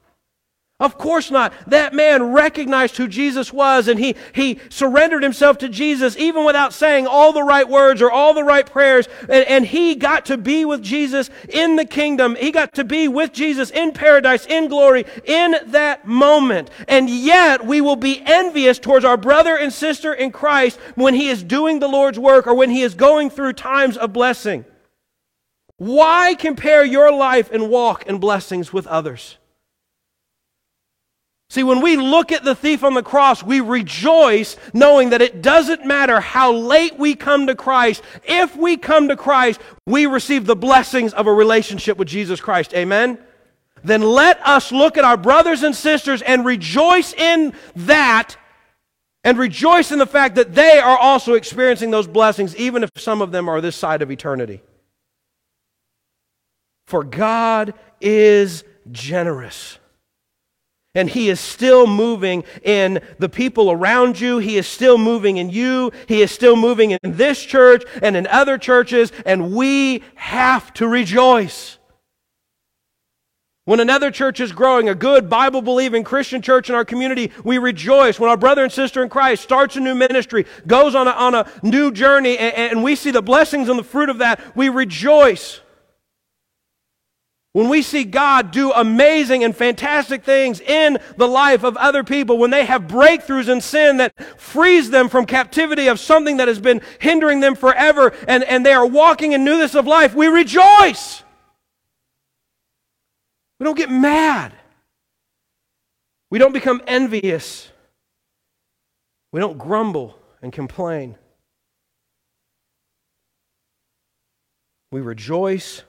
Of 0.82 0.98
course 0.98 1.30
not. 1.30 1.52
That 1.68 1.94
man 1.94 2.32
recognized 2.32 2.96
who 2.96 3.06
Jesus 3.06 3.52
was 3.52 3.86
and 3.86 4.00
he, 4.00 4.16
he 4.34 4.58
surrendered 4.68 5.22
himself 5.22 5.56
to 5.58 5.68
Jesus 5.68 6.16
even 6.16 6.44
without 6.44 6.72
saying 6.72 7.06
all 7.06 7.32
the 7.32 7.44
right 7.44 7.68
words 7.68 8.02
or 8.02 8.10
all 8.10 8.34
the 8.34 8.42
right 8.42 8.68
prayers. 8.68 9.06
And, 9.28 9.46
and, 9.46 9.62
he 9.64 9.94
got 9.94 10.26
to 10.26 10.36
be 10.36 10.64
with 10.64 10.82
Jesus 10.82 11.30
in 11.48 11.76
the 11.76 11.84
kingdom. 11.84 12.34
He 12.34 12.50
got 12.50 12.74
to 12.74 12.82
be 12.82 13.06
with 13.06 13.32
Jesus 13.32 13.70
in 13.70 13.92
paradise, 13.92 14.44
in 14.46 14.66
glory, 14.66 15.04
in 15.24 15.54
that 15.66 16.04
moment. 16.04 16.68
And 16.88 17.08
yet 17.08 17.64
we 17.64 17.80
will 17.80 17.94
be 17.94 18.20
envious 18.26 18.80
towards 18.80 19.04
our 19.04 19.16
brother 19.16 19.56
and 19.56 19.72
sister 19.72 20.12
in 20.12 20.32
Christ 20.32 20.80
when 20.96 21.14
he 21.14 21.28
is 21.28 21.44
doing 21.44 21.78
the 21.78 21.86
Lord's 21.86 22.18
work 22.18 22.48
or 22.48 22.54
when 22.54 22.70
he 22.70 22.82
is 22.82 22.94
going 22.94 23.30
through 23.30 23.52
times 23.52 23.96
of 23.96 24.12
blessing. 24.12 24.64
Why 25.76 26.34
compare 26.34 26.84
your 26.84 27.12
life 27.12 27.52
and 27.52 27.70
walk 27.70 28.02
and 28.08 28.20
blessings 28.20 28.72
with 28.72 28.88
others? 28.88 29.38
See, 31.52 31.62
when 31.62 31.82
we 31.82 31.98
look 31.98 32.32
at 32.32 32.44
the 32.44 32.54
thief 32.54 32.82
on 32.82 32.94
the 32.94 33.02
cross, 33.02 33.42
we 33.42 33.60
rejoice 33.60 34.56
knowing 34.72 35.10
that 35.10 35.20
it 35.20 35.42
doesn't 35.42 35.84
matter 35.84 36.18
how 36.18 36.50
late 36.50 36.98
we 36.98 37.14
come 37.14 37.46
to 37.46 37.54
Christ. 37.54 38.02
If 38.24 38.56
we 38.56 38.78
come 38.78 39.08
to 39.08 39.16
Christ, 39.16 39.60
we 39.84 40.06
receive 40.06 40.46
the 40.46 40.56
blessings 40.56 41.12
of 41.12 41.26
a 41.26 41.32
relationship 41.32 41.98
with 41.98 42.08
Jesus 42.08 42.40
Christ. 42.40 42.72
Amen? 42.72 43.18
Then 43.84 44.00
let 44.00 44.40
us 44.46 44.72
look 44.72 44.96
at 44.96 45.04
our 45.04 45.18
brothers 45.18 45.62
and 45.62 45.76
sisters 45.76 46.22
and 46.22 46.46
rejoice 46.46 47.12
in 47.12 47.52
that 47.76 48.38
and 49.22 49.36
rejoice 49.36 49.92
in 49.92 49.98
the 49.98 50.06
fact 50.06 50.36
that 50.36 50.54
they 50.54 50.78
are 50.78 50.96
also 50.96 51.34
experiencing 51.34 51.90
those 51.90 52.06
blessings, 52.06 52.56
even 52.56 52.82
if 52.82 52.88
some 52.96 53.20
of 53.20 53.30
them 53.30 53.50
are 53.50 53.60
this 53.60 53.76
side 53.76 54.00
of 54.00 54.10
eternity. 54.10 54.62
For 56.86 57.04
God 57.04 57.74
is 58.00 58.64
generous. 58.90 59.76
And 60.94 61.08
He 61.08 61.28
is 61.30 61.40
still 61.40 61.86
moving 61.86 62.44
in 62.62 63.00
the 63.18 63.28
people 63.28 63.70
around 63.70 64.20
you. 64.20 64.38
He 64.38 64.56
is 64.56 64.66
still 64.66 64.98
moving 64.98 65.38
in 65.38 65.50
you. 65.50 65.90
He 66.06 66.22
is 66.22 66.30
still 66.30 66.56
moving 66.56 66.90
in 66.90 66.98
this 67.02 67.42
church 67.42 67.84
and 68.02 68.16
in 68.16 68.26
other 68.26 68.58
churches. 68.58 69.10
And 69.24 69.54
we 69.54 70.02
have 70.16 70.72
to 70.74 70.86
rejoice. 70.86 71.78
When 73.64 73.78
another 73.78 74.10
church 74.10 74.40
is 74.40 74.50
growing, 74.50 74.88
a 74.88 74.94
good 74.94 75.30
Bible 75.30 75.62
believing 75.62 76.02
Christian 76.02 76.42
church 76.42 76.68
in 76.68 76.74
our 76.74 76.84
community, 76.84 77.30
we 77.44 77.58
rejoice. 77.58 78.18
When 78.18 78.28
our 78.28 78.36
brother 78.36 78.64
and 78.64 78.72
sister 78.72 79.04
in 79.04 79.08
Christ 79.08 79.44
starts 79.44 79.76
a 79.76 79.80
new 79.80 79.94
ministry, 79.94 80.46
goes 80.66 80.96
on 80.96 81.06
a, 81.06 81.12
on 81.12 81.36
a 81.36 81.46
new 81.62 81.92
journey, 81.92 82.36
and, 82.36 82.72
and 82.72 82.82
we 82.82 82.96
see 82.96 83.12
the 83.12 83.22
blessings 83.22 83.68
and 83.68 83.78
the 83.78 83.84
fruit 83.84 84.08
of 84.08 84.18
that, 84.18 84.56
we 84.56 84.68
rejoice. 84.68 85.60
When 87.52 87.68
we 87.68 87.82
see 87.82 88.04
God 88.04 88.50
do 88.50 88.72
amazing 88.72 89.44
and 89.44 89.54
fantastic 89.54 90.24
things 90.24 90.58
in 90.60 90.98
the 91.18 91.28
life 91.28 91.64
of 91.64 91.76
other 91.76 92.02
people, 92.02 92.38
when 92.38 92.50
they 92.50 92.64
have 92.64 92.84
breakthroughs 92.84 93.50
in 93.50 93.60
sin 93.60 93.98
that 93.98 94.40
frees 94.40 94.88
them 94.88 95.10
from 95.10 95.26
captivity 95.26 95.86
of 95.88 96.00
something 96.00 96.38
that 96.38 96.48
has 96.48 96.58
been 96.58 96.80
hindering 96.98 97.40
them 97.40 97.54
forever, 97.54 98.14
and, 98.26 98.42
and 98.44 98.64
they 98.64 98.72
are 98.72 98.86
walking 98.86 99.32
in 99.32 99.44
newness 99.44 99.74
of 99.74 99.86
life, 99.86 100.14
we 100.14 100.28
rejoice. 100.28 101.22
We 103.60 103.64
don't 103.64 103.76
get 103.76 103.90
mad. 103.90 104.54
We 106.30 106.38
don't 106.38 106.52
become 106.52 106.80
envious. 106.86 107.70
We 109.30 109.40
don't 109.40 109.58
grumble 109.58 110.18
and 110.40 110.54
complain. 110.54 111.16
We 114.90 115.02
rejoice 115.02 115.82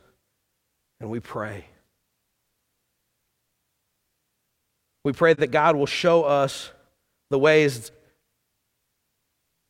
and 1.04 1.12
we 1.12 1.20
pray. 1.20 1.66
We 5.04 5.12
pray 5.12 5.34
that 5.34 5.52
God 5.52 5.76
will 5.76 5.86
show 5.86 6.24
us 6.24 6.72
the 7.30 7.38
ways 7.38 7.92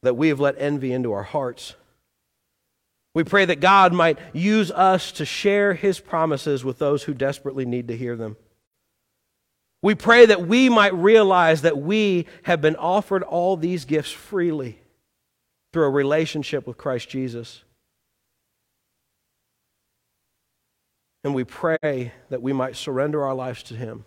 that 0.04 0.16
we 0.16 0.28
have 0.28 0.40
let 0.40 0.54
envy 0.60 0.94
into 0.94 1.12
our 1.12 1.24
hearts. 1.24 1.74
We 3.16 3.24
pray 3.24 3.46
that 3.46 3.60
God 3.62 3.94
might 3.94 4.20
use 4.32 4.70
us 4.70 5.12
to 5.14 5.26
share 5.26 5.74
his 5.74 6.00
promises 6.00 6.64
with 6.64 6.78
those 6.78 7.02
who 7.02 7.16
desperately 7.16 7.66
need 7.66 7.88
to 7.88 7.98
hear 7.98 8.16
them. 8.16 8.38
We 9.82 9.96
pray 9.96 10.28
that 10.28 10.48
we 10.48 10.70
might 10.70 10.94
realize 10.94 11.64
that 11.64 11.80
we 11.80 12.28
have 12.44 12.62
been 12.62 12.76
offered 12.76 13.24
all 13.24 13.58
these 13.58 13.86
gifts 13.86 14.12
freely 14.12 14.80
through 15.72 15.86
a 15.86 15.90
relationship 15.90 16.68
with 16.68 16.78
Christ 16.78 17.10
Jesus. 17.10 17.64
And 21.24 21.34
we 21.34 21.44
pray 21.44 22.12
that 22.30 22.42
we 22.42 22.54
might 22.54 22.76
surrender 22.76 23.24
our 23.24 23.34
lives 23.34 23.64
to 23.64 23.76
Him. 23.76 24.06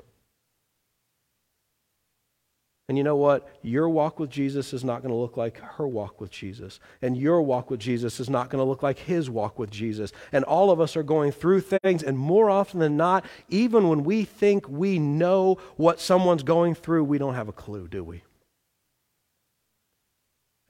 And 2.89 2.97
you 2.97 3.03
know 3.03 3.17
what? 3.17 3.49
Your 3.63 3.89
walk 3.89 4.21
with 4.21 4.31
Jesus 4.31 4.73
is 4.73 4.85
not 4.85 5.03
going 5.03 5.13
to 5.13 5.19
look 5.19 5.37
like 5.37 5.59
her 5.59 5.89
walk 5.89 6.21
with 6.21 6.31
Jesus. 6.31 6.79
And 7.03 7.17
your 7.17 7.43
walk 7.43 7.69
with 7.69 7.81
Jesus 7.81 8.21
is 8.21 8.31
not 8.31 8.49
going 8.49 8.63
to 8.63 8.69
look 8.69 8.83
like 8.83 8.99
his 8.99 9.29
walk 9.29 9.59
with 9.59 9.71
Jesus. 9.71 10.13
And 10.31 10.45
all 10.45 10.71
of 10.71 10.81
us 10.81 10.97
are 10.97 11.03
going 11.03 11.33
through 11.33 11.63
things. 11.63 12.05
And 12.05 12.17
more 12.17 12.49
often 12.49 12.79
than 12.79 12.97
not, 12.97 13.25
even 13.49 13.89
when 13.89 14.05
we 14.05 14.25
think 14.25 14.69
we 14.69 15.01
know 15.01 15.59
what 15.77 16.01
someone's 16.01 16.45
going 16.45 16.77
through, 16.77 17.05
we 17.05 17.19
don't 17.19 17.35
have 17.35 17.49
a 17.49 17.53
clue, 17.53 17.89
do 17.89 18.05
we? 18.05 18.23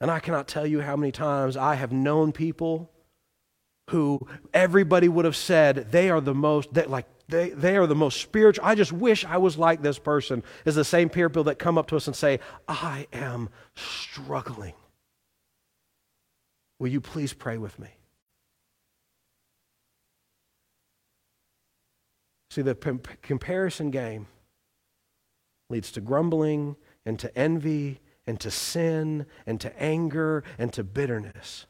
And 0.01 0.09
I 0.09 0.19
cannot 0.19 0.47
tell 0.47 0.65
you 0.65 0.81
how 0.81 0.95
many 0.95 1.11
times 1.11 1.55
I 1.55 1.75
have 1.75 1.91
known 1.91 2.31
people 2.31 2.89
who 3.89 4.19
everybody 4.53 5.07
would 5.07 5.25
have 5.25 5.35
said 5.35 5.91
they 5.91 6.09
are 6.09 6.21
the 6.21 6.33
most, 6.33 6.73
they, 6.73 6.85
like, 6.85 7.05
they, 7.29 7.49
they 7.49 7.77
are 7.77 7.87
the 7.87 7.95
most 7.95 8.21
spiritual. 8.21 8.65
I 8.65 8.75
just 8.75 8.91
wish 8.91 9.25
I 9.25 9.37
was 9.37 9.57
like 9.57 9.81
this 9.81 9.99
person, 9.99 10.43
is 10.65 10.75
the 10.75 10.83
same 10.83 11.09
peer 11.09 11.29
people 11.29 11.45
that 11.45 11.59
come 11.59 11.77
up 11.77 11.87
to 11.87 11.95
us 11.95 12.07
and 12.07 12.15
say, 12.15 12.39
I 12.67 13.07
am 13.13 13.49
struggling. 13.75 14.73
Will 16.79 16.89
you 16.89 17.01
please 17.01 17.33
pray 17.33 17.57
with 17.57 17.77
me? 17.79 17.89
See, 22.51 22.61
the 22.61 22.75
p- 22.75 22.97
comparison 23.21 23.91
game 23.91 24.27
leads 25.69 25.91
to 25.93 26.01
grumbling 26.01 26.75
and 27.05 27.19
to 27.19 27.35
envy 27.37 27.99
and 28.25 28.39
to 28.39 28.51
sin 28.51 29.25
and 29.45 29.59
to 29.61 29.81
anger 29.81 30.43
and 30.57 30.71
to 30.73 30.83
bitterness. 30.83 31.65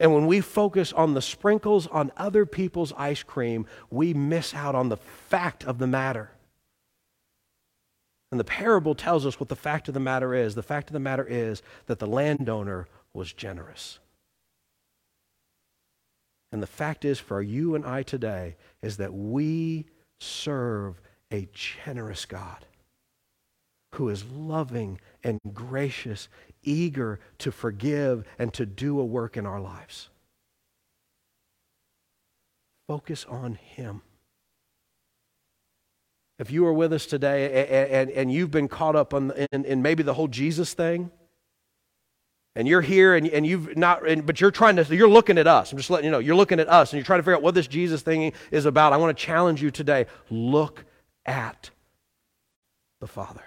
And 0.00 0.14
when 0.14 0.26
we 0.26 0.40
focus 0.40 0.92
on 0.92 1.14
the 1.14 1.22
sprinkles 1.22 1.86
on 1.88 2.12
other 2.16 2.46
people's 2.46 2.92
ice 2.96 3.22
cream, 3.22 3.66
we 3.90 4.14
miss 4.14 4.54
out 4.54 4.74
on 4.74 4.88
the 4.88 4.96
fact 4.96 5.64
of 5.64 5.78
the 5.78 5.86
matter. 5.86 6.30
And 8.30 8.38
the 8.38 8.44
parable 8.44 8.94
tells 8.94 9.26
us 9.26 9.40
what 9.40 9.48
the 9.48 9.56
fact 9.56 9.88
of 9.88 9.94
the 9.94 10.00
matter 10.00 10.34
is. 10.34 10.54
The 10.54 10.62
fact 10.62 10.88
of 10.88 10.92
the 10.92 11.00
matter 11.00 11.26
is 11.26 11.62
that 11.86 11.98
the 11.98 12.06
landowner 12.06 12.86
was 13.12 13.32
generous. 13.32 13.98
And 16.52 16.62
the 16.62 16.66
fact 16.66 17.04
is 17.04 17.18
for 17.18 17.42
you 17.42 17.74
and 17.74 17.84
I 17.84 18.02
today 18.02 18.56
is 18.82 18.98
that 18.98 19.12
we 19.12 19.86
serve 20.20 21.00
a 21.32 21.48
generous 21.52 22.24
God 22.24 22.64
who 23.92 24.08
is 24.08 24.24
loving 24.24 25.00
and 25.24 25.40
gracious 25.52 26.28
eager 26.62 27.20
to 27.38 27.50
forgive 27.50 28.24
and 28.38 28.52
to 28.54 28.66
do 28.66 29.00
a 29.00 29.04
work 29.04 29.36
in 29.36 29.46
our 29.46 29.60
lives. 29.60 30.10
Focus 32.86 33.24
on 33.28 33.54
Him. 33.54 34.02
If 36.38 36.50
you 36.50 36.64
are 36.66 36.72
with 36.72 36.92
us 36.92 37.06
today 37.06 37.66
and, 37.68 37.90
and, 37.90 38.10
and 38.10 38.32
you've 38.32 38.50
been 38.50 38.68
caught 38.68 38.94
up 38.94 39.12
on, 39.12 39.32
in, 39.52 39.64
in 39.64 39.82
maybe 39.82 40.02
the 40.02 40.14
whole 40.14 40.28
Jesus 40.28 40.72
thing, 40.72 41.10
and 42.58 42.66
you're 42.66 42.80
here 42.80 43.14
and, 43.14 43.26
and 43.28 43.46
you've 43.46 43.76
not 43.76 44.06
and, 44.06 44.26
but 44.26 44.40
you're 44.40 44.50
trying 44.50 44.76
to 44.76 44.94
you're 44.94 45.08
looking 45.08 45.38
at 45.38 45.46
us 45.46 45.70
i'm 45.70 45.78
just 45.78 45.90
letting 45.90 46.06
you 46.06 46.10
know 46.10 46.18
you're 46.18 46.34
looking 46.34 46.58
at 46.58 46.68
us 46.68 46.92
and 46.92 46.98
you're 46.98 47.04
trying 47.04 47.20
to 47.20 47.22
figure 47.22 47.36
out 47.36 47.42
what 47.42 47.54
this 47.54 47.68
jesus 47.68 48.02
thing 48.02 48.32
is 48.50 48.66
about 48.66 48.92
i 48.92 48.96
want 48.96 49.16
to 49.16 49.24
challenge 49.24 49.62
you 49.62 49.70
today 49.70 50.06
look 50.28 50.84
at 51.24 51.70
the 53.00 53.06
father 53.06 53.44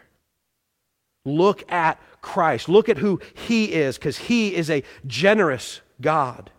look 1.25 1.69
at 1.71 1.99
Christ. 2.21 2.69
Look 2.69 2.89
at 2.89 2.97
who 2.97 3.19
He 3.33 3.73
is, 3.73 3.97
because 3.97 4.17
He 4.17 4.55
is 4.55 4.69
a 4.69 4.83
generous 5.05 5.81
God 5.99 6.51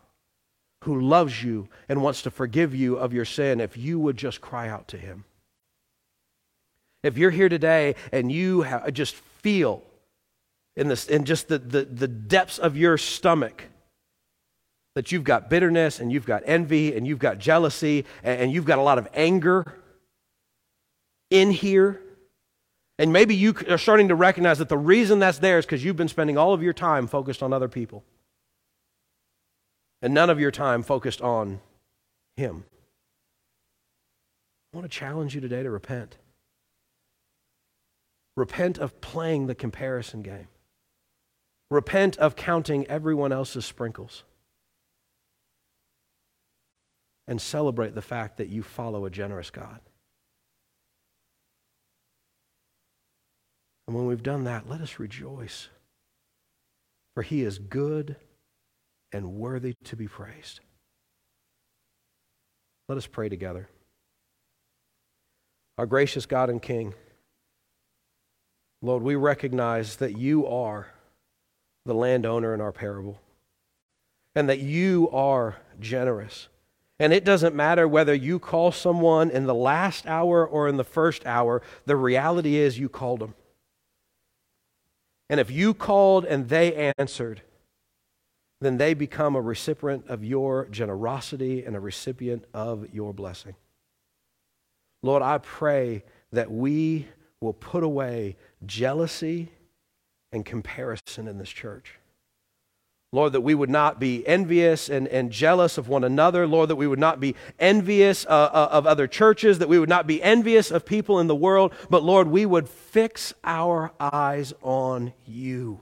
who 0.85 1.01
loves 1.01 1.43
you 1.43 1.69
and 1.89 2.03
wants 2.03 2.23
to 2.23 2.31
forgive 2.31 2.75
you 2.75 2.97
of 2.97 3.13
your 3.13 3.25
sin 3.25 3.61
if 3.61 3.77
you 3.77 3.99
would 4.01 4.17
just 4.17 4.41
cry 4.41 4.69
out 4.69 4.89
to 4.89 4.97
Him. 4.97 5.25
If 7.03 7.19
you're 7.19 7.31
here 7.31 7.49
today 7.49 7.97
and 8.13 8.31
you 8.31 8.63
have, 8.63 8.93
just 8.93 9.15
feel 9.15 9.83
in, 10.77 10.89
this, 10.89 11.07
in 11.07 11.25
just 11.25 11.49
the, 11.49 11.59
the, 11.59 11.85
the 11.85 12.09
depths 12.09 12.59
of 12.59 12.77
your 12.77 12.97
stomach 12.97 13.65
that 14.95 15.11
you've 15.11 15.25
got 15.25 15.51
bitterness 15.51 16.01
and 16.01 16.13
you've 16.13 16.27
got 16.27 16.43
envy 16.47 16.95
and 16.97 17.07
you've 17.07 17.19
got 17.19 17.39
jealousy 17.39 18.05
and, 18.23 18.43
and 18.43 18.53
you've 18.53 18.65
got 18.65 18.79
a 18.79 18.83
lot 18.83 18.99
of 18.99 19.09
anger 19.15 19.75
in 21.31 21.51
here, 21.51 22.01
and 23.03 23.13
maybe 23.13 23.35
you 23.35 23.53
are 23.69 23.79
starting 23.79 24.07
to 24.09 24.15
recognize 24.15 24.59
that 24.59 24.69
the 24.69 24.79
reason 24.79 25.19
that's 25.19 25.39
there 25.39 25.59
is 25.59 25.67
because 25.67 25.85
you've 25.85 25.97
been 25.97 26.07
spending 26.07 26.39
all 26.39 26.55
of 26.55 26.63
your 26.63 26.73
time 26.73 27.09
focused 27.09 27.43
on 27.43 27.53
other 27.53 27.67
people 27.67 28.05
and 30.01 30.15
none 30.15 30.31
of 30.31 30.39
your 30.39 30.53
time 30.53 30.85
focused 30.85 31.21
on 31.21 31.59
Him. 32.37 32.63
I 34.73 34.77
want 34.77 34.89
to 34.89 34.97
challenge 34.97 35.35
you 35.35 35.41
today 35.41 35.65
to 35.65 35.71
repent. 35.71 36.17
Repent 38.37 38.79
of 38.79 39.01
playing 39.01 39.49
the 39.49 39.57
comparison 39.57 40.23
game. 40.23 40.47
Repent 41.73 42.17
of 42.19 42.37
counting 42.37 42.87
everyone 42.87 43.33
else's 43.33 43.67
sprinkles. 43.67 44.23
And 47.27 47.41
celebrate 47.41 47.97
the 47.97 48.01
fact 48.01 48.37
that 48.37 48.49
you 48.49 48.63
follow 48.63 49.07
a 49.07 49.11
generous 49.11 49.51
God. 49.51 49.81
And 53.87 53.97
when 53.97 54.07
we've 54.07 54.23
done 54.23 54.45
that, 54.45 54.69
let 54.69 54.81
us 54.81 54.99
rejoice. 54.99 55.69
For 57.15 57.23
he 57.23 57.43
is 57.43 57.59
good 57.59 58.17
and 59.13 59.35
worthy 59.35 59.75
to 59.85 59.97
be 59.97 60.09
praised. 60.09 60.61
Let 62.89 62.99
us 62.99 63.07
pray 63.07 63.29
together. 63.29 63.69
Our 65.79 65.87
gracious 65.87 66.27
God 66.27 66.51
and 66.51 66.61
King, 66.61 66.95
Lord, 68.83 69.03
we 69.03 69.15
recognize 69.15 69.97
that 69.97 70.19
you 70.19 70.47
are 70.47 70.89
the 71.85 71.95
landowner 71.95 72.55
in 72.55 72.61
our 72.61 72.73
parable 72.73 73.21
and 74.35 74.49
that 74.49 74.61
you 74.61 75.09
are 75.11 75.57
generous. 75.81 76.49
And 76.99 77.13
it 77.13 77.25
doesn't 77.25 77.55
matter 77.55 77.89
whether 77.89 78.15
you 78.15 78.39
call 78.39 78.73
someone 78.73 79.31
in 79.31 79.47
the 79.47 79.55
last 79.55 80.07
hour 80.07 80.47
or 80.47 80.69
in 80.69 80.77
the 80.77 80.85
first 80.85 81.27
hour, 81.27 81.63
the 81.85 81.97
reality 81.97 82.57
is 82.57 82.79
you 82.79 82.89
called 82.89 83.21
them. 83.21 83.35
And 85.33 85.41
if 85.41 85.51
you 85.51 85.73
called 85.73 86.27
and 86.27 86.51
they 86.51 86.93
answered, 86.99 87.41
then 88.61 88.77
they 88.77 88.93
become 88.93 89.35
a 89.35 89.41
recipient 89.41 90.07
of 90.09 90.23
your 90.23 90.67
generosity 90.69 91.65
and 91.65 91.75
a 91.75 91.81
recipient 91.81 92.45
of 92.53 92.93
your 92.93 93.15
blessing. 93.15 93.55
Lord, 95.03 95.23
I 95.23 95.39
pray 95.39 96.05
that 96.33 96.51
we 96.51 97.09
will 97.41 97.55
put 97.55 97.83
away 97.83 98.37
jealousy 98.67 99.49
and 100.33 100.45
comparison 100.45 101.27
in 101.27 101.39
this 101.39 101.49
church. 101.49 101.95
Lord, 103.15 103.35
that 103.35 103.43
we 103.43 103.55
would 103.55 103.69
not 103.69 104.01
be 104.01 104.27
envious 104.27 104.89
and, 104.89 105.07
and 105.07 105.31
jealous 105.31 105.77
of 105.77 105.87
one 105.87 106.03
another. 106.03 106.47
Lord, 106.47 106.71
that 106.71 106.77
we 106.77 106.87
would 106.87 106.99
not 106.99 107.21
be 107.21 107.37
envious 107.59 108.25
uh, 108.25 108.29
uh, 108.31 108.69
of 108.73 108.87
other 108.87 109.07
churches, 109.07 109.59
that 109.59 109.69
we 109.69 109.79
would 109.79 109.91
not 109.91 110.07
be 110.07 110.23
envious 110.23 110.71
of 110.71 110.87
people 110.87 111.21
in 111.21 111.27
the 111.27 111.37
world, 111.37 111.75
but 111.91 112.03
Lord, 112.03 112.29
we 112.29 112.47
would 112.47 112.71
fix 112.71 113.35
our 113.45 113.93
eyes 114.01 114.55
on 114.63 115.13
you. 115.27 115.81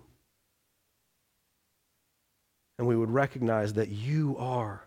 And 2.79 2.89
we 2.89 2.97
would 2.97 3.11
recognize 3.11 3.75
that 3.75 3.91
you 3.91 4.37
are 4.37 4.85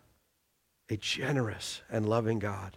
a 0.89 0.97
generous 0.97 1.81
and 1.89 2.09
loving 2.09 2.39
God. 2.39 2.75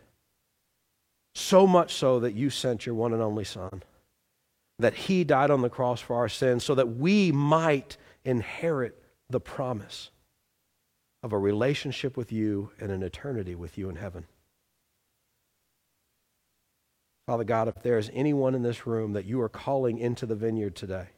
So 1.34 1.66
much 1.66 1.94
so 1.94 2.20
that 2.20 2.34
you 2.34 2.50
sent 2.50 2.86
your 2.86 2.94
one 2.94 3.12
and 3.12 3.22
only 3.22 3.44
Son, 3.44 3.82
that 4.78 4.94
He 4.94 5.24
died 5.24 5.50
on 5.50 5.62
the 5.62 5.68
cross 5.68 6.00
for 6.00 6.14
our 6.14 6.28
sins 6.28 6.62
so 6.62 6.76
that 6.76 6.96
we 6.96 7.32
might 7.32 7.96
inherit 8.24 9.02
the 9.28 9.40
promise 9.40 10.10
of 11.22 11.32
a 11.32 11.38
relationship 11.38 12.16
with 12.16 12.30
you 12.30 12.70
and 12.78 12.92
an 12.92 13.02
eternity 13.02 13.54
with 13.54 13.76
you 13.76 13.88
in 13.88 13.96
heaven. 13.96 14.26
Father 17.26 17.44
God, 17.44 17.66
if 17.66 17.82
there 17.82 17.98
is 17.98 18.10
anyone 18.14 18.54
in 18.54 18.62
this 18.62 18.86
room 18.86 19.12
that 19.14 19.24
you 19.24 19.40
are 19.40 19.48
calling 19.48 19.98
into 19.98 20.26
the 20.26 20.36
vineyard 20.36 20.76
today, 20.76 21.08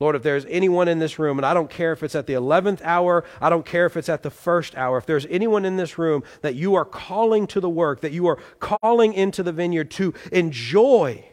Lord, 0.00 0.14
if 0.14 0.22
there's 0.22 0.46
anyone 0.46 0.88
in 0.88 1.00
this 1.00 1.18
room, 1.18 1.38
and 1.38 1.44
I 1.44 1.52
don't 1.52 1.68
care 1.68 1.92
if 1.92 2.02
it's 2.02 2.14
at 2.14 2.26
the 2.26 2.34
11th 2.34 2.80
hour, 2.82 3.24
I 3.40 3.50
don't 3.50 3.66
care 3.66 3.84
if 3.84 3.96
it's 3.96 4.08
at 4.08 4.22
the 4.22 4.30
first 4.30 4.76
hour, 4.76 4.96
if 4.96 5.06
there's 5.06 5.26
anyone 5.26 5.64
in 5.64 5.76
this 5.76 5.98
room 5.98 6.22
that 6.40 6.54
you 6.54 6.76
are 6.76 6.84
calling 6.84 7.46
to 7.48 7.60
the 7.60 7.68
work, 7.68 8.00
that 8.00 8.12
you 8.12 8.26
are 8.28 8.38
calling 8.60 9.12
into 9.12 9.42
the 9.42 9.52
vineyard 9.52 9.90
to 9.92 10.14
enjoy 10.30 11.28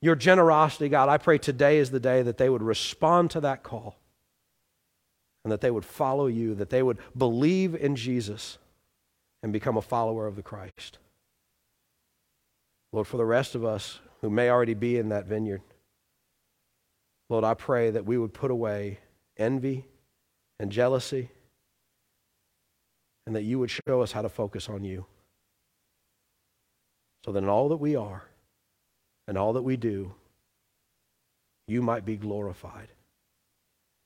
your 0.00 0.16
generosity, 0.16 0.88
God, 0.88 1.08
I 1.08 1.18
pray 1.18 1.38
today 1.38 1.78
is 1.78 1.90
the 1.90 2.00
day 2.00 2.22
that 2.22 2.38
they 2.38 2.48
would 2.48 2.62
respond 2.62 3.30
to 3.32 3.40
that 3.42 3.62
call 3.62 3.98
and 5.44 5.52
that 5.52 5.60
they 5.60 5.70
would 5.70 5.84
follow 5.84 6.26
you, 6.26 6.54
that 6.54 6.70
they 6.70 6.82
would 6.82 6.98
believe 7.16 7.74
in 7.74 7.94
Jesus 7.94 8.58
and 9.42 9.52
become 9.52 9.76
a 9.76 9.82
follower 9.82 10.26
of 10.26 10.36
the 10.36 10.42
Christ. 10.42 10.98
Lord, 12.92 13.06
for 13.06 13.18
the 13.18 13.26
rest 13.26 13.54
of 13.54 13.64
us 13.64 14.00
who 14.22 14.30
may 14.30 14.48
already 14.48 14.74
be 14.74 14.96
in 14.96 15.10
that 15.10 15.26
vineyard, 15.26 15.60
Lord, 17.28 17.44
I 17.44 17.54
pray 17.54 17.90
that 17.90 18.06
we 18.06 18.16
would 18.16 18.32
put 18.32 18.50
away 18.50 19.00
envy 19.36 19.84
and 20.58 20.72
jealousy 20.72 21.28
and 23.26 23.36
that 23.36 23.42
you 23.42 23.58
would 23.58 23.70
show 23.70 24.00
us 24.00 24.12
how 24.12 24.22
to 24.22 24.28
focus 24.28 24.68
on 24.68 24.84
you. 24.84 25.04
So 27.24 27.32
that 27.32 27.42
in 27.42 27.48
all 27.48 27.68
that 27.70 27.78
we 27.78 27.96
are 27.96 28.24
and 29.26 29.36
all 29.36 29.54
that 29.54 29.62
we 29.62 29.76
do, 29.76 30.14
you 31.66 31.82
might 31.82 32.04
be 32.04 32.16
glorified 32.16 32.88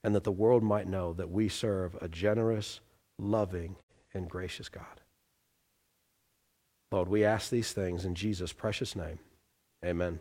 and 0.03 0.15
that 0.15 0.25
the 0.25 0.33
world 0.33 0.63
might 0.63 0.87
know 0.87 1.13
that 1.13 1.31
we 1.31 1.49
serve 1.49 1.97
a 2.01 2.09
generous, 2.09 2.81
loving, 3.19 3.77
and 4.15 4.29
gracious 4.29 4.69
God. 4.69 5.01
Lord, 6.91 7.09
we 7.09 7.25
ask 7.25 7.51
these 7.51 7.73
things 7.73 8.05
in 8.05 8.15
Jesus' 8.15 8.53
precious 8.53 8.97
name. 8.97 9.19
Amen. 9.85 10.21